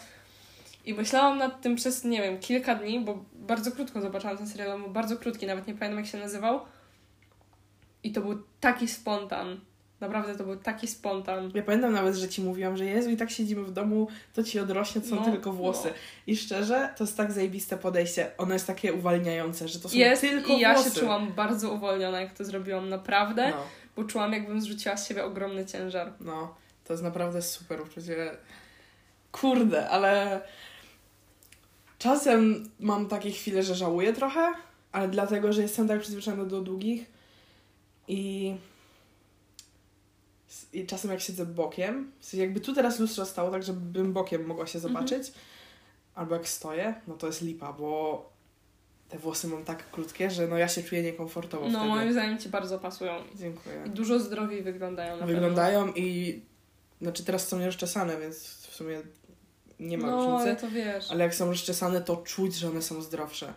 I 0.86 0.93
myślałam 0.93 1.38
nad 1.38 1.62
tym 1.62 1.76
przez, 1.76 2.03
nie 2.03 2.22
wiem, 2.22 2.39
kilka 2.39 2.76
dni, 2.76 2.99
bo 2.99 3.26
bardzo 3.34 3.72
krótko 3.72 4.01
zobaczyłam 4.01 4.38
ten 4.38 4.47
serial, 4.47 4.80
był 4.80 4.89
bardzo 4.89 5.18
krótki, 5.18 5.45
nawet 5.45 5.68
nie 5.68 5.74
pamiętam 5.74 5.99
jak 5.99 6.07
się 6.07 6.18
nazywał. 6.18 6.60
I 8.03 8.12
to 8.12 8.22
był 8.22 8.43
taki 8.60 8.88
spontan. 8.88 9.60
Naprawdę 10.01 10.36
to 10.36 10.43
był 10.43 10.55
taki 10.55 10.88
spontan. 10.88 11.51
Ja 11.55 11.64
pamiętam 11.64 11.93
nawet, 11.93 12.16
że 12.16 12.30
ci 12.30 12.41
mówiłam, 12.41 12.78
że 12.78 12.86
Jezu, 12.86 13.10
i 13.10 13.18
tak 13.18 13.32
siedzimy 13.32 13.64
w 13.64 13.72
domu, 13.72 14.07
to 14.34 14.43
ci 14.43 14.60
odrośnie, 14.60 15.01
to 15.01 15.07
są 15.07 15.16
No, 15.16 15.24
tylko 15.32 15.53
włosy. 15.53 15.88
no. 15.88 15.93
I 16.28 16.38
szczerze, 16.38 16.89
to 16.97 17.03
jest 17.03 17.18
tak 17.18 17.32
zajebiste 17.32 17.78
podejście. 17.78 18.32
Ono 18.38 18.53
jest 18.53 18.68
takie 18.68 18.93
uwalniające, 18.93 19.68
że 19.68 19.80
to 19.80 19.89
są 19.89 19.97
Jest 19.97 20.22
tylko 20.22 20.53
i 20.53 20.60
ja 20.60 20.74
włosy. 20.74 20.89
się 20.91 20.99
czułam 20.99 21.34
bardzo 21.34 21.72
uwolniona, 21.74 22.22
jak 22.22 22.34
to 22.34 22.45
zrobiłam, 22.45 22.89
naprawdę. 22.89 23.49
No, 23.49 23.57
Bo 24.00 24.06
czułam, 24.06 24.34
jakbym 24.34 24.62
zrzuciła 24.62 24.97
z 24.97 25.08
siebie 25.08 25.26
ogromny 25.26 25.66
ciężar. 25.66 26.14
no, 26.20 26.56
to 26.84 26.93
jest 26.93 27.04
naprawdę 27.04 27.41
super 27.41 27.82
uczucie. 27.82 28.38
Kurde, 29.32 29.89
ale 29.89 30.41
czasem 31.97 32.70
mam 32.80 33.08
takie 33.08 33.32
chwile, 33.32 33.64
że 33.64 33.76
żałuję 33.76 34.14
trochę, 34.14 34.54
ale 34.91 35.08
dlatego, 35.08 35.54
że 35.54 35.62
jestem 35.62 35.88
tak 35.88 36.02
przyzwyczajona 36.02 36.45
do 36.45 36.62
długich 36.62 37.12
i 38.08 38.56
i 40.74 40.86
czasem 40.86 41.12
jak 41.12 41.22
siedzę 41.22 41.45
bokiem, 41.45 42.12
w 42.20 42.26
sensie 42.26 42.43
jakby 42.45 42.60
tu 42.60 42.74
teraz 42.74 43.00
lustro 43.00 43.26
stało, 43.26 43.52
tak 43.52 43.64
żebym 43.64 44.14
bokiem 44.14 44.45
mogła 44.45 44.68
się 44.68 44.80
Mhm. 44.80 44.93
zobaczyć, 44.93 45.34
albo 46.16 46.36
jak 46.36 46.47
stoję, 46.47 46.93
no 47.08 47.14
to 47.14 47.28
jest 47.28 47.41
lipa, 47.41 47.74
bo 47.74 48.30
te 49.10 49.18
włosy 49.18 49.47
mam 49.47 49.66
tak 49.66 49.91
krótkie, 49.91 50.30
że 50.32 50.47
no 50.47 50.57
ja 50.57 50.68
się 50.68 50.84
czuję 50.84 51.03
niekomfortowo 51.03 51.70
No, 51.70 51.80
wtedy. 51.80 51.95
moim 51.95 52.12
zdaniem 52.12 52.38
ci 52.38 52.49
bardzo 52.49 52.80
pasują. 52.80 53.14
Dziękuję. 53.36 53.84
I 53.88 53.89
dużo 53.89 54.20
zdrowiej 54.20 54.64
wyglądają 54.64 55.18
na 55.18 55.26
Wyglądają 55.26 55.93
i 55.95 56.41
znaczy 57.01 57.26
teraz 57.26 57.47
są 57.47 57.60
nierozczesane, 57.60 58.18
więc 58.20 58.43
w 58.70 58.76
sumie 58.76 59.01
nie 59.80 59.97
ma 59.97 60.03
pewno. 60.07 60.18
No, 60.18 60.38
ale 60.39 60.45
różnicy. 60.51 60.62
to 60.62 60.72
wiesz. 60.72 61.12
Ale 61.12 61.24
jak 61.24 61.36
są 61.36 61.45
rozczesane, 61.45 62.01
to 62.01 62.18
czuć, 62.18 62.55
że 62.55 62.70
one 62.70 62.82
są 62.82 63.01
zdrowsze. 63.01 63.53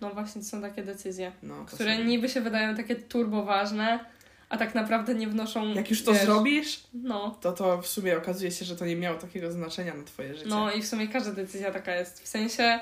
No 0.00 0.10
właśnie, 0.10 0.42
to 0.42 0.48
są 0.48 0.62
takie 0.62 0.82
decyzje, 0.82 1.32
No, 1.42 1.64
które 1.64 1.96
są... 1.96 2.04
niby 2.04 2.28
się 2.28 2.40
wydają 2.40 2.76
takie 2.76 2.96
turbo 2.96 3.44
ważne, 3.44 4.04
a 4.48 4.56
tak 4.58 4.74
naprawdę 4.74 5.14
nie 5.14 5.28
wnoszą. 5.28 5.68
Jak 5.74 5.90
już 5.90 6.02
to 6.04 6.12
wiesz, 6.12 6.22
zrobisz, 6.22 6.82
No. 6.94 7.38
to 7.40 7.52
to 7.52 7.82
w 7.82 7.86
sumie 7.86 8.18
okazuje 8.18 8.50
się, 8.50 8.64
że 8.64 8.76
to 8.76 8.86
nie 8.86 8.96
miało 8.96 9.18
takiego 9.18 9.52
znaczenia 9.52 9.94
na 9.94 10.04
twoje 10.04 10.34
życie. 10.34 10.48
No 10.48 10.72
i 10.72 10.82
w 10.82 10.86
sumie 10.86 11.08
każda 11.08 11.32
decyzja 11.32 11.70
taka 11.72 11.94
jest. 11.96 12.22
W 12.22 12.28
sensie, 12.28 12.80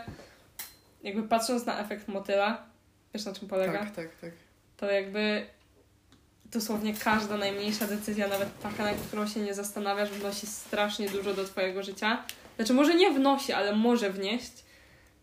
jakby 1.03 1.23
patrząc 1.23 1.67
na 1.67 1.79
efekt 1.79 2.09
motyla, 2.09 2.67
wiesz 3.15 3.25
na 3.25 3.33
czym 3.33 3.49
polega? 3.49 3.79
tak, 3.79 3.95
tak, 3.95 4.17
tak. 4.21 4.31
To 4.77 4.91
jakby 4.91 5.47
dosłownie 6.45 6.95
każda 6.95 7.37
najmniejsza 7.37 7.87
decyzja, 7.87 8.29
nawet 8.29 8.61
taka, 8.61 8.85
nad 8.85 8.97
którą 8.97 9.27
się 9.27 9.41
nie 9.41 9.55
zastanawiasz, 9.55 10.11
wnosi 10.11 10.47
strasznie 10.47 11.09
dużo 11.09 11.35
do 11.35 11.45
twojego 11.45 11.83
życia. 11.83 12.25
Znaczy, 12.57 12.75
może 12.75 12.95
nie 12.95 13.11
wnosi, 13.11 13.53
ale 13.53 13.77
może 13.77 14.11
wnieść, 14.11 14.53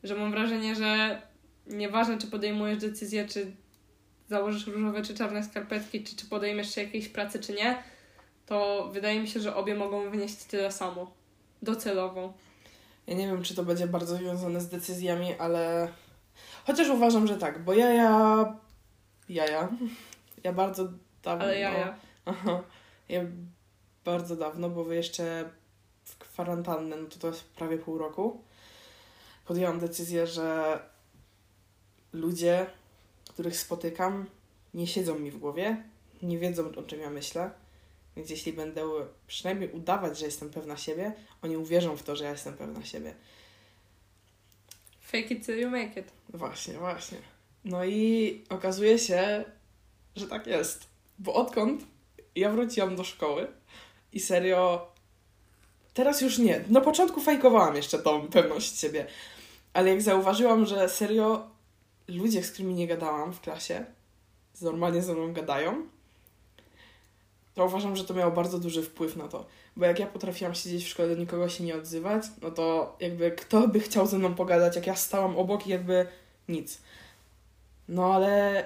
że 0.03 0.15
mam 0.15 0.31
wrażenie, 0.31 0.75
że 0.75 1.21
nieważne, 1.67 2.17
czy 2.17 2.27
podejmujesz 2.27 2.77
decyzję, 2.77 3.27
czy 3.27 3.51
założysz 4.29 4.67
różowe 4.67 5.01
czy 5.01 5.15
czarne 5.15 5.43
skarpetki, 5.43 6.03
czy, 6.03 6.15
czy 6.15 6.25
podejmiesz 6.25 6.75
się 6.75 6.83
jakiejś 6.83 7.07
pracy, 7.07 7.39
czy 7.39 7.53
nie, 7.53 7.83
to 8.45 8.89
wydaje 8.93 9.19
mi 9.19 9.27
się, 9.27 9.39
że 9.39 9.55
obie 9.55 9.75
mogą 9.75 10.09
wnieść 10.09 10.35
tyle 10.35 10.71
samo. 10.71 11.11
Docelowo. 11.61 12.33
Ja 13.07 13.15
nie 13.15 13.27
wiem, 13.27 13.43
czy 13.43 13.55
to 13.55 13.63
będzie 13.63 13.87
bardzo 13.87 14.15
związane 14.15 14.61
z 14.61 14.67
decyzjami, 14.67 15.33
ale 15.33 15.87
chociaż 16.65 16.89
uważam, 16.89 17.27
że 17.27 17.37
tak, 17.37 17.63
bo 17.63 17.73
ja, 17.73 17.93
ja, 17.93 18.55
jaja, 19.29 19.69
ja 20.43 20.53
bardzo 20.53 20.89
dawno, 21.23 21.45
Ale 21.45 21.59
ja, 21.59 21.77
ja. 21.77 21.95
Aha, 22.25 22.63
ja 23.09 23.21
bardzo 24.05 24.35
dawno, 24.35 24.69
bo 24.69 24.83
wy 24.83 24.95
jeszcze 24.95 25.49
w 26.03 26.17
kwarantannę, 26.17 26.95
no 26.97 27.07
to 27.07 27.19
to 27.19 27.27
jest 27.27 27.43
prawie 27.43 27.77
pół 27.77 27.97
roku, 27.97 28.41
podjęłam 29.45 29.79
decyzję, 29.79 30.27
że 30.27 30.79
ludzie, 32.13 32.65
których 33.29 33.57
spotykam, 33.57 34.25
nie 34.73 34.87
siedzą 34.87 35.19
mi 35.19 35.31
w 35.31 35.37
głowie, 35.39 35.83
nie 36.21 36.37
wiedzą, 36.37 36.63
o 36.75 36.83
czym 36.83 36.99
ja 36.99 37.09
myślę, 37.09 37.51
więc 38.17 38.29
jeśli 38.29 38.53
będę 38.53 38.83
przynajmniej 39.27 39.71
udawać, 39.71 40.19
że 40.19 40.25
jestem 40.25 40.49
pewna 40.49 40.77
siebie, 40.77 41.13
oni 41.41 41.57
uwierzą 41.57 41.97
w 41.97 42.03
to, 42.03 42.15
że 42.15 42.23
ja 42.23 42.31
jestem 42.31 42.53
pewna 42.53 42.85
siebie. 42.85 43.13
Fake 45.01 45.33
it 45.33 45.45
till 45.45 45.59
you 45.59 45.69
make 45.69 45.97
it. 45.97 46.11
Właśnie, 46.29 46.73
właśnie. 46.73 47.17
No 47.65 47.85
i 47.85 48.43
okazuje 48.49 48.99
się, 48.99 49.45
że 50.15 50.27
tak 50.27 50.47
jest. 50.47 50.87
Bo 51.19 51.33
odkąd 51.33 51.85
ja 52.35 52.51
wróciłam 52.51 52.95
do 52.95 53.03
szkoły 53.03 53.47
i 54.13 54.19
serio. 54.19 54.91
Teraz 55.93 56.21
już 56.21 56.37
nie. 56.37 56.63
Na 56.69 56.81
początku 56.81 57.21
fajkowałam 57.21 57.75
jeszcze 57.75 57.99
tą 57.99 58.27
pewność 58.27 58.79
siebie. 58.79 59.07
Ale 59.73 59.89
jak 59.89 60.01
zauważyłam, 60.01 60.65
że 60.65 60.89
serio 60.89 61.49
ludzie, 62.07 62.43
z 62.43 62.51
którymi 62.51 62.73
nie 62.73 62.87
gadałam 62.87 63.33
w 63.33 63.41
klasie, 63.41 63.85
normalnie 64.61 65.01
ze 65.01 65.13
mną 65.13 65.33
gadają, 65.33 65.87
to 67.57 67.65
uważam, 67.65 67.95
że 67.95 68.03
to 68.03 68.13
miało 68.13 68.31
bardzo 68.31 68.59
duży 68.59 68.83
wpływ 68.83 69.15
na 69.15 69.27
to. 69.27 69.45
Bo 69.75 69.85
jak 69.85 69.99
ja 69.99 70.07
potrafiłam 70.07 70.53
siedzieć 70.53 70.83
w 70.83 70.87
szkole, 70.87 71.09
do 71.09 71.15
nikogo 71.15 71.49
się 71.49 71.63
nie 71.63 71.75
odzywać, 71.75 72.23
no 72.41 72.51
to 72.51 72.95
jakby 72.99 73.31
kto 73.31 73.67
by 73.67 73.79
chciał 73.79 74.07
ze 74.07 74.17
mną 74.17 74.35
pogadać, 74.35 74.75
jak 74.75 74.87
ja 74.87 74.95
stałam 74.95 75.37
obok 75.37 75.67
i 75.67 75.69
jakby 75.69 76.07
nic. 76.49 76.81
No 77.89 78.13
ale 78.13 78.65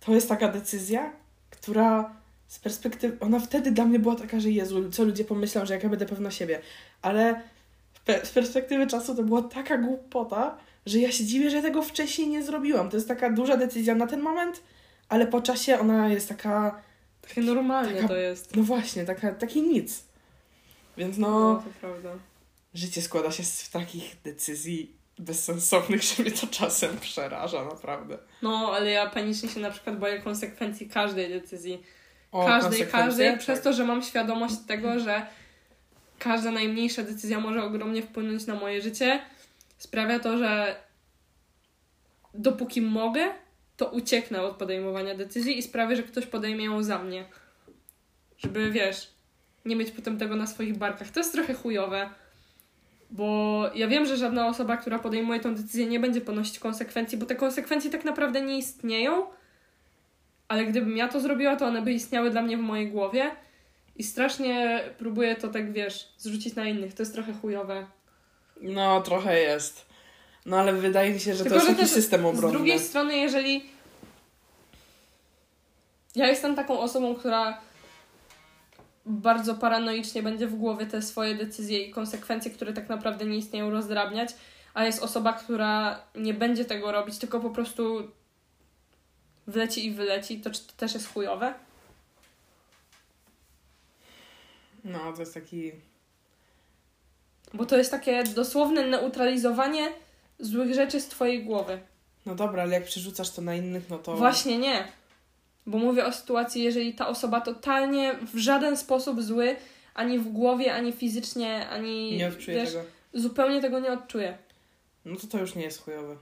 to 0.00 0.14
jest 0.14 0.28
taka 0.28 0.48
decyzja, 0.48 1.12
która 1.50 2.16
z 2.46 2.58
perspektywy, 2.58 3.16
ona 3.20 3.40
wtedy 3.40 3.70
dla 3.70 3.84
mnie 3.84 3.98
była 3.98 4.14
taka, 4.14 4.40
że 4.40 4.50
Jezu, 4.50 4.90
co 4.90 5.04
ludzie 5.04 5.24
pomyślą, 5.24 5.66
że 5.66 5.74
jak 5.74 5.82
ja 5.82 5.88
będę 5.88 6.06
pewna 6.06 6.30
siebie. 6.30 6.60
Ale 7.02 7.42
z 8.24 8.30
perspektywy 8.30 8.86
czasu 8.86 9.14
to 9.14 9.22
była 9.22 9.42
taka 9.42 9.78
głupota, 9.78 10.56
że 10.86 10.98
ja 10.98 11.12
się 11.12 11.24
dziwię, 11.24 11.50
że 11.50 11.62
tego 11.62 11.82
wcześniej 11.82 12.28
nie 12.28 12.42
zrobiłam. 12.42 12.90
To 12.90 12.96
jest 12.96 13.08
taka 13.08 13.30
duża 13.30 13.56
decyzja 13.56 13.94
na 13.94 14.06
ten 14.06 14.20
moment, 14.20 14.62
ale 15.08 15.26
po 15.26 15.40
czasie 15.40 15.78
ona 15.78 16.08
jest 16.08 16.28
taka... 16.28 16.86
Takie 17.28 17.40
normalnie 17.40 17.94
taka, 17.94 18.08
to 18.08 18.16
jest. 18.16 18.56
No 18.56 18.62
właśnie, 18.62 19.04
taka, 19.04 19.32
taki 19.34 19.62
nic. 19.62 20.04
Więc 20.96 21.18
no, 21.18 21.30
No, 21.30 21.62
to 21.64 21.70
prawda. 21.80 22.10
życie 22.74 23.02
składa 23.02 23.30
się 23.30 23.42
z 23.44 23.70
takich 23.70 24.16
decyzji 24.24 24.96
bezsensownych, 25.18 26.02
że 26.16 26.22
mnie 26.22 26.32
to 26.32 26.46
czasem 26.46 26.98
przeraża, 26.98 27.64
naprawdę. 27.64 28.18
No, 28.42 28.72
ale 28.74 28.90
ja 28.90 29.10
panicznie 29.10 29.48
się 29.48 29.60
na 29.60 29.70
przykład 29.70 29.98
boję 29.98 30.18
konsekwencji 30.22 30.88
każdej 30.88 31.28
decyzji. 31.28 31.82
O, 32.32 32.46
każdej, 32.46 32.86
każdej, 32.86 33.30
Tak. 33.30 33.40
przez 33.40 33.62
to, 33.62 33.72
że 33.72 33.84
mam 33.84 34.02
świadomość 34.02 34.54
tego, 34.68 35.00
że 35.00 35.26
każda 36.18 36.50
najmniejsza 36.50 37.02
decyzja 37.02 37.40
może 37.40 37.62
ogromnie 37.64 38.02
wpłynąć 38.02 38.46
na 38.46 38.54
moje 38.54 38.82
życie, 38.82 39.20
sprawia 39.78 40.18
to, 40.18 40.38
że 40.38 40.76
dopóki 42.34 42.80
mogę, 42.82 43.34
to 43.76 43.86
ucieknę 43.86 44.42
od 44.42 44.56
podejmowania 44.56 45.14
decyzji 45.14 45.58
i 45.58 45.62
sprawię, 45.62 45.96
że 45.96 46.02
ktoś 46.02 46.26
podejmie 46.26 46.64
ją 46.64 46.82
za 46.82 46.98
mnie. 46.98 47.24
Żeby, 48.38 48.70
wiesz, 48.70 49.10
nie 49.64 49.76
mieć 49.76 49.90
potem 49.90 50.18
tego 50.18 50.36
na 50.36 50.46
swoich 50.46 50.76
barkach. 50.76 51.10
To 51.10 51.20
jest 51.20 51.32
trochę 51.32 51.54
chujowe, 51.54 52.10
bo 53.10 53.70
ja 53.74 53.88
wiem, 53.88 54.06
że 54.06 54.16
żadna 54.16 54.46
osoba, 54.46 54.76
która 54.76 54.98
podejmuje 54.98 55.40
tą 55.40 55.54
decyzję, 55.54 55.86
nie 55.86 56.00
będzie 56.00 56.20
ponosić 56.20 56.58
konsekwencji, 56.58 57.18
bo 57.18 57.26
te 57.26 57.34
konsekwencje 57.34 57.90
tak 57.90 58.04
naprawdę 58.04 58.40
nie 58.40 58.58
istnieją, 58.58 59.26
ale 60.48 60.64
gdybym 60.64 60.96
ja 60.96 61.08
to 61.08 61.20
zrobiła, 61.20 61.56
to 61.56 61.66
one 61.66 61.82
by 61.82 61.92
istniały 61.92 62.30
dla 62.30 62.42
mnie 62.42 62.56
w 62.56 62.60
mojej 62.60 62.90
głowie 62.90 63.30
i 63.96 64.02
strasznie 64.02 64.80
próbuję 64.98 65.36
to 65.36 65.48
tak, 65.48 65.72
wiesz, 65.72 66.08
zrzucić 66.18 66.54
na 66.54 66.64
innych. 66.64 66.94
To 66.94 67.02
jest 67.02 67.14
trochę 67.14 67.32
chujowe. 67.32 67.86
No, 68.60 69.00
trochę 69.00 69.40
jest. 69.40 69.86
No 70.46 70.58
ale 70.58 70.72
wydaje 70.72 71.12
mi 71.12 71.20
się, 71.20 71.34
że 71.34 71.44
Tylko, 71.44 71.58
to 71.58 71.64
jest 71.66 71.78
taki 71.78 71.90
system 71.90 72.22
Z 72.22 72.24
obronny. 72.24 72.56
drugiej 72.56 72.78
strony, 72.80 73.16
jeżeli 73.16 73.70
ja 76.14 76.26
jestem 76.26 76.56
taką 76.56 76.80
osobą, 76.80 77.14
która 77.14 77.60
bardzo 79.06 79.54
paranoicznie 79.54 80.22
będzie 80.22 80.46
w 80.46 80.54
głowie 80.54 80.86
te 80.86 81.02
swoje 81.02 81.34
decyzje 81.34 81.78
i 81.78 81.90
konsekwencje, 81.90 82.50
które 82.50 82.72
tak 82.72 82.88
naprawdę 82.88 83.24
nie 83.24 83.36
istnieją, 83.38 83.70
rozdrabniać, 83.70 84.30
a 84.74 84.84
jest 84.84 85.02
osoba, 85.02 85.32
która 85.32 86.02
nie 86.14 86.34
będzie 86.34 86.64
tego 86.64 86.92
robić, 86.92 87.18
tylko 87.18 87.40
po 87.40 87.50
prostu 87.50 88.10
wleci 89.46 89.86
i 89.86 89.90
wyleci, 89.92 90.40
to 90.40 90.50
czy 90.50 90.66
to 90.66 90.72
też 90.76 90.94
jest 90.94 91.12
chujowe? 91.12 91.54
No, 94.84 95.12
to 95.12 95.20
jest 95.20 95.34
taki... 95.34 95.72
Bo 97.54 97.66
to 97.66 97.76
jest 97.76 97.90
takie 97.90 98.24
dosłowne 98.24 98.86
neutralizowanie 98.86 99.92
złych 100.38 100.74
rzeczy 100.74 101.00
z 101.00 101.08
twojej 101.08 101.44
głowy. 101.44 101.78
No 102.26 102.34
dobra, 102.34 102.62
ale 102.62 102.74
jak 102.74 102.84
przerzucasz 102.84 103.30
to 103.30 103.42
na 103.42 103.54
innych, 103.54 103.90
no 103.90 103.98
to... 103.98 104.16
Właśnie 104.16 104.58
nie. 104.58 104.88
Bo 105.66 105.78
mówię 105.78 106.06
o 106.06 106.12
sytuacji, 106.12 106.62
jeżeli 106.62 106.94
ta 106.94 107.08
osoba 107.08 107.40
totalnie 107.40 108.14
w 108.34 108.38
żaden 108.38 108.76
sposób 108.76 109.22
zły, 109.22 109.56
ani 109.94 110.18
w 110.18 110.28
głowie, 110.28 110.74
ani 110.74 110.92
fizycznie, 110.92 111.68
ani 111.68 112.16
Nie 112.16 112.28
odczuję 112.28 112.56
wiesz, 112.56 112.72
tego. 112.72 112.84
zupełnie 113.14 113.60
tego 113.60 113.78
nie 113.80 113.92
odczuje. 113.92 114.38
No 115.04 115.16
to 115.16 115.26
to 115.26 115.38
już 115.38 115.54
nie 115.54 115.62
jest 115.62 115.82
chujowe. 115.84 116.16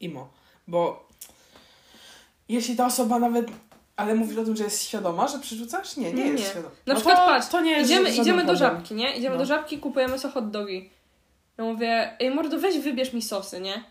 Imo. 0.00 0.28
Bo 0.68 1.08
jeśli 2.48 2.76
ta 2.76 2.86
osoba 2.86 3.18
nawet... 3.18 3.46
Ale 3.96 4.14
mówisz 4.14 4.38
o 4.38 4.44
tym, 4.44 4.56
że 4.56 4.64
jest 4.64 4.82
świadoma, 4.82 5.28
że 5.28 5.38
przerzucasz? 5.38 5.96
Nie, 5.96 6.12
nie, 6.12 6.24
Nie, 6.24 6.30
jest 6.30 6.44
nie. 6.44 6.50
świadoma. 6.50 6.74
Na 6.86 6.94
no 6.94 7.00
przykład 7.00 7.18
to, 7.18 7.26
patrz, 7.26 7.48
to 7.48 7.60
nie 7.60 7.70
jest 7.70 7.90
Idziemy, 7.90 8.10
idziemy 8.10 8.42
do 8.44 8.52
problem. 8.52 8.56
żabki, 8.58 8.94
nie? 8.94 9.16
Idziemy 9.16 9.34
No. 9.34 9.38
do 9.40 9.46
żabki, 9.46 9.78
kupujemy 9.78 10.18
sobie 10.18 10.34
hot 10.34 10.50
dogi. 10.50 10.90
Ja 11.58 11.64
mówię, 11.64 12.16
ej 12.20 12.34
mordo, 12.34 12.58
weź 12.58 12.78
wybierz 12.78 13.12
mi 13.12 13.22
sosy, 13.22 13.60
nie? 13.60 13.84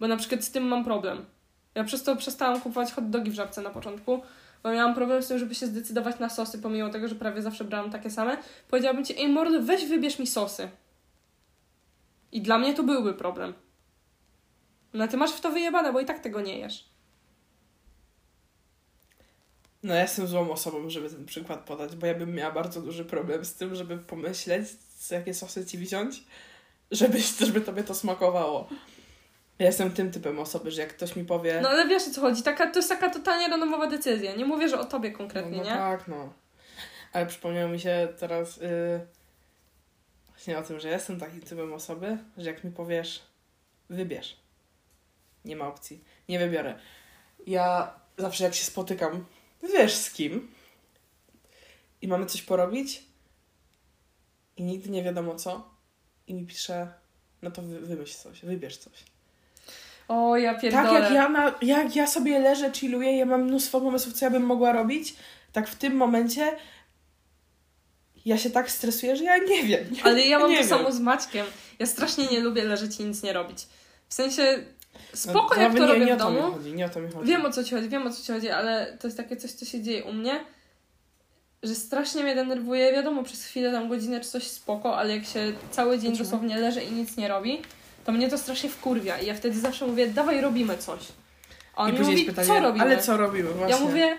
Bo 0.00 0.08
na 0.08 0.16
przykład 0.16 0.44
z 0.44 0.50
tym 0.50 0.64
mam 0.64 0.84
problem. 0.84 1.26
Ja 1.74 1.84
przez 1.84 2.02
to 2.02 2.16
przestałam 2.16 2.60
kupować 2.60 2.92
hot 2.92 3.10
dogi 3.10 3.30
w 3.30 3.34
żabce 3.34 3.62
na 3.62 3.70
początku, 3.70 4.22
bo 4.62 4.72
miałam 4.72 4.94
problem 4.94 5.22
z 5.22 5.28
tym, 5.28 5.38
żeby 5.38 5.54
się 5.54 5.66
zdecydować 5.66 6.18
na 6.18 6.28
sosy, 6.28 6.58
pomimo 6.58 6.88
tego, 6.88 7.08
że 7.08 7.14
prawie 7.14 7.42
zawsze 7.42 7.64
brałam 7.64 7.90
takie 7.90 8.10
same. 8.10 8.36
Powiedziałabym 8.68 9.04
ci, 9.04 9.18
ej 9.18 9.28
mordo, 9.28 9.62
weź 9.62 9.86
wybierz 9.86 10.18
mi 10.18 10.26
sosy. 10.26 10.68
I 12.32 12.42
dla 12.42 12.58
mnie 12.58 12.74
to 12.74 12.82
byłby 12.82 13.14
problem. 13.14 13.54
No 14.92 15.08
ty 15.08 15.16
masz 15.16 15.32
w 15.32 15.40
to 15.40 15.50
wyjebane, 15.50 15.92
bo 15.92 16.00
i 16.00 16.04
tak 16.04 16.18
tego 16.18 16.40
nie 16.40 16.58
jesz. 16.58 16.90
No 19.82 19.94
ja 19.94 20.02
jestem 20.02 20.26
złą 20.26 20.50
osobą, 20.50 20.90
żeby 20.90 21.10
ten 21.10 21.26
przykład 21.26 21.64
podać, 21.64 21.96
bo 21.96 22.06
ja 22.06 22.14
bym 22.14 22.34
miała 22.34 22.52
bardzo 22.52 22.82
duży 22.82 23.04
problem 23.04 23.44
z 23.44 23.54
tym, 23.54 23.74
żeby 23.74 23.98
pomyśleć, 23.98 24.68
jakie 25.10 25.34
sosy 25.34 25.66
ci 25.66 25.78
wziąć, 25.78 26.24
żeby, 26.90 27.18
żeby 27.40 27.60
tobie 27.60 27.84
to 27.84 27.94
smakowało. 27.94 28.68
Ja 29.58 29.66
jestem 29.66 29.92
tym 29.92 30.12
typem 30.12 30.38
osoby, 30.38 30.70
że 30.70 30.80
jak 30.80 30.96
ktoś 30.96 31.16
mi 31.16 31.24
powie... 31.24 31.60
No 31.62 31.68
ale 31.68 31.88
wiesz 31.88 32.08
o 32.08 32.10
co 32.10 32.20
chodzi, 32.20 32.42
taka, 32.42 32.70
to 32.70 32.78
jest 32.78 32.88
taka 32.88 33.10
totalnie 33.10 33.48
randomowa 33.48 33.86
decyzja. 33.86 34.36
Nie 34.36 34.44
mówię, 34.44 34.68
że 34.68 34.80
o 34.80 34.84
tobie 34.84 35.12
konkretnie, 35.12 35.56
no, 35.56 35.64
no 35.64 35.70
nie? 35.70 35.76
tak, 35.76 36.08
no. 36.08 36.32
Ale 37.12 37.26
przypomniało 37.26 37.68
mi 37.68 37.80
się 37.80 38.08
teraz 38.18 38.56
yy, 38.56 39.00
właśnie 40.28 40.58
o 40.58 40.62
tym, 40.62 40.80
że 40.80 40.88
jestem 40.88 41.20
takim 41.20 41.40
typem 41.40 41.72
osoby, 41.72 42.18
że 42.38 42.50
jak 42.50 42.64
mi 42.64 42.70
powiesz, 42.70 43.22
wybierz. 43.90 44.36
Nie 45.44 45.56
ma 45.56 45.68
opcji. 45.68 46.04
Nie 46.28 46.38
wybiorę. 46.38 46.78
Ja 47.46 47.94
zawsze 48.18 48.44
jak 48.44 48.54
się 48.54 48.64
spotykam, 48.64 49.24
wiesz 49.62 49.94
z 49.94 50.12
kim, 50.12 50.50
i 52.02 52.08
mamy 52.08 52.26
coś 52.26 52.42
porobić, 52.42 53.02
i 54.56 54.62
nigdy 54.62 54.90
nie 54.90 55.02
wiadomo 55.02 55.34
co, 55.34 55.69
i 56.30 56.34
mi 56.34 56.46
pisze, 56.46 56.88
no 57.42 57.50
to 57.50 57.62
wy, 57.62 57.80
wymyśl 57.80 58.14
coś, 58.18 58.40
wybierz 58.40 58.76
coś. 58.76 58.92
O, 60.08 60.36
ja 60.36 60.54
pierdolę. 60.58 60.84
Tak 60.90 61.02
jak 61.02 61.12
ja, 61.12 61.28
na, 61.28 61.54
jak 61.62 61.96
ja 61.96 62.06
sobie 62.06 62.38
leżę, 62.38 62.70
chilluję, 62.72 63.16
ja 63.18 63.26
mam 63.26 63.42
mnóstwo 63.44 63.80
pomysłów, 63.80 64.14
co 64.14 64.24
ja 64.24 64.30
bym 64.30 64.42
mogła 64.42 64.72
robić, 64.72 65.14
tak 65.52 65.68
w 65.68 65.74
tym 65.74 65.96
momencie 65.96 66.56
ja 68.24 68.38
się 68.38 68.50
tak 68.50 68.70
stresuję, 68.70 69.16
że 69.16 69.24
ja 69.24 69.38
nie 69.38 69.62
wiem. 69.62 69.84
Ale 70.04 70.20
ja 70.26 70.38
mam 70.38 70.50
nie 70.50 70.56
to 70.56 70.60
wiem. 70.62 70.68
samo 70.70 70.92
z 70.92 71.00
Maćkiem. 71.00 71.46
Ja 71.78 71.86
strasznie 71.86 72.26
nie 72.26 72.40
lubię 72.40 72.64
leżeć 72.64 73.00
i 73.00 73.04
nic 73.04 73.22
nie 73.22 73.32
robić. 73.32 73.66
W 74.08 74.14
sensie, 74.14 74.64
spoko 75.14 75.54
No, 75.56 75.62
jak 75.62 75.72
to 75.72 75.78
nie, 75.78 75.86
robię 75.86 76.04
nie 76.04 76.12
w 76.12 76.14
o 76.14 76.18
to 76.18 76.24
domu. 76.24 76.46
mi 76.48 76.54
chodzi, 76.54 76.72
nie 76.72 76.86
o 76.86 76.88
to 76.88 77.00
mi 77.00 77.12
chodzi. 77.12 77.28
Wiem 77.28 77.44
o 77.46 77.50
co 77.50 77.64
ci 77.64 77.74
chodzi, 77.74 77.88
wiem 77.88 78.06
o 78.06 78.10
co 78.10 78.22
ci 78.22 78.32
chodzi, 78.32 78.50
ale 78.50 78.96
to 79.00 79.06
jest 79.06 79.16
takie 79.16 79.36
coś, 79.36 79.52
co 79.52 79.64
się 79.64 79.82
dzieje 79.82 80.04
u 80.04 80.12
mnie, 80.12 80.44
że 81.62 81.74
strasznie 81.74 82.22
mnie 82.22 82.34
denerwuje. 82.34 82.92
Wiadomo, 82.92 83.22
przez 83.22 83.44
chwilę, 83.44 83.72
tam 83.72 83.88
godzinę 83.88 84.20
czy 84.20 84.28
coś 84.28 84.46
spoko, 84.46 84.98
ale 84.98 85.16
jak 85.16 85.24
się 85.24 85.52
cały 85.70 85.98
dzień 85.98 86.16
dosłownie 86.16 86.58
leży 86.58 86.82
i 86.82 86.92
nic 86.92 87.16
nie 87.16 87.28
robi, 87.28 87.62
to 88.04 88.12
mnie 88.12 88.28
to 88.28 88.38
strasznie 88.38 88.70
wkurwia. 88.70 89.18
I 89.18 89.26
ja 89.26 89.34
wtedy 89.34 89.60
zawsze 89.60 89.86
mówię, 89.86 90.06
dawaj 90.06 90.40
robimy 90.40 90.78
coś. 90.78 91.00
A 91.76 91.82
on 91.82 91.90
I 91.90 91.92
mi 91.92 92.00
mówi, 92.00 92.24
pytanie, 92.24 92.48
co 92.48 92.60
robimy? 92.60 92.84
ale 92.84 92.98
co 92.98 93.16
robimy 93.16 93.50
właśnie? 93.50 93.76
Ja 93.76 93.82
mówię, 93.84 94.18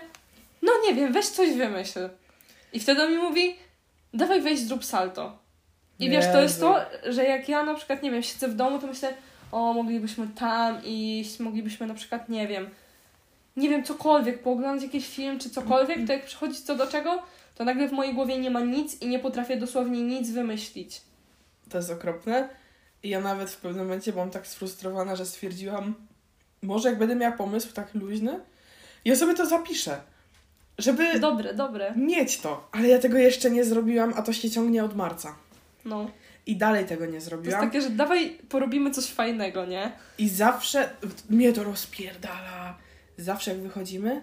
no 0.62 0.72
nie 0.84 0.94
wiem, 0.94 1.12
weź 1.12 1.26
coś 1.26 1.52
wymyśl. 1.54 2.08
I 2.72 2.80
wtedy 2.80 3.02
on 3.02 3.10
mi 3.12 3.18
mówi, 3.18 3.56
dawaj 4.14 4.40
weź 4.40 4.58
zrób 4.60 4.84
salto. 4.84 5.38
I 5.98 6.10
wiesz, 6.10 6.24
to 6.32 6.42
jest 6.42 6.54
Jezu. 6.54 6.66
to, 6.66 7.12
że 7.12 7.24
jak 7.24 7.48
ja 7.48 7.62
na 7.62 7.74
przykład, 7.74 8.02
nie 8.02 8.10
wiem, 8.10 8.22
siedzę 8.22 8.48
w 8.48 8.54
domu, 8.54 8.78
to 8.78 8.86
myślę, 8.86 9.14
o, 9.52 9.72
moglibyśmy 9.72 10.26
tam 10.38 10.84
iść, 10.84 11.40
moglibyśmy 11.40 11.86
na 11.86 11.94
przykład, 11.94 12.28
nie 12.28 12.48
wiem, 12.48 12.70
nie 13.56 13.68
wiem, 13.68 13.84
cokolwiek, 13.84 14.42
pooglądać 14.42 14.82
jakiś 14.84 15.08
film 15.08 15.38
czy 15.38 15.50
cokolwiek, 15.50 16.06
to 16.06 16.12
jak 16.12 16.24
przychodzi 16.24 16.62
co 16.62 16.74
do 16.76 16.86
czego, 16.86 17.22
to 17.54 17.64
nagle 17.64 17.88
w 17.88 17.92
mojej 17.92 18.14
głowie 18.14 18.38
nie 18.38 18.50
ma 18.50 18.60
nic 18.60 19.02
i 19.02 19.08
nie 19.08 19.18
potrafię 19.18 19.56
dosłownie 19.56 20.02
nic 20.02 20.30
wymyślić. 20.30 21.00
To 21.68 21.78
jest 21.78 21.90
okropne. 21.90 22.48
I 23.02 23.08
ja 23.08 23.20
nawet 23.20 23.50
w 23.50 23.56
pewnym 23.56 23.84
momencie 23.84 24.12
byłam 24.12 24.30
tak 24.30 24.46
sfrustrowana, 24.46 25.16
że 25.16 25.26
stwierdziłam, 25.26 25.94
może 26.62 26.88
jak 26.88 26.98
będę 26.98 27.16
miała 27.16 27.36
pomysł 27.36 27.72
tak 27.72 27.94
luźny, 27.94 28.40
ja 29.04 29.16
sobie 29.16 29.34
to 29.34 29.46
zapiszę. 29.46 30.00
Żeby 30.78 31.20
Dobre, 31.20 31.54
dobre. 31.54 31.92
mieć 31.96 32.38
to. 32.40 32.68
Ale 32.72 32.88
ja 32.88 32.98
tego 32.98 33.18
jeszcze 33.18 33.50
nie 33.50 33.64
zrobiłam, 33.64 34.12
a 34.16 34.22
to 34.22 34.32
się 34.32 34.50
ciągnie 34.50 34.84
od 34.84 34.96
marca. 34.96 35.34
No. 35.84 36.10
I 36.46 36.56
dalej 36.56 36.84
tego 36.86 37.04
nie 37.04 37.10
To 37.10 37.14
jest 37.14 37.26
zrobiłam. 37.26 37.60
takie, 37.60 37.80
że 37.80 37.90
dawaj 37.90 38.38
porobimy 38.48 38.90
coś 38.90 39.04
fajnego, 39.06 39.66
nie? 39.66 39.92
I 40.18 40.28
zawsze 40.28 40.90
mnie 41.30 41.52
to 41.52 41.64
rozpierdala. 41.64 42.74
Zawsze 43.18 43.50
jak 43.50 43.60
wychodzimy, 43.60 44.22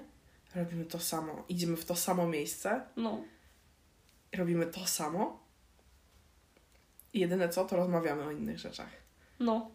robimy 0.56 0.86
to 0.86 1.00
samo. 1.00 1.44
Idziemy 1.50 1.78
w 1.78 1.86
to 1.86 1.96
samo 1.96 2.28
miejsce, 2.28 2.82
No. 2.98 3.22
robimy 4.38 4.66
to 4.66 4.86
samo. 4.88 5.40
I 7.14 7.20
jedyne 7.20 7.50
co, 7.50 7.66
to 7.66 7.76
rozmawiamy 7.76 8.24
o 8.24 8.32
innych 8.32 8.60
rzeczach. 8.60 8.90
No. 9.40 9.72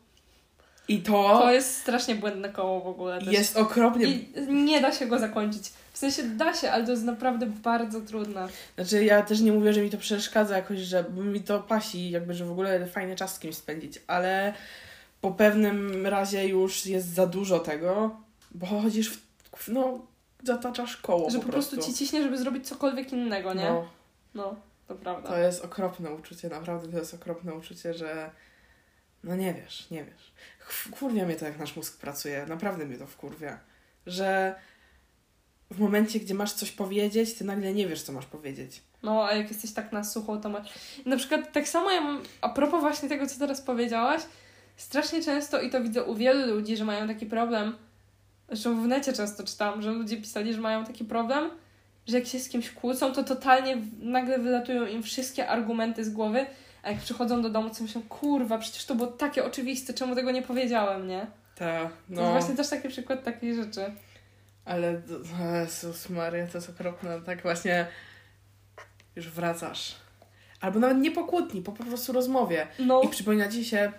I 0.88 1.02
to, 1.02 1.12
To 1.42 1.52
jest 1.52 1.76
strasznie 1.76 2.14
błędne 2.14 2.48
koło 2.48 2.80
w 2.80 2.86
ogóle 2.86 3.18
też. 3.18 3.32
jest 3.34 3.56
okropnie. 3.56 4.06
I 4.06 4.32
nie 4.52 4.80
da 4.80 4.92
się 4.92 5.06
go 5.06 5.18
zakończyć. 5.18 5.72
W 5.92 5.98
sensie 5.98 6.22
da 6.22 6.54
się, 6.54 6.70
ale 6.70 6.84
to 6.84 6.90
jest 6.90 7.04
naprawdę 7.04 7.46
bardzo 7.46 8.00
trudne. 8.00 8.48
Znaczy 8.74 9.04
ja 9.04 9.22
też 9.22 9.40
nie 9.40 9.52
mówię, 9.52 9.72
że 9.72 9.82
mi 9.82 9.90
to 9.90 9.98
przeszkadza 9.98 10.56
jakoś, 10.56 10.78
że 10.78 11.04
mi 11.10 11.40
to 11.40 11.60
pasi, 11.60 12.10
jakby, 12.10 12.34
że 12.34 12.44
w 12.44 12.50
ogóle 12.50 12.86
fajny 12.86 13.16
czas 13.16 13.34
z 13.34 13.38
kimś 13.38 13.56
spędzić, 13.56 14.00
ale 14.06 14.54
po 15.20 15.30
pewnym 15.30 16.06
razie 16.06 16.48
już 16.48 16.86
jest 16.86 17.08
za 17.14 17.26
dużo 17.26 17.58
tego, 17.58 18.16
bo 18.54 18.66
chodzisz 18.66 19.10
w, 19.56 19.68
no, 19.68 20.06
zataczasz 20.42 20.96
koło 20.96 21.30
że 21.30 21.38
po 21.38 21.44
po 21.44 21.52
prostu 21.52 21.76
ci 21.82 21.94
ciśnie, 21.94 22.22
żeby 22.22 22.38
zrobić 22.38 22.68
cokolwiek 22.68 23.12
innego, 23.12 23.54
nie? 23.54 23.64
No, 23.64 23.88
No, 24.34 24.56
to 24.88 24.94
prawda. 24.94 25.28
to 25.28 25.38
jest 25.38 25.64
okropne 25.64 26.10
uczucie, 26.10 26.48
naprawdę 26.48 26.88
to 26.88 26.98
jest 26.98 27.14
okropne 27.14 27.54
uczucie, 27.54 27.94
że 27.94 28.30
no 29.24 29.36
nie 29.36 29.54
wiesz, 29.54 29.90
nie 29.90 30.04
wiesz. 30.04 30.32
Wkurwia 30.58 31.24
mnie 31.26 31.36
to, 31.36 31.44
jak 31.44 31.58
nasz 31.58 31.76
mózg 31.76 31.98
pracuje, 32.00 32.46
naprawdę 32.46 32.86
mnie 32.86 32.98
to 32.98 33.06
wkurwia, 33.06 33.60
że 34.06 34.54
w 35.70 35.78
momencie, 35.78 36.20
gdzie 36.20 36.34
masz 36.34 36.52
coś 36.52 36.70
powiedzieć, 36.70 37.34
ty 37.34 37.44
nagle 37.44 37.74
nie 37.74 37.88
wiesz, 37.88 38.02
co 38.02 38.12
masz 38.12 38.26
powiedzieć. 38.26 38.82
No, 39.02 39.26
a 39.26 39.34
jak 39.34 39.48
jesteś 39.48 39.72
tak 39.72 39.92
na 39.92 40.04
sucho, 40.04 40.36
to 40.36 40.48
masz... 40.48 40.72
Na 41.06 41.16
przykład 41.16 41.52
tak 41.52 41.68
samo 41.68 41.90
ja 41.90 42.00
mam, 42.00 42.22
a 42.40 42.48
propos 42.48 42.80
właśnie 42.80 43.08
tego, 43.08 43.26
co 43.26 43.38
teraz 43.38 43.60
powiedziałaś, 43.60 44.22
strasznie 44.76 45.22
często, 45.22 45.60
i 45.60 45.70
to 45.70 45.82
widzę 45.82 46.04
u 46.04 46.14
wielu 46.14 46.54
ludzi, 46.54 46.76
że 46.76 46.84
mają 46.84 47.08
taki 47.08 47.26
problem, 47.26 47.76
zresztą 48.48 48.82
w 48.82 48.86
necie 48.86 49.12
często 49.12 49.44
czytam, 49.44 49.82
że 49.82 49.90
ludzie 49.90 50.16
pisali, 50.16 50.54
że 50.54 50.60
mają 50.60 50.84
taki 50.84 51.04
problem, 51.04 51.50
że 52.06 52.18
jak 52.18 52.26
się 52.28 52.40
z 52.40 52.48
kimś 52.48 52.70
kłócą, 52.70 53.12
to 53.12 53.24
totalnie 53.24 53.76
nagle 54.00 54.38
wylatują 54.38 54.86
im 54.86 55.02
wszystkie 55.02 55.48
argumenty 55.48 56.04
z 56.04 56.10
głowy, 56.10 56.46
a 56.82 56.90
jak 56.90 56.98
przychodzą 57.00 57.42
do 57.42 57.50
domu, 57.50 57.70
to 57.70 57.82
myślą, 57.82 58.02
kurwa, 58.02 58.58
przecież 58.58 58.84
to 58.84 58.94
było 58.94 59.08
takie 59.08 59.44
oczywiste, 59.44 59.94
czemu 59.94 60.14
tego 60.14 60.30
nie 60.30 60.42
powiedziałem, 60.42 61.08
nie? 61.08 61.26
Ta, 61.54 61.84
To 61.84 61.90
no. 62.08 62.20
jest 62.22 62.32
właśnie 62.32 62.54
też 62.56 62.68
taki 62.68 62.88
przykład 62.88 63.24
takiej 63.24 63.54
rzeczy. 63.54 63.80
Ale 64.64 65.02
to- 65.02 65.44
Jezus 65.60 66.10
Maria, 66.10 66.46
to 66.46 66.58
jest 66.58 66.70
okropne. 66.70 67.20
Tak 67.20 67.42
właśnie 67.42 67.86
już 69.16 69.28
wracasz. 69.28 69.94
Albo 70.60 70.78
nawet 70.80 70.98
nie 70.98 71.10
po 71.10 71.24
kłótni, 71.24 71.62
po, 71.62 71.72
po 71.72 71.84
prostu 71.84 72.12
rozmowie. 72.12 72.66
No, 72.78 73.02
I 73.02 73.08
przypomina 73.08 73.48
ci 73.48 73.64
się 73.64 73.92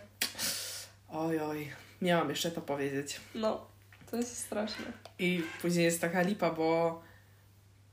oj, 1.11 1.39
oj, 1.39 1.71
miałam 2.01 2.29
jeszcze 2.29 2.51
to 2.51 2.61
powiedzieć. 2.61 3.21
no, 3.35 3.67
to 4.12 4.18
jest 4.18 4.38
straszne. 4.38 4.86
I 5.20 5.43
później 5.62 5.86
jest 5.86 6.01
taka 6.01 6.22
lipa, 6.22 6.51
bo 6.51 7.01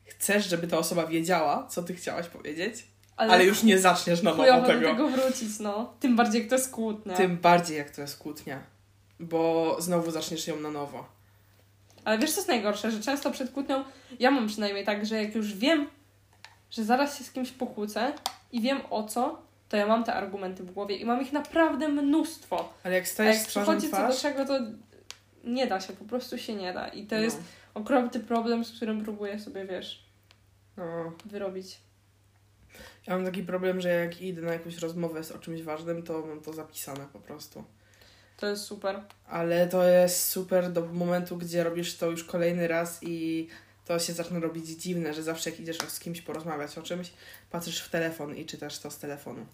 chcesz, 0.05 0.49
żeby 0.49 0.67
ta 0.67 0.79
osoba 0.79 1.07
wiedziała, 1.07 1.67
co 1.67 1.83
ty 1.83 1.95
chciałaś 1.95 2.27
powiedzieć, 2.27 2.87
ale, 3.17 3.45
już 3.45 3.63
nie 3.63 3.79
zaczniesz 3.79 4.23
na 4.23 4.31
nowo 4.31 4.43
chujowo 4.43 4.61
do 4.61 4.67
tego. 4.67 4.89
tego 4.89 5.09
wrócić, 5.09 5.59
no. 5.61 5.95
Tym 6.01 6.17
bardziej, 6.17 6.41
jak 6.41 6.51
to 6.51 6.55
jest 6.55 6.71
kłótnia. 6.71 7.17
Tym 7.17 7.37
bardziej, 7.37 7.77
jak 7.77 7.91
to 7.91 8.01
jest 8.01 8.19
kłótnia. 8.19 8.63
Bo 9.21 9.77
znowu 9.81 10.11
zaczniesz 10.11 10.47
ją 10.47 10.61
na 10.61 10.71
nowo. 10.71 11.07
Ale 12.05 12.19
wiesz, 12.19 12.31
co 12.31 12.37
jest 12.37 12.49
najgorsze? 12.49 12.91
Że 12.91 13.01
często 13.01 13.31
przed 13.31 13.51
kłótnią, 13.51 13.85
ja 14.21 14.31
mam 14.31 14.47
przynajmniej 14.47 14.85
tak, 14.85 15.07
że 15.07 15.23
jak 15.23 15.35
już 15.35 15.55
wiem, 15.55 15.89
że 16.71 16.85
zaraz 16.85 17.19
się 17.19 17.25
z 17.25 17.31
kimś 17.31 17.51
pokłócę 17.51 18.13
i 18.53 18.61
wiem 18.61 18.81
o 18.91 19.03
co, 19.03 19.43
to 19.69 19.77
ja 19.77 19.87
mam 19.87 20.05
te 20.05 20.15
argumenty 20.15 20.63
w 20.63 20.73
głowie 20.73 20.97
i 20.97 21.05
mam 21.05 21.23
ich 21.23 21.33
naprawdę 21.33 21.89
mnóstwo. 21.89 22.73
Ale 22.85 22.95
jak 22.95 23.05
A 23.05 23.07
stajesz 23.07 23.37
jak 23.37 23.47
twarzą 23.47 23.73
w 23.73 23.77
przychodzi 23.77 23.97
co 23.97 24.09
do 24.09 24.21
czego, 24.21 24.45
to 24.45 24.61
nie 25.45 25.67
da 25.67 25.81
się, 25.81 25.93
po 25.93 26.05
prostu 26.05 26.39
się 26.39 26.55
nie 26.55 26.73
da. 26.73 26.89
I 26.89 27.07
to 27.07 27.15
jest 27.15 27.39
no, 27.39 27.81
okropny 27.81 28.21
problem, 28.21 28.65
z 28.65 28.73
którym 28.73 29.05
próbuję 29.05 29.41
sobie, 29.41 29.65
wiesz, 29.65 30.05
no. 30.77 31.13
wyrobić. 31.25 31.79
Ja 33.07 33.17
mam 33.17 33.25
taki 33.25 33.43
problem, 33.43 33.81
że 33.81 33.89
jak 33.89 34.23
idę 34.23 34.43
na 34.43 34.53
jakąś 34.53 34.79
rozmowę 34.79 35.25
z 35.25 35.33
o 35.33 35.39
czymś 35.39 35.63
ważnym, 35.63 36.03
to 36.03 36.27
mam 36.27 36.41
to 36.41 36.53
zapisane 36.53 37.07
po 37.13 37.19
prostu. 37.19 37.65
To 38.37 38.47
jest 38.47 38.65
super. 38.65 39.01
Ale 39.27 39.67
to 39.67 39.85
jest 39.85 40.29
super 40.29 40.73
do 40.73 40.87
momentu, 40.87 41.37
gdzie 41.37 41.65
robisz 41.65 41.97
to 41.97 42.11
już 42.11 42.25
kolejny 42.25 42.69
raz 42.69 42.99
i 43.03 43.49
to 43.85 43.99
się 43.99 44.13
zaczyna 44.13 44.41
robić 44.41 44.67
dziwne, 44.67 45.15
że 45.15 45.23
zawsze 45.23 45.51
jak 45.51 45.61
idziesz 45.61 45.79
z 45.79 46.01
kimś 46.01 46.23
porozmawiać 46.23 46.79
o 46.79 46.83
czymś, 46.83 47.13
patrzysz 47.51 47.81
w 47.81 47.91
telefon 47.91 48.37
i 48.37 48.47
czytasz 48.47 48.79
to 48.79 48.91
z 48.91 48.99
telefonu. 48.99 49.47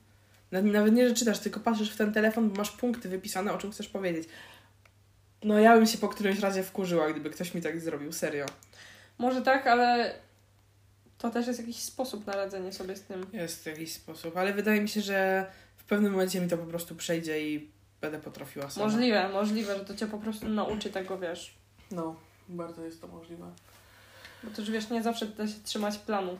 Nawet- 0.52 0.72
Nawet 0.72 0.94
nie, 0.94 1.08
że 1.08 1.14
czytasz, 1.14 1.38
tylko 1.38 1.60
patrzysz 1.60 1.90
w 1.90 1.96
ten 1.96 2.12
telefon, 2.12 2.50
bo 2.50 2.56
masz 2.56 2.70
punkty 2.70 3.08
wypisane, 3.08 3.52
o 3.52 3.58
czym 3.58 3.72
chcesz 3.72 3.88
powiedzieć. 3.88 4.28
No 5.42 5.58
ja 5.58 5.74
bym 5.76 5.86
się 5.86 5.98
po 5.98 6.08
którymś 6.08 6.38
razie 6.38 6.62
wkurzyła, 6.62 7.10
gdyby 7.10 7.30
ktoś 7.30 7.54
mi 7.54 7.62
tak 7.62 7.80
zrobił, 7.80 8.12
serio. 8.12 8.46
Może 9.18 9.42
tak, 9.42 9.66
ale 9.66 10.14
to 11.18 11.30
też 11.30 11.46
jest 11.46 11.60
jakiś 11.60 11.76
sposób 11.76 12.26
na 12.26 12.36
radzenie 12.36 12.72
sobie 12.72 12.96
z 12.96 13.02
tym. 13.02 13.26
Jest 13.32 13.66
jakiś 13.66 13.92
sposób, 13.92 14.36
ale 14.36 14.52
wydaje 14.52 14.80
mi 14.80 14.88
się, 14.88 15.00
że 15.00 15.46
w 15.76 15.84
pewnym 15.84 16.12
momencie 16.12 16.40
mi 16.40 16.48
to 16.48 16.58
po 16.58 16.66
prostu 16.66 16.94
przejdzie 16.94 17.48
i 17.48 17.68
będę 18.00 18.18
potrafiła 18.18 18.70
sama. 18.70 18.86
Możliwe, 18.86 19.28
możliwe, 19.28 19.78
że 19.78 19.84
to 19.84 19.94
cię 19.94 20.06
po 20.06 20.18
prostu 20.18 20.48
nauczy 20.48 20.90
tego, 20.90 21.18
wiesz. 21.18 21.54
No, 21.90 22.16
bardzo 22.48 22.84
jest 22.84 23.00
to 23.00 23.06
możliwe. 23.06 23.46
Bo 24.42 24.50
też 24.50 24.70
wiesz, 24.70 24.90
nie 24.90 25.02
zawsze 25.02 25.26
da 25.26 25.46
się 25.46 25.54
trzymać 25.64 25.98
planu. 25.98 26.38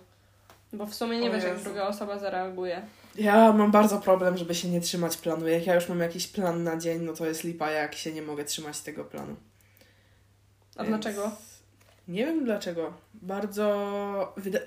Bo 0.73 0.87
w 0.87 0.95
sumie 0.95 1.19
nie 1.19 1.31
O 1.31 1.33
wiesz, 1.33 1.45
jak 1.45 1.53
Jezu. 1.53 1.65
druga 1.65 1.87
osoba 1.87 2.19
zareaguje. 2.19 2.83
Ja 3.15 3.53
mam 3.53 3.71
bardzo 3.71 4.01
problem, 4.01 4.37
żeby 4.37 4.55
się 4.55 4.69
nie 4.69 4.81
trzymać 4.81 5.17
planu. 5.17 5.49
Jak 5.49 5.67
ja 5.67 5.75
już 5.75 5.89
mam 5.89 6.01
jakiś 6.01 6.27
plan 6.27 6.63
na 6.63 6.77
dzień, 6.77 7.03
no 7.03 7.13
to 7.13 7.27
jest 7.27 7.45
lipa, 7.45 7.71
jak 7.71 7.95
się 7.95 8.13
nie 8.13 8.23
mogę 8.23 8.45
trzymać 8.45 8.81
tego 8.81 9.05
planu. 9.05 9.37
A 10.77 10.85
Więc 10.85 10.89
dlaczego? 10.89 11.33
Nie 12.09 12.27
wiem 12.27 12.45
dlaczego. 12.45 12.93
Bardzo. 13.15 14.35
Wyda... 14.37 14.59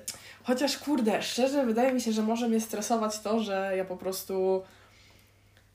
Chociaż 0.43 0.77
kurde, 0.77 1.23
szczerze 1.23 1.65
wydaje 1.65 1.93
mi 1.93 2.01
się, 2.01 2.11
że 2.11 2.21
może 2.21 2.47
mnie 2.47 2.61
stresować 2.61 3.19
to, 3.19 3.39
że 3.39 3.73
ja 3.77 3.85
po 3.85 3.97
prostu 3.97 4.63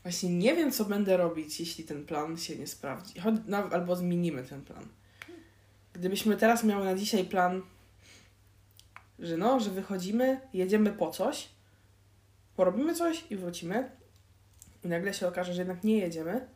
właśnie 0.02 0.30
nie 0.30 0.56
wiem, 0.56 0.72
co 0.72 0.84
będę 0.84 1.16
robić, 1.16 1.60
jeśli 1.60 1.84
ten 1.84 2.06
plan 2.06 2.38
się 2.38 2.56
nie 2.56 2.66
sprawdzi. 2.66 3.20
Choć, 3.20 3.34
no, 3.46 3.58
albo 3.58 3.96
zmienimy 3.96 4.44
ten 4.44 4.62
plan. 4.62 4.88
Gdybyśmy 5.92 6.36
teraz 6.36 6.64
miały 6.64 6.84
na 6.84 6.94
dzisiaj 6.94 7.24
plan, 7.24 7.62
że 9.18 9.36
no, 9.36 9.60
że 9.60 9.70
wychodzimy, 9.70 10.40
jedziemy 10.52 10.92
po 10.92 11.10
coś, 11.10 11.48
porobimy 12.56 12.94
coś 12.94 13.24
i 13.30 13.36
wrócimy, 13.36 13.90
i 14.84 14.88
nagle 14.88 15.14
się 15.14 15.28
okaże, 15.28 15.52
że 15.54 15.60
jednak 15.60 15.84
nie 15.84 15.98
jedziemy, 15.98 16.46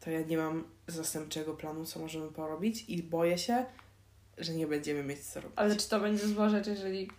to 0.00 0.10
ja 0.10 0.20
nie 0.22 0.36
mam 0.36 0.64
zastępczego 0.86 1.54
planu, 1.54 1.84
co 1.86 2.00
możemy 2.00 2.28
porobić 2.28 2.84
i 2.88 3.02
boję 3.02 3.38
się, 3.38 3.64
że 4.38 4.54
nie 4.54 4.66
będziemy 4.66 5.02
mieć 5.04 5.20
co 5.20 5.40
robić. 5.40 5.58
Ale 5.58 5.76
czy 5.76 5.88
to 5.88 6.00
będzie 6.00 6.28
zła 6.28 6.48
rzecz, 6.48 6.66
jeżeli 6.66 7.10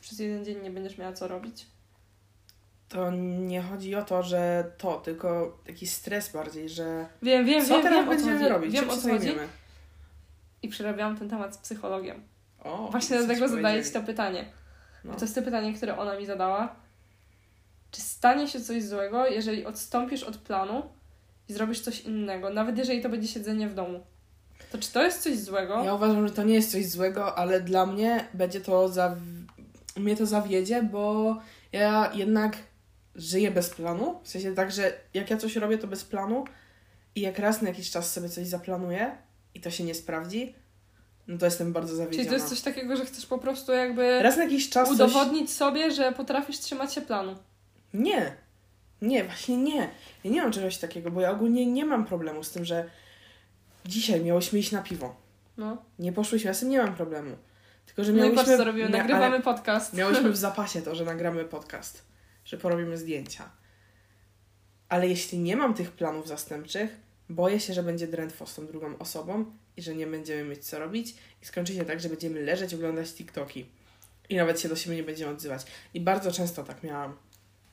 przez 0.00 0.18
jeden 0.18 0.44
dzień 0.44 0.62
nie 0.62 0.70
będziesz 0.70 0.98
miała 0.98 1.12
co 1.12 1.28
robić? 1.28 1.66
To 2.88 3.10
nie 3.46 3.62
chodzi 3.62 3.94
o 3.94 4.02
to, 4.02 4.22
że 4.22 4.72
to, 4.78 5.00
tylko 5.00 5.58
taki 5.66 5.86
stres 5.86 6.32
bardziej, 6.32 6.68
że 6.68 7.06
Wiem, 7.22 7.46
wiem, 7.46 7.66
co 7.66 7.74
wiem, 7.74 7.82
teraz 7.82 7.98
wiem 7.98 8.08
o 8.08 8.10
co 8.10 8.16
będziemy 8.16 8.38
chodzi. 8.38 8.48
robić, 8.52 8.72
Wiem 8.72 8.90
o 8.90 8.96
co 8.96 9.08
chodzi. 9.08 9.34
I 10.62 10.68
przerabiałam 10.68 11.16
ten 11.18 11.28
temat 11.28 11.54
z 11.54 11.58
psychologiem. 11.58 12.22
O, 12.60 12.88
Właśnie 12.90 13.18
dlatego 13.18 13.48
zadaję. 13.48 13.84
Ci 13.84 13.90
to 13.92 14.02
pytanie. 14.02 14.52
No. 15.04 15.14
To 15.14 15.20
jest 15.20 15.34
to 15.34 15.42
pytanie, 15.42 15.74
które 15.74 15.98
ona 15.98 16.18
mi 16.18 16.26
zadała. 16.26 16.76
Czy 17.90 18.00
stanie 18.00 18.48
się 18.48 18.60
coś 18.60 18.84
złego, 18.84 19.26
jeżeli 19.26 19.66
odstąpisz 19.66 20.22
od 20.22 20.36
planu 20.36 20.82
i 21.48 21.52
zrobisz 21.52 21.80
coś 21.80 22.00
innego, 22.00 22.50
nawet 22.50 22.78
jeżeli 22.78 23.02
to 23.02 23.08
będzie 23.08 23.28
siedzenie 23.28 23.68
w 23.68 23.74
domu? 23.74 24.00
To 24.72 24.78
czy 24.78 24.92
to 24.92 25.02
jest 25.02 25.22
coś 25.22 25.38
złego? 25.38 25.84
Ja 25.84 25.94
uważam, 25.94 26.28
że 26.28 26.34
to 26.34 26.42
nie 26.42 26.54
jest 26.54 26.72
coś 26.72 26.86
złego, 26.86 27.38
ale 27.38 27.60
dla 27.60 27.86
mnie 27.86 28.28
będzie 28.34 28.60
to 28.60 28.88
za... 28.88 29.16
mnie 29.96 30.16
to 30.16 30.26
zawiedzie, 30.26 30.82
bo 30.82 31.36
ja 31.72 32.10
jednak 32.14 32.56
żyję 33.14 33.50
bez 33.50 33.70
planu. 33.70 34.20
W 34.22 34.28
sensie 34.28 34.54
tak, 34.54 34.72
że 34.72 34.92
jak 35.14 35.30
ja 35.30 35.36
coś 35.36 35.56
robię, 35.56 35.78
to 35.78 35.86
bez 35.86 36.04
planu 36.04 36.44
i 37.14 37.20
jak 37.20 37.38
raz 37.38 37.62
na 37.62 37.68
jakiś 37.68 37.90
czas 37.90 38.12
sobie 38.12 38.28
coś 38.28 38.46
zaplanuję 38.46 39.18
i 39.54 39.60
to 39.60 39.70
się 39.70 39.84
nie 39.84 39.94
sprawdzi, 39.94 40.54
no 41.28 41.38
to 41.38 41.44
jestem 41.44 41.72
bardzo 41.72 41.96
zawiedziona. 41.96 42.16
Czyli 42.16 42.28
to 42.28 42.34
jest 42.34 42.48
coś 42.48 42.60
takiego, 42.60 42.96
że 42.96 43.04
chcesz 43.04 43.26
po 43.26 43.38
prostu 43.38 43.72
jakby 43.72 44.22
Raz 44.22 44.36
na 44.36 44.44
jakiś 44.44 44.70
czas 44.70 44.88
coś... 44.88 44.94
udowodnić 44.94 45.50
sobie, 45.50 45.90
że 45.90 46.12
potrafisz 46.12 46.58
trzymać 46.58 46.94
się 46.94 47.00
planu. 47.00 47.36
Nie. 47.94 48.36
Nie, 49.02 49.24
właśnie 49.24 49.56
nie. 49.56 49.90
Ja 50.24 50.30
nie 50.30 50.42
mam 50.42 50.52
czegoś 50.52 50.78
takiego, 50.78 51.10
bo 51.10 51.20
ja 51.20 51.30
ogólnie 51.30 51.66
nie 51.66 51.84
mam 51.84 52.04
problemu 52.04 52.44
z 52.44 52.50
tym, 52.50 52.64
że 52.64 52.90
dzisiaj 53.86 54.24
miałyśmy 54.24 54.58
iść 54.58 54.72
na 54.72 54.82
piwo. 54.82 55.16
No. 55.56 55.76
Nie 55.98 56.12
poszłyśmy, 56.12 56.48
ja 56.48 56.54
z 56.54 56.60
tym 56.60 56.68
nie 56.68 56.78
mam 56.78 56.94
problemu. 56.94 57.36
Tylko, 57.86 58.04
że 58.04 58.12
No 58.12 58.18
i 58.18 58.20
miałyśmy... 58.20 58.44
patrz 58.44 58.58
co 58.58 58.64
robimy, 58.64 58.88
nagrywamy 58.88 59.40
podcast. 59.40 59.94
Miałyśmy 59.94 60.30
w 60.32 60.36
zapasie 60.36 60.82
to, 60.82 60.94
że 60.94 61.04
nagramy 61.04 61.44
podcast, 61.44 62.04
że 62.44 62.56
porobimy 62.58 62.98
zdjęcia. 62.98 63.50
Ale 64.88 65.08
jeśli 65.08 65.38
nie 65.38 65.56
mam 65.56 65.74
tych 65.74 65.90
planów 65.92 66.28
zastępczych, 66.28 66.96
boję 67.28 67.60
się, 67.60 67.74
że 67.74 67.82
będzie 67.82 68.06
drętwo 68.06 68.46
z 68.46 68.54
tą 68.54 68.66
drugą 68.66 68.98
osobą 68.98 69.44
i 69.78 69.82
że 69.82 69.94
nie 69.94 70.06
będziemy 70.06 70.44
mieć 70.44 70.64
co 70.66 70.78
robić 70.78 71.14
i 71.42 71.46
skończy 71.46 71.74
się 71.74 71.84
tak, 71.84 72.00
że 72.00 72.08
będziemy 72.08 72.40
leżeć, 72.42 72.74
oglądać 72.74 73.12
TikToki 73.12 73.66
i 74.28 74.36
nawet 74.36 74.60
się 74.60 74.68
do 74.68 74.76
siebie 74.76 74.96
nie 74.96 75.02
będziemy 75.02 75.32
odzywać. 75.32 75.62
I 75.94 76.00
bardzo 76.00 76.32
często 76.32 76.64
tak 76.64 76.82
miałam. 76.82 77.16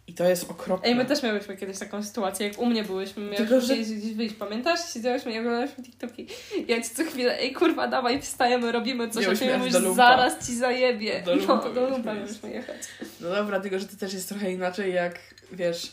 I 0.07 0.13
to 0.13 0.29
jest 0.29 0.51
okropne. 0.51 0.89
Ej, 0.89 0.95
my 0.95 1.05
też 1.05 1.23
miałyśmy 1.23 1.57
kiedyś 1.57 1.79
taką 1.79 2.03
sytuację, 2.03 2.47
jak 2.47 2.59
u 2.59 2.65
mnie 2.65 2.83
byłyśmy, 2.83 3.23
miałyśmy 3.23 3.61
że- 3.61 3.73
gdzieś, 3.73 3.91
gdzieś 3.91 4.13
wyjść, 4.13 4.35
pamiętasz? 4.35 4.93
Siedziałyśmy 4.93 5.33
i 5.33 5.39
oglądałyśmy 5.39 5.83
TikToki. 5.83 6.27
Ja 6.67 6.81
ci 6.81 6.89
co 6.89 7.03
chwilę, 7.03 7.39
ej 7.39 7.53
kurwa, 7.53 7.87
dawaj, 7.87 8.21
wstajemy, 8.21 8.71
robimy 8.71 9.09
coś, 9.09 9.17
a 9.17 9.21
Miałyśmy 9.21 9.47
ty 9.47 9.57
mówisz, 9.57 9.73
zaraz 9.95 10.47
ci 10.47 10.55
zajebie. 10.55 11.21
Do 11.25 11.35
lumpa 11.35 11.55
no, 11.55 11.61
do 11.63 11.69
miałyśmy 11.73 11.89
lumpa 11.97 12.13
mieliśmy 12.13 12.51
jechać. 12.51 12.77
No 13.21 13.29
dobra, 13.29 13.59
tylko 13.59 13.79
że 13.79 13.85
to 13.87 13.97
też 13.97 14.13
jest 14.13 14.29
trochę 14.29 14.51
inaczej, 14.51 14.93
jak 14.93 15.19
wiesz. 15.51 15.91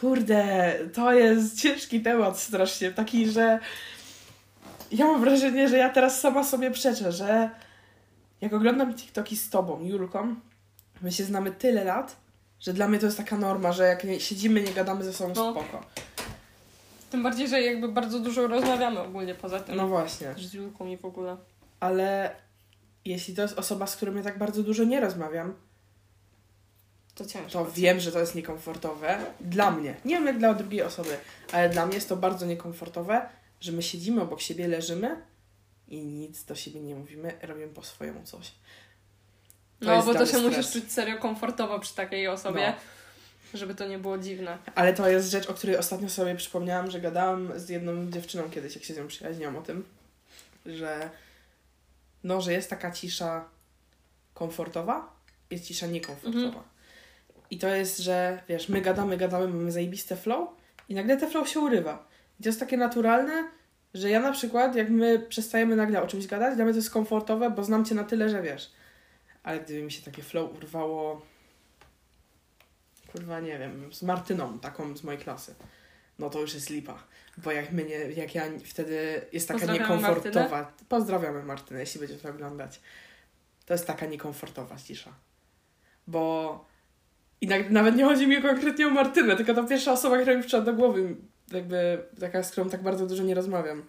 Kurde, 0.00 0.74
to 0.94 1.12
jest 1.12 1.60
ciężki 1.60 2.00
temat 2.00 2.38
strasznie. 2.38 2.90
Taki, 2.90 3.30
że 3.30 3.58
ja 4.92 5.06
mam 5.06 5.20
wrażenie, 5.20 5.68
że 5.68 5.76
ja 5.78 5.90
teraz 5.90 6.20
sama 6.20 6.44
sobie 6.44 6.70
przeczę, 6.70 7.12
że 7.12 7.50
jak 8.40 8.52
oglądam 8.52 8.94
TikToki 8.94 9.36
z 9.36 9.50
tobą, 9.50 9.80
Julką, 9.84 10.34
my 11.02 11.12
się 11.12 11.24
znamy 11.24 11.50
tyle 11.52 11.84
lat, 11.84 12.16
że 12.60 12.72
dla 12.72 12.88
mnie 12.88 12.98
to 12.98 13.06
jest 13.06 13.18
taka 13.18 13.36
norma, 13.36 13.72
że 13.72 13.84
jak 13.84 14.04
nie, 14.04 14.20
siedzimy, 14.20 14.62
nie 14.62 14.72
gadamy 14.72 15.04
ze 15.04 15.12
sobą 15.12 15.32
No. 15.36 15.50
spoko. 15.52 15.84
Tym 17.10 17.22
bardziej, 17.22 17.48
że 17.48 17.62
jakby 17.62 17.88
bardzo 17.88 18.20
dużo 18.20 18.46
rozmawiamy 18.46 19.00
ogólnie 19.00 19.34
poza 19.34 19.60
tym. 19.60 19.76
No 19.76 19.88
właśnie. 19.88 20.34
Z 20.38 20.54
Julką 20.54 20.86
i 20.86 20.96
w 20.96 21.04
ogóle. 21.04 21.36
Ale 21.80 22.36
jeśli 23.04 23.34
to 23.34 23.42
jest 23.42 23.58
osoba, 23.58 23.86
z 23.86 23.96
którą 23.96 24.14
ja 24.14 24.22
tak 24.22 24.38
bardzo 24.38 24.62
dużo 24.62 24.84
nie 24.84 25.00
rozmawiam, 25.00 25.54
To 27.18 27.26
ciężko. 27.26 27.50
to 27.64 27.70
wiem, 27.70 28.00
że 28.00 28.12
to 28.12 28.20
jest 28.20 28.34
niekomfortowe. 28.34 29.18
Dla 29.40 29.70
mnie. 29.70 29.94
Nie 30.04 30.14
wiem 30.14 30.26
jak 30.26 30.38
dla 30.38 30.54
drugiej 30.54 30.82
osoby, 30.82 31.16
ale 31.52 31.68
dla 31.68 31.86
mnie 31.86 31.94
jest 31.94 32.08
to 32.08 32.16
bardzo 32.16 32.46
niekomfortowe, 32.46 33.28
że 33.60 33.72
my 33.72 33.82
siedzimy 33.82 34.22
obok 34.22 34.40
siebie, 34.40 34.68
leżymy 34.68 35.16
i 35.88 35.96
nic 36.04 36.44
do 36.44 36.54
siebie 36.54 36.80
nie 36.80 36.94
mówimy, 36.94 37.32
robimy 37.42 37.68
po 37.68 37.82
swojemu 37.82 38.22
coś. 38.24 38.50
To 39.80 39.86
No, 39.86 40.02
bo 40.02 40.12
to 40.14 40.18
się 40.20 40.26
stres. 40.26 40.42
musisz 40.42 40.72
czuć 40.72 40.92
serio 40.92 41.18
komfortowo 41.18 41.78
przy 41.80 41.94
takiej 41.94 42.28
osobie, 42.28 42.72
No. 43.52 43.58
żeby 43.58 43.74
to 43.74 43.86
nie 43.88 43.98
było 43.98 44.18
dziwne. 44.18 44.58
Ale 44.74 44.94
to 44.94 45.08
jest 45.08 45.30
rzecz, 45.30 45.46
o 45.50 45.54
której 45.54 45.76
ostatnio 45.76 46.08
sobie 46.08 46.34
przypomniałam, 46.34 46.90
że 46.90 47.00
gadałam 47.00 47.52
z 47.58 47.68
jedną 47.68 48.10
dziewczyną 48.10 48.50
kiedyś, 48.50 48.74
jak 48.74 48.84
się 48.84 48.94
z 48.94 48.96
nią 48.96 49.08
przyjaźniłam 49.08 49.56
o 49.56 49.62
tym, 49.62 49.84
że 50.66 51.10
no, 52.24 52.40
że 52.40 52.52
jest 52.52 52.70
taka 52.70 52.90
cisza 52.90 53.44
komfortowa, 54.34 55.12
jest 55.50 55.64
cisza 55.64 55.86
niekomfortowa. 55.86 56.46
Mhm. 56.46 56.64
I 57.50 57.58
to 57.58 57.68
jest, 57.68 57.98
że 57.98 58.42
wiesz, 58.48 58.68
my 58.68 58.80
gadamy, 58.80 59.16
gadamy, 59.16 59.48
mamy 59.48 59.72
zajebiste 59.72 60.16
flow 60.16 60.48
i 60.88 60.94
nagle 60.94 61.16
ten 61.16 61.30
flow 61.30 61.48
się 61.48 61.60
urywa. 61.60 62.08
I 62.40 62.42
to 62.42 62.48
jest 62.48 62.60
takie 62.60 62.76
naturalne, 62.76 63.50
że 63.94 64.10
ja 64.10 64.20
na 64.20 64.32
przykład, 64.32 64.76
jak 64.76 64.90
my 64.90 65.18
przestajemy 65.18 65.76
nagle 65.76 66.02
o 66.02 66.06
czymś 66.06 66.26
gadać, 66.26 66.56
dla 66.56 66.64
mnie 66.64 66.74
to 66.74 66.78
jest 66.78 66.90
komfortowe, 66.90 67.50
bo 67.50 67.64
znam 67.64 67.84
cię 67.84 67.94
na 67.94 68.04
tyle, 68.04 68.28
że 68.28 68.42
wiesz. 68.42 68.70
Ale 69.42 69.60
gdyby 69.60 69.82
mi 69.82 69.92
się 69.92 70.02
takie 70.02 70.22
flow 70.22 70.56
urwało, 70.56 71.22
kurwa, 73.12 73.40
nie 73.40 73.58
wiem, 73.58 73.92
z 73.92 74.02
Martyną, 74.02 74.58
taką 74.58 74.96
z 74.96 75.02
mojej 75.02 75.20
klasy, 75.20 75.54
no 76.18 76.30
to 76.30 76.40
już 76.40 76.54
jest 76.54 76.70
lipa. 76.70 77.04
Bo 77.38 77.52
jak 77.52 77.72
my 77.72 77.84
nie, 77.84 77.96
jak 77.96 78.34
ja 78.34 78.44
wtedy 78.64 79.26
jest 79.32 79.48
taka 79.48 79.60
Pozdrawiamy 79.60 79.96
niekomfortowa. 79.96 80.72
Pozdrawiamy 80.88 81.42
Martynę, 81.42 81.80
jeśli 81.80 82.00
będzie 82.00 82.16
to 82.16 82.28
oglądać. 82.28 82.80
To 83.66 83.74
jest 83.74 83.86
taka 83.86 84.06
niekomfortowa 84.06 84.76
cisza. 84.76 85.12
Bo 86.06 86.67
i 87.40 87.46
na, 87.46 87.56
nawet 87.70 87.96
nie 87.96 88.04
chodzi 88.04 88.26
mi 88.26 88.42
konkretnie 88.42 88.86
o 88.86 88.90
Martynę, 88.90 89.36
tylko 89.36 89.54
ta 89.54 89.62
pierwsza 89.62 89.92
osoba, 89.92 90.18
która 90.18 90.36
mi 90.36 90.40
przyszła 90.40 90.60
do 90.60 90.74
głowy, 90.74 91.16
jakby 91.52 91.98
taka, 92.20 92.42
z 92.42 92.50
którą 92.50 92.70
tak 92.70 92.82
bardzo 92.82 93.06
dużo 93.06 93.22
nie 93.22 93.34
rozmawiam. 93.34 93.82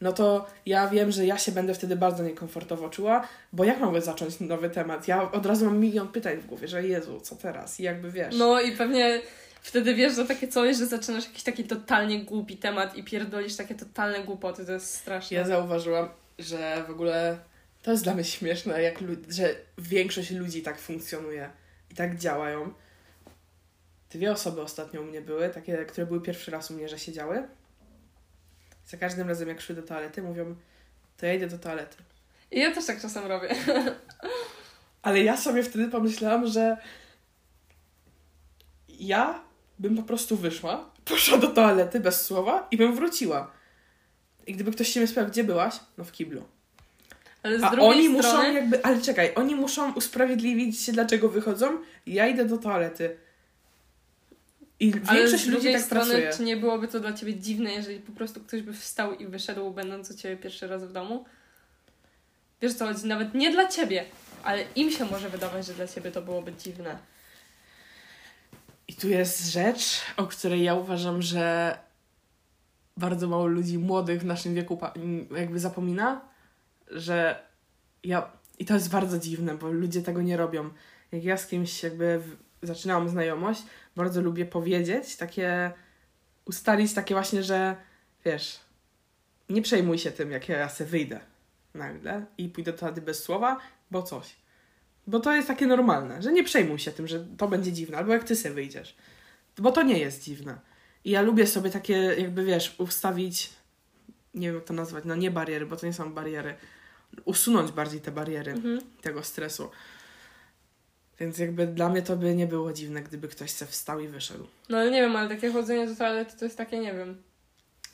No 0.00 0.12
to 0.12 0.46
ja 0.66 0.88
wiem, 0.88 1.12
że 1.12 1.26
ja 1.26 1.38
się 1.38 1.52
będę 1.52 1.74
wtedy 1.74 1.96
bardzo 1.96 2.22
niekomfortowo 2.22 2.88
czuła, 2.88 3.28
bo 3.52 3.64
jak 3.64 3.80
mogę 3.80 4.00
zacząć 4.00 4.40
nowy 4.40 4.70
temat? 4.70 5.08
Ja 5.08 5.32
od 5.32 5.46
razu 5.46 5.64
mam 5.64 5.78
milion 5.78 6.08
pytań 6.08 6.36
w 6.36 6.46
głowie, 6.46 6.68
że 6.68 6.86
Jezu, 6.86 7.20
co 7.20 7.36
teraz? 7.36 7.80
I 7.80 7.82
jakby 7.82 8.10
wiesz. 8.10 8.34
No 8.38 8.60
i 8.60 8.72
pewnie 8.72 9.20
wtedy 9.62 9.94
wiesz, 9.94 10.16
że 10.16 10.24
takie 10.24 10.48
coś, 10.48 10.76
że 10.76 10.86
zaczynasz 10.86 11.24
jakiś 11.24 11.42
taki 11.42 11.64
totalnie 11.64 12.24
głupi 12.24 12.56
temat 12.56 12.96
i 12.96 13.04
pierdolisz 13.04 13.56
takie 13.56 13.74
totalne 13.74 14.24
głupoty, 14.24 14.66
to 14.66 14.72
jest 14.72 14.94
straszne. 14.94 15.36
Ja 15.36 15.46
zauważyłam, 15.46 16.08
że 16.38 16.84
w 16.88 16.90
ogóle 16.90 17.38
to 17.82 17.90
jest 17.90 18.04
dla 18.04 18.14
mnie 18.14 18.24
śmieszne, 18.24 18.82
jak 18.82 18.98
że 19.28 19.54
większość 19.78 20.30
ludzi 20.30 20.62
tak 20.62 20.78
funkcjonuje 20.78 21.50
i 21.90 21.94
tak 21.94 22.18
działają. 22.18 22.72
Dwie 24.14 24.32
osoby 24.32 24.62
ostatnio 24.62 25.00
u 25.00 25.04
mnie 25.04 25.20
były, 25.20 25.48
takie, 25.48 25.84
które 25.84 26.06
były 26.06 26.20
pierwszy 26.20 26.50
raz 26.50 26.70
u 26.70 26.74
mnie, 26.74 26.88
że 26.88 26.98
siedziały. 26.98 27.48
Za 28.86 28.96
każdym 28.96 29.28
razem, 29.28 29.48
jak 29.48 29.60
szły 29.60 29.74
do 29.74 29.82
toalety, 29.82 30.22
mówią, 30.22 30.56
to 31.16 31.26
ja 31.26 31.34
idę 31.34 31.46
do 31.46 31.58
toalety. 31.58 31.96
I 32.50 32.60
ja 32.60 32.74
też 32.74 32.86
tak 32.86 33.00
czasem 33.00 33.26
robię. 33.26 33.54
Ale 35.02 35.22
ja 35.22 35.36
sobie 35.36 35.62
wtedy 35.62 35.88
pomyślałam, 35.88 36.46
że 36.46 36.76
ja 38.88 39.40
bym 39.78 39.96
po 39.96 40.02
prostu 40.02 40.36
wyszła, 40.36 40.90
poszła 41.04 41.38
do 41.38 41.48
toalety 41.48 42.00
bez 42.00 42.26
słowa 42.26 42.68
i 42.70 42.76
bym 42.76 42.96
wróciła. 42.96 43.50
I 44.46 44.54
gdyby 44.54 44.72
ktoś 44.72 44.88
się 44.88 45.00
mnie 45.00 45.06
spytał, 45.06 45.30
gdzie 45.30 45.44
byłaś? 45.44 45.74
No 45.98 46.04
w 46.04 46.12
kiblu. 46.12 46.44
Ale 47.42 47.58
z 47.58 47.62
A 47.62 47.70
drugiej 47.70 47.88
oni 47.88 48.18
strony... 48.18 48.38
muszą 48.38 48.52
jakby, 48.52 48.84
ale 48.84 49.00
czekaj, 49.00 49.32
oni 49.34 49.54
muszą 49.54 49.92
usprawiedliwić 49.92 50.80
się, 50.80 50.92
dlaczego 50.92 51.28
wychodzą. 51.28 51.78
Ja 52.06 52.28
idę 52.28 52.44
do 52.44 52.58
toalety. 52.58 53.16
I 54.80 54.92
Ale 55.06 55.18
większość 55.18 55.44
z 55.44 55.46
ludzi 55.46 55.50
drugiej 55.50 55.74
tak 55.74 55.82
strony, 55.82 56.10
pracuje. 56.10 56.32
czy 56.36 56.42
nie 56.42 56.56
byłoby 56.56 56.88
to 56.88 57.00
dla 57.00 57.12
ciebie 57.12 57.34
dziwne, 57.34 57.72
jeżeli 57.72 58.00
po 58.00 58.12
prostu 58.12 58.40
ktoś 58.40 58.62
by 58.62 58.72
wstał 58.72 59.14
i 59.14 59.26
wyszedł, 59.26 59.70
będąc 59.70 60.10
u 60.10 60.14
ciebie 60.16 60.36
pierwszy 60.36 60.66
raz 60.66 60.84
w 60.84 60.92
domu? 60.92 61.24
Wiesz 62.62 62.74
co 62.74 62.86
chodzi? 62.86 63.06
Nawet 63.06 63.34
nie 63.34 63.50
dla 63.52 63.68
ciebie, 63.68 64.04
ale 64.42 64.64
im 64.76 64.90
się 64.90 65.04
może 65.04 65.30
wydawać, 65.30 65.66
że 65.66 65.74
dla 65.74 65.86
ciebie 65.86 66.10
to 66.10 66.22
byłoby 66.22 66.52
dziwne. 66.52 66.98
I 68.88 68.94
tu 68.94 69.08
jest 69.08 69.52
rzecz, 69.52 70.00
o 70.16 70.26
której 70.26 70.62
ja 70.62 70.74
uważam, 70.74 71.22
że 71.22 71.78
bardzo 72.96 73.28
mało 73.28 73.46
ludzi 73.46 73.78
młodych 73.78 74.20
w 74.20 74.24
naszym 74.24 74.54
wieku 74.54 74.78
jakby 75.36 75.60
zapomina, 75.60 76.20
że 76.90 77.42
ja. 78.04 78.30
I 78.58 78.64
to 78.64 78.74
jest 78.74 78.90
bardzo 78.90 79.18
dziwne, 79.18 79.54
bo 79.54 79.70
ludzie 79.70 80.02
tego 80.02 80.22
nie 80.22 80.36
robią. 80.36 80.70
Jak 81.12 81.24
ja 81.24 81.36
z 81.36 81.46
kimś 81.46 81.82
jakby 81.82 82.22
zaczynałam 82.62 83.08
znajomość, 83.08 83.62
bardzo 83.96 84.20
lubię 84.22 84.46
powiedzieć, 84.46 85.16
takie. 85.16 85.72
ustalić 86.44 86.94
takie 86.94 87.14
właśnie, 87.14 87.42
że 87.42 87.76
wiesz, 88.24 88.60
nie 89.48 89.62
przejmuj 89.62 89.98
się 89.98 90.10
tym, 90.10 90.30
jak 90.30 90.48
ja 90.48 90.68
se 90.68 90.84
wyjdę 90.84 91.20
nagle 91.74 92.26
i 92.38 92.48
pójdę 92.48 92.72
do 92.72 92.78
toalety 92.78 93.00
bez 93.00 93.22
słowa, 93.24 93.58
bo 93.90 94.02
coś. 94.02 94.36
Bo 95.06 95.20
to 95.20 95.34
jest 95.34 95.48
takie 95.48 95.66
normalne, 95.66 96.22
że 96.22 96.32
nie 96.32 96.44
przejmuj 96.44 96.78
się 96.78 96.92
tym, 96.92 97.08
że 97.08 97.26
to 97.38 97.48
będzie 97.48 97.72
dziwne, 97.72 97.98
albo 97.98 98.12
jak 98.12 98.24
ty 98.24 98.36
sobie 98.36 98.54
wyjdziesz. 98.54 98.96
Bo 99.58 99.72
to 99.72 99.82
nie 99.82 99.98
jest 99.98 100.22
dziwne. 100.22 100.58
I 101.04 101.10
ja 101.10 101.22
lubię 101.22 101.46
sobie 101.46 101.70
takie, 101.70 101.94
jakby 101.94 102.44
wiesz, 102.44 102.74
ustawić, 102.78 103.50
nie 104.34 104.46
wiem 104.46 104.54
jak 104.54 104.64
to 104.64 104.74
nazwać, 104.74 105.04
no 105.04 105.14
nie 105.14 105.30
bariery, 105.30 105.66
bo 105.66 105.76
to 105.76 105.86
nie 105.86 105.92
są 105.92 106.12
bariery, 106.14 106.54
usunąć 107.24 107.72
bardziej 107.72 108.00
te 108.00 108.12
bariery 108.12 108.52
Mhm. 108.52 108.80
tego 109.02 109.22
stresu. 109.22 109.70
Więc 111.22 111.38
jakby 111.38 111.66
dla 111.66 111.88
mnie 111.88 112.02
to 112.02 112.16
by 112.16 112.34
nie 112.34 112.46
było 112.46 112.72
dziwne, 112.72 113.02
gdyby 113.02 113.28
ktoś 113.28 113.50
se 113.50 113.66
wstał 113.66 114.00
i 114.00 114.08
wyszedł. 114.08 114.46
No 114.68 114.78
ale 114.78 114.90
nie 114.90 115.02
wiem, 115.02 115.16
ale 115.16 115.28
takie 115.28 115.52
chodzenie 115.52 115.86
do 115.86 115.96
toalety 115.96 116.38
to 116.38 116.44
jest 116.44 116.58
takie, 116.58 116.78
nie 116.78 116.94
wiem. 116.94 117.22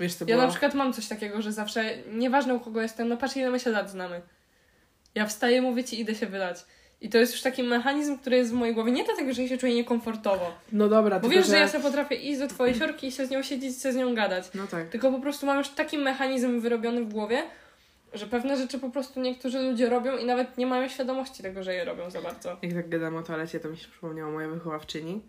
Wiesz, 0.00 0.14
to 0.14 0.24
Ja 0.28 0.36
na 0.36 0.48
przykład 0.48 0.74
mam 0.74 0.92
coś 0.92 1.08
takiego, 1.08 1.42
że 1.42 1.52
zawsze, 1.52 1.84
nieważne 2.12 2.54
u 2.54 2.60
kogo 2.60 2.82
jestem, 2.82 3.08
no 3.08 3.16
patrz 3.16 3.36
ile 3.36 3.50
my 3.50 3.60
się 3.60 3.70
lat 3.70 3.90
znamy. 3.90 4.22
Ja 5.14 5.26
wstaję, 5.26 5.62
mówię 5.62 5.84
ci, 5.84 6.00
idę 6.00 6.14
się 6.14 6.26
wylać. 6.26 6.64
I 7.00 7.08
to 7.08 7.18
jest 7.18 7.32
już 7.32 7.42
taki 7.42 7.62
mechanizm, 7.62 8.18
który 8.18 8.36
jest 8.36 8.50
w 8.50 8.54
mojej 8.54 8.74
głowie. 8.74 8.92
Nie 8.92 9.04
dlatego, 9.04 9.32
że 9.32 9.42
ja 9.42 9.48
się 9.48 9.58
czuję 9.58 9.74
niekomfortowo. 9.74 10.54
No 10.72 10.88
dobra, 10.88 11.20
Bo 11.20 11.28
wiesz, 11.28 11.46
że... 11.46 11.52
że 11.52 11.58
ja 11.58 11.68
sobie 11.68 11.84
potrafię 11.84 12.14
iść 12.14 12.38
do 12.38 12.48
twojej 12.48 12.74
siorki 12.74 13.06
i 13.06 13.12
się 13.12 13.26
z 13.26 13.30
nią 13.30 13.42
siedzieć, 13.42 13.82
się 13.82 13.92
z 13.92 13.96
nią 13.96 14.14
gadać. 14.14 14.44
No 14.54 14.66
tak. 14.66 14.88
Tylko 14.88 15.12
po 15.12 15.20
prostu 15.20 15.46
mam 15.46 15.58
już 15.58 15.68
taki 15.68 15.98
mechanizm 15.98 16.60
wyrobiony 16.60 17.04
w 17.04 17.12
głowie, 17.12 17.42
że 18.12 18.26
pewne 18.26 18.56
rzeczy 18.56 18.78
po 18.78 18.90
prostu 18.90 19.20
niektórzy 19.20 19.58
ludzie 19.58 19.90
robią 19.90 20.16
i 20.16 20.24
nawet 20.24 20.58
nie 20.58 20.66
mają 20.66 20.88
świadomości 20.88 21.42
tego, 21.42 21.62
że 21.62 21.74
je 21.74 21.84
robią 21.84 22.10
za 22.10 22.22
bardzo. 22.22 22.56
Jak 22.62 22.72
tak 22.72 22.88
gadam 22.88 23.16
o 23.16 23.22
toalecie, 23.22 23.60
to 23.60 23.68
mi 23.68 23.76
się 23.76 23.88
przypomniała 23.88 24.30
moja 24.30 24.48
wychowawczyni. 24.48 25.22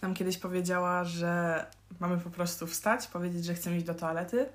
Tam 0.00 0.14
kiedyś 0.14 0.38
powiedziała, 0.38 1.04
że 1.04 1.64
mamy 2.00 2.18
po 2.18 2.30
prostu 2.30 2.66
wstać, 2.66 3.06
powiedzieć, 3.06 3.44
że 3.44 3.54
chcemy 3.54 3.76
iść 3.76 3.86
do 3.86 3.94
toalety, 3.94 4.46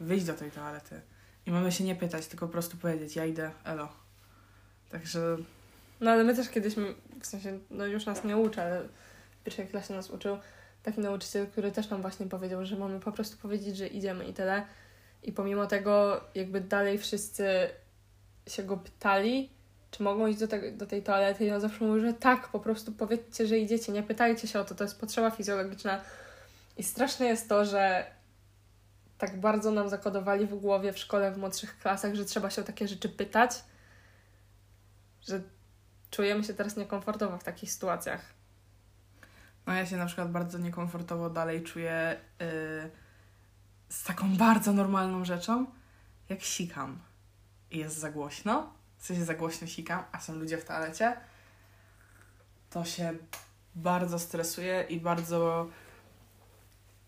wyjść 0.00 0.24
do 0.24 0.34
tej 0.34 0.50
toalety. 0.50 1.00
I 1.46 1.50
mamy 1.50 1.72
się 1.72 1.84
nie 1.84 1.94
pytać, 1.94 2.26
tylko 2.26 2.46
po 2.46 2.52
prostu 2.52 2.76
powiedzieć, 2.76 3.16
ja 3.16 3.26
idę, 3.26 3.50
elo. 3.64 3.88
Także 4.90 5.36
No 6.00 6.10
ale 6.10 6.24
my 6.24 6.34
też 6.34 6.50
kiedyś, 6.50 6.74
w 7.20 7.26
sensie, 7.26 7.58
no 7.70 7.86
już 7.86 8.06
nas 8.06 8.24
nie 8.24 8.36
uczy, 8.36 8.62
ale 8.62 8.82
w 9.40 9.44
pierwszej 9.44 9.66
klasie 9.66 9.94
nas 9.94 10.10
uczył 10.10 10.38
taki 10.82 11.00
nauczyciel, 11.00 11.46
który 11.46 11.72
też 11.72 11.90
nam 11.90 12.02
właśnie 12.02 12.26
powiedział, 12.26 12.64
że 12.64 12.76
mamy 12.76 13.00
po 13.00 13.12
prostu 13.12 13.36
powiedzieć, 13.36 13.76
że 13.76 13.86
idziemy 13.86 14.24
i 14.24 14.32
tyle. 14.32 14.66
I 15.22 15.32
pomimo 15.32 15.66
tego, 15.66 16.20
jakby 16.34 16.60
dalej 16.60 16.98
wszyscy 16.98 17.46
się 18.46 18.62
go 18.62 18.76
pytali, 18.76 19.50
czy 19.90 20.02
mogą 20.02 20.26
iść 20.26 20.38
do, 20.38 20.48
te, 20.48 20.72
do 20.72 20.86
tej 20.86 21.02
toalety, 21.02 21.44
i 21.44 21.50
on 21.50 21.60
zawsze 21.60 21.84
mówił, 21.84 22.00
że 22.00 22.14
tak, 22.14 22.48
po 22.48 22.60
prostu 22.60 22.92
powiedzcie, 22.92 23.46
że 23.46 23.58
idziecie, 23.58 23.92
nie 23.92 24.02
pytajcie 24.02 24.48
się 24.48 24.60
o 24.60 24.64
to, 24.64 24.74
to 24.74 24.84
jest 24.84 25.00
potrzeba 25.00 25.30
fizjologiczna. 25.30 26.00
I 26.76 26.82
straszne 26.82 27.26
jest 27.26 27.48
to, 27.48 27.64
że 27.64 28.04
tak 29.18 29.40
bardzo 29.40 29.70
nam 29.70 29.88
zakodowali 29.88 30.46
w 30.46 30.54
głowie 30.54 30.92
w 30.92 30.98
szkole 30.98 31.32
w 31.32 31.38
młodszych 31.38 31.78
klasach, 31.78 32.14
że 32.14 32.24
trzeba 32.24 32.50
się 32.50 32.62
o 32.62 32.64
takie 32.64 32.88
rzeczy 32.88 33.08
pytać, 33.08 33.50
że 35.28 35.42
czujemy 36.10 36.44
się 36.44 36.54
teraz 36.54 36.76
niekomfortowo 36.76 37.38
w 37.38 37.44
takich 37.44 37.72
sytuacjach. 37.72 38.20
No 39.66 39.72
ja 39.72 39.86
się 39.86 39.96
na 39.96 40.06
przykład 40.06 40.30
bardzo 40.30 40.58
niekomfortowo 40.58 41.30
dalej 41.30 41.62
czuję 41.62 42.20
yy, 42.40 42.90
z 43.90 44.04
taką 44.04 44.36
bardzo 44.36 44.72
normalną 44.72 45.24
rzeczą, 45.24 45.66
jak 46.28 46.42
sikam. 46.42 46.98
I 47.70 47.78
jest 47.78 47.98
za 47.98 48.10
głośno, 48.10 48.72
w 48.98 49.06
sensie 49.06 49.24
za 49.24 49.34
głośno 49.34 49.66
sikam, 49.66 50.04
a 50.12 50.20
są 50.20 50.34
ludzie 50.34 50.58
w 50.58 50.64
toalecie, 50.64 51.16
to 52.70 52.84
się 52.84 53.12
bardzo 53.74 54.18
stresuję 54.18 54.86
i 54.88 55.00
bardzo 55.00 55.68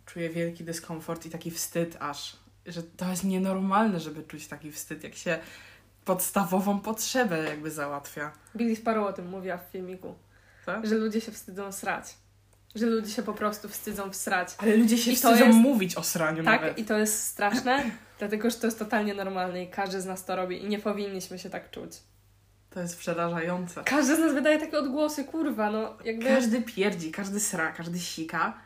czuję 0.06 0.30
wielki 0.30 0.64
dyskomfort 0.64 1.26
i 1.26 1.30
taki 1.30 1.50
wstyd 1.50 1.96
aż, 2.00 2.36
że 2.66 2.82
to 2.82 3.10
jest 3.10 3.24
nienormalne, 3.24 4.00
żeby 4.00 4.22
czuć 4.22 4.48
taki 4.48 4.72
wstyd, 4.72 5.04
jak 5.04 5.14
się 5.14 5.38
podstawową 6.04 6.80
potrzebę 6.80 7.38
jakby 7.38 7.70
załatwia. 7.70 8.32
Billy 8.56 8.76
Sparrow 8.76 9.06
o 9.06 9.12
tym 9.12 9.28
mówiła 9.28 9.58
w 9.58 9.70
filmiku, 9.72 10.14
Tak? 10.66 10.86
że 10.86 10.94
ludzie 10.94 11.20
się 11.20 11.32
wstydzą 11.32 11.72
srać. 11.72 12.14
Że 12.74 12.86
ludzie 12.86 13.10
się 13.10 13.22
po 13.22 13.32
prostu 13.34 13.68
wstydzą 13.68 14.10
wsrać. 14.10 14.48
Ale 14.58 14.76
ludzie 14.76 14.98
się 14.98 15.10
I 15.10 15.16
wstydzą 15.16 15.46
jest- 15.46 15.58
mówić 15.58 15.96
o 15.96 16.02
sraniu 16.02 16.44
Tak, 16.44 16.60
nawet. 16.60 16.78
i 16.78 16.84
to 16.84 16.98
jest 16.98 17.24
straszne, 17.24 17.90
dlatego 18.18 18.50
że 18.50 18.56
to 18.56 18.66
jest 18.66 18.78
totalnie 18.78 19.14
normalne 19.14 19.62
i 19.62 19.68
każdy 19.70 20.00
z 20.00 20.06
nas 20.06 20.24
to 20.24 20.36
robi 20.36 20.64
i 20.64 20.68
nie 20.68 20.78
powinniśmy 20.78 21.38
się 21.38 21.50
tak 21.50 21.70
czuć. 21.70 21.92
To 22.70 22.80
jest 22.80 22.98
przerażające. 22.98 23.82
Każdy 23.84 24.16
z 24.16 24.18
nas 24.18 24.34
wydaje 24.34 24.58
takie 24.58 24.78
odgłosy, 24.78 25.24
kurwa, 25.24 25.70
no 25.70 25.96
jakby... 26.04 26.24
Każdy 26.26 26.62
pierdzi, 26.62 27.10
każdy 27.10 27.40
sra, 27.40 27.72
każdy 27.72 27.98
sika. 28.00 28.58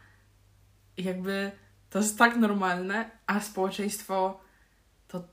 I 0.96 1.04
jakby 1.04 1.50
to 1.90 1.98
jest 1.98 2.18
tak 2.18 2.36
normalne, 2.36 3.10
a 3.26 3.40
społeczeństwo 3.40 4.40
to 5.08 5.24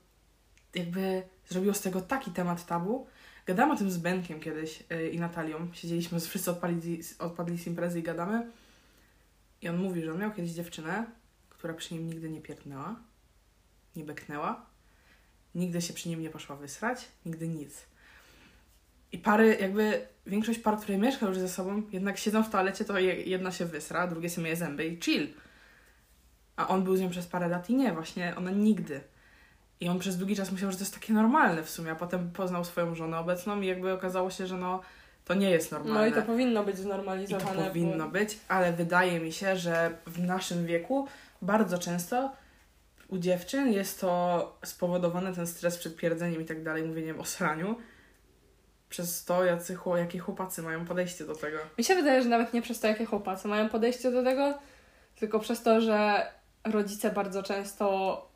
jakby 0.74 1.22
zrobiło 1.48 1.74
z 1.74 1.80
tego 1.80 2.00
taki 2.00 2.30
temat 2.30 2.66
tabu. 2.66 3.06
Gadałam 3.46 3.70
o 3.70 3.76
tym 3.76 3.90
z 3.90 3.98
Benkiem 3.98 4.40
kiedyś 4.40 4.84
yy, 4.90 5.08
i 5.10 5.18
Natalią. 5.20 5.68
Siedzieliśmy, 5.72 6.20
wszyscy 6.20 6.50
odpadli, 6.50 7.00
odpadli 7.18 7.58
z 7.58 7.66
imprezy 7.66 7.98
i 8.00 8.02
gadamy. 8.02 8.50
I 9.64 9.68
on 9.68 9.76
mówi, 9.76 10.02
że 10.04 10.12
on 10.12 10.18
miał 10.18 10.32
kiedyś 10.32 10.50
dziewczynę, 10.50 11.06
która 11.50 11.74
przy 11.74 11.94
nim 11.94 12.06
nigdy 12.06 12.30
nie 12.30 12.40
pierdnęła, 12.40 12.96
nie 13.96 14.04
beknęła, 14.04 14.66
nigdy 15.54 15.82
się 15.82 15.94
przy 15.94 16.08
nim 16.08 16.22
nie 16.22 16.30
poszła 16.30 16.56
wysrać, 16.56 17.08
nigdy 17.26 17.48
nic. 17.48 17.86
I 19.12 19.18
pary, 19.18 19.58
jakby 19.60 20.06
większość 20.26 20.58
par, 20.58 20.78
które 20.78 20.98
mieszka 20.98 21.26
już 21.26 21.38
ze 21.38 21.48
sobą, 21.48 21.82
jednak 21.92 22.18
siedzą 22.18 22.42
w 22.42 22.50
toalecie, 22.50 22.84
to 22.84 22.98
je- 22.98 23.22
jedna 23.22 23.52
się 23.52 23.64
wysra, 23.64 24.06
drugie 24.06 24.30
sobie 24.30 24.42
myje 24.42 24.56
zęby 24.56 24.86
i 24.86 25.00
chill. 25.00 25.28
A 26.56 26.68
on 26.68 26.84
był 26.84 26.96
z 26.96 27.00
nią 27.00 27.10
przez 27.10 27.26
parę 27.26 27.48
lat 27.48 27.70
i 27.70 27.74
nie, 27.74 27.92
właśnie 27.92 28.34
ona 28.36 28.50
nigdy. 28.50 29.00
I 29.80 29.88
on 29.88 29.98
przez 29.98 30.16
długi 30.16 30.36
czas 30.36 30.52
myślał, 30.52 30.70
że 30.70 30.76
to 30.76 30.82
jest 30.84 30.94
takie 30.94 31.12
normalne 31.12 31.62
w 31.62 31.70
sumie, 31.70 31.90
a 31.90 31.94
potem 31.94 32.30
poznał 32.32 32.64
swoją 32.64 32.94
żonę 32.94 33.18
obecną 33.18 33.60
i 33.60 33.66
jakby 33.66 33.92
okazało 33.92 34.30
się, 34.30 34.46
że 34.46 34.56
no, 34.56 34.80
to 35.24 35.34
nie 35.34 35.50
jest 35.50 35.72
normalne. 35.72 36.00
No 36.00 36.06
i 36.06 36.12
to 36.12 36.22
powinno 36.22 36.64
być 36.64 36.74
I 36.74 36.78
to 36.78 36.82
znormalizowane. 36.82 37.64
powinno 37.64 38.04
bo... 38.04 38.10
być, 38.10 38.38
ale 38.48 38.72
wydaje 38.72 39.20
mi 39.20 39.32
się, 39.32 39.56
że 39.56 39.96
w 40.06 40.22
naszym 40.22 40.66
wieku 40.66 41.08
bardzo 41.42 41.78
często 41.78 42.32
u 43.08 43.18
dziewczyn 43.18 43.72
jest 43.72 44.00
to 44.00 44.58
spowodowane, 44.64 45.34
ten 45.34 45.46
stres 45.46 45.78
przed 45.78 45.96
pierdzeniem 45.96 46.42
i 46.42 46.44
tak 46.44 46.62
dalej, 46.62 46.82
mówieniem 46.84 47.20
o 47.20 47.24
sraniu, 47.24 47.76
przez 48.88 49.24
to, 49.24 49.44
jacy, 49.44 49.78
jakie 49.96 50.18
chłopacy 50.18 50.62
mają 50.62 50.84
podejście 50.84 51.24
do 51.24 51.34
tego. 51.34 51.58
Mi 51.78 51.84
się 51.84 51.94
wydaje, 51.94 52.22
że 52.22 52.28
nawet 52.28 52.52
nie 52.52 52.62
przez 52.62 52.80
to, 52.80 52.86
jakie 52.88 53.04
chłopacy 53.06 53.48
mają 53.48 53.68
podejście 53.68 54.10
do 54.10 54.22
tego, 54.24 54.58
tylko 55.16 55.40
przez 55.40 55.62
to, 55.62 55.80
że 55.80 56.26
rodzice 56.64 57.10
bardzo 57.10 57.42
często 57.42 58.33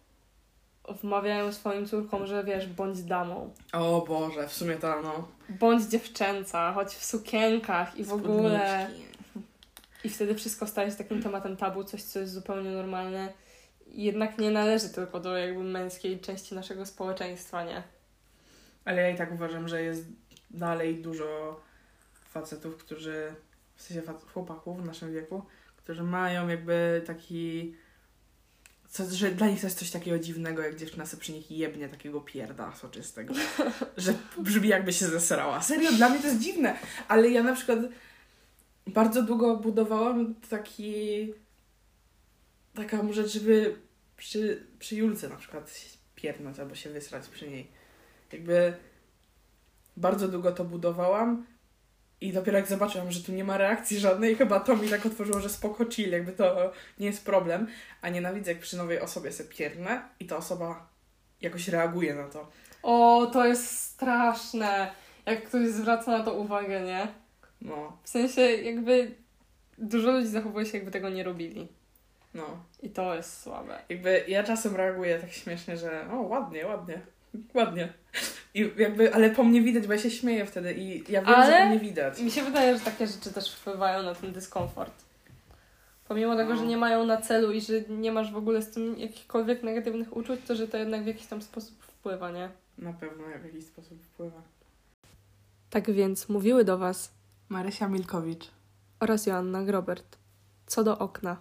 wmawiają 1.03 1.53
swoim 1.53 1.87
córkom, 1.87 2.27
że 2.27 2.45
wiesz, 2.45 2.67
bądź 2.67 3.03
damą. 3.03 3.55
O 3.73 4.05
Boże, 4.09 4.49
w 4.49 4.53
sumie 4.53 4.77
to 4.77 5.03
no. 5.03 5.29
Bądź 5.49 5.85
dziewczęca, 5.85 6.73
chodź 6.73 6.95
w 6.95 7.05
sukienkach 7.05 7.97
i 7.97 8.05
w 8.05 8.13
ogóle. 8.13 8.91
I 10.05 10.09
wtedy 10.09 10.35
wszystko 10.35 10.67
staje 10.67 10.91
się 10.91 10.97
takim 10.97 11.23
tematem 11.23 11.57
tabu, 11.57 11.85
coś, 11.85 12.03
co 12.03 12.19
jest 12.19 12.33
zupełnie 12.33 12.71
normalne. 12.71 13.33
Jednak 13.87 14.39
nie 14.39 14.51
należy 14.51 14.89
tylko 14.89 15.21
do 15.21 15.37
jakby 15.37 15.65
męskiej 15.65 16.21
części 16.21 16.55
naszego 16.55 16.87
społeczeństwa, 16.87 17.65
nie? 17.65 17.83
Ale 18.85 19.03
ja 19.03 19.11
i 19.11 19.17
tak 19.17 19.33
uważam, 19.33 19.69
że 19.69 19.83
jest 19.83 20.05
dalej 20.51 21.03
dużo 21.03 21.61
facetów, 22.25 22.77
którzy, 22.77 23.35
w 23.77 23.83
sensie 23.83 24.03
chłopaków 24.33 24.83
w 24.83 24.87
naszym 24.87 25.13
wieku, 25.13 25.43
którzy 25.77 26.03
mają 26.03 26.49
jakby 26.49 27.03
taki. 27.07 27.75
Co, 28.89 29.11
że 29.11 29.31
dla 29.31 29.47
nich 29.47 29.61
to 29.61 29.67
jest 29.67 29.79
coś 29.79 29.91
takiego 29.91 30.19
dziwnego, 30.19 30.63
jak 30.63 30.77
dziewczyna 30.77 31.07
sobie 31.07 31.21
przy 31.21 31.33
nich 31.33 31.51
jebnie 31.51 31.89
takiego 31.89 32.21
pierda 32.21 32.75
soczystego. 32.75 33.35
że 33.97 34.15
brzmi 34.39 34.69
jakby 34.69 34.93
się 34.93 35.07
zesrała. 35.07 35.63
Serio, 35.63 35.93
dla 35.93 36.09
mnie 36.09 36.21
to 36.21 36.27
jest 36.27 36.41
dziwne. 36.41 36.79
Ale 37.09 37.31
ja 37.31 37.43
na 37.43 37.55
przykład 37.55 37.79
bardzo 38.87 39.23
długo 39.23 39.57
budowałam 39.57 40.35
taki 40.35 41.33
taką 42.75 43.13
rzecz, 43.13 43.33
żeby 43.33 43.77
przy, 44.17 44.67
przy 44.79 44.97
Julce 44.97 45.29
na 45.29 45.37
przykład 45.37 45.81
piernąć 46.15 46.59
albo 46.59 46.75
się 46.75 46.91
wysrać 46.91 47.29
przy 47.29 47.49
niej. 47.49 47.71
Jakby 48.33 48.73
bardzo 49.97 50.29
długo 50.29 50.53
to 50.53 50.65
budowałam 50.65 51.47
i 52.21 52.33
dopiero 52.33 52.59
jak 52.59 52.67
zobaczyłam, 52.67 53.13
że 53.13 53.23
tu 53.23 53.33
nie 53.33 53.45
ma 53.45 53.59
reakcji 53.59 53.99
żadnej, 53.99 54.37
chyba 54.37 54.61
to 54.61 54.77
mi 54.77 54.89
tak 54.89 55.07
otworzyło, 55.07 55.41
że 55.41 55.49
spoko 55.49 55.85
chill, 55.91 56.11
jakby 56.13 56.33
to 56.33 56.73
nie 56.99 57.07
jest 57.07 57.25
problem. 57.25 57.67
A 58.03 58.09
nienawidzę, 58.09 58.53
jak 58.53 58.61
przy 58.61 58.77
nowej 58.77 59.01
osobie 59.01 59.33
sobie 59.33 59.49
piernę 59.51 60.03
i 60.21 60.27
ta 60.27 60.37
osoba 60.37 60.87
jakoś 61.41 61.69
reaguje 61.69 62.15
na 62.15 62.29
to. 62.29 62.49
O, 62.83 63.27
to 63.33 63.47
jest 63.47 63.79
straszne, 63.81 64.91
jak 65.27 65.45
ktoś 65.45 65.69
zwraca 65.69 66.19
na 66.19 66.25
to 66.25 66.35
uwagę, 66.35 66.81
nie? 66.81 67.09
No, 67.63 67.97
W 68.03 68.09
sensie 68.09 68.41
jakby 68.41 69.15
dużo 69.79 70.11
ludzi 70.13 70.27
zachowuje 70.27 70.67
się, 70.67 70.79
jakby 70.79 70.91
tego 70.91 71.09
nie 71.09 71.23
robili. 71.25 71.69
no. 72.35 72.45
I 72.83 72.91
to 72.91 73.15
jest 73.15 73.43
słabe. 73.43 73.79
Jakby 73.89 74.25
ja 74.29 74.45
czasem 74.45 74.77
reaguję 74.77 75.19
tak 75.19 75.31
śmiesznie, 75.33 75.77
że 75.77 76.07
o, 76.13 76.17
ładnie, 76.17 76.67
ładnie, 76.67 77.01
ładnie. 77.55 77.93
I 78.55 78.71
jakby, 78.77 79.15
ale 79.15 79.31
po 79.31 79.45
mnie 79.45 79.63
widać, 79.63 79.87
bo 79.87 79.93
ja 79.93 79.99
się 79.99 80.11
śmieję 80.11 80.47
wtedy 80.47 80.75
i 80.75 81.13
ja 81.13 81.21
wiem, 81.23 81.35
Ale- 81.35 81.47
że 81.53 81.59
po 81.59 81.67
mnie 81.69 81.79
widać. 81.81 82.21
Mi 82.21 82.31
się 82.31 82.43
wydaje, 82.43 82.79
że 82.79 82.85
takie 82.85 83.07
rzeczy 83.07 83.33
też 83.33 83.53
wpływają 83.55 84.03
na 84.03 84.15
ten 84.15 84.33
dyskomfort. 84.33 84.93
Pomimo 86.09 86.37
tego, 86.37 86.57
że 86.57 86.63
No. 86.63 86.69
nie 86.69 86.77
mają 86.77 87.07
na 87.07 87.17
celu 87.21 87.53
i 87.53 87.61
że 87.61 87.81
nie 87.89 88.13
masz 88.13 88.33
w 88.33 88.37
ogóle 88.37 88.63
z 88.63 88.71
tym 88.71 88.99
jakichkolwiek 88.99 89.63
negatywnych 89.63 90.17
uczuć, 90.17 90.41
to 90.47 90.55
że 90.57 90.69
to 90.69 90.77
jednak 90.77 91.03
w 91.05 91.07
jakiś 91.07 91.27
tam 91.27 91.43
sposób 91.43 91.83
wpływa, 91.83 92.31
nie? 92.31 92.49
Na 92.79 92.93
pewno 92.93 93.25
w 93.43 93.45
jakiś 93.45 93.65
sposób 93.67 94.03
wpływa. 94.03 94.43
Tak 95.71 95.91
więc 95.91 96.29
mówiły 96.29 96.65
do 96.65 96.79
Was 96.79 97.13
Marysia 97.49 97.89
Milkowicz. 97.89 98.51
oraz 99.01 99.27
Joanna 99.27 99.63
Grobert. 99.63 100.17
Co 100.67 100.85
do 100.85 100.99
okna. 100.99 101.37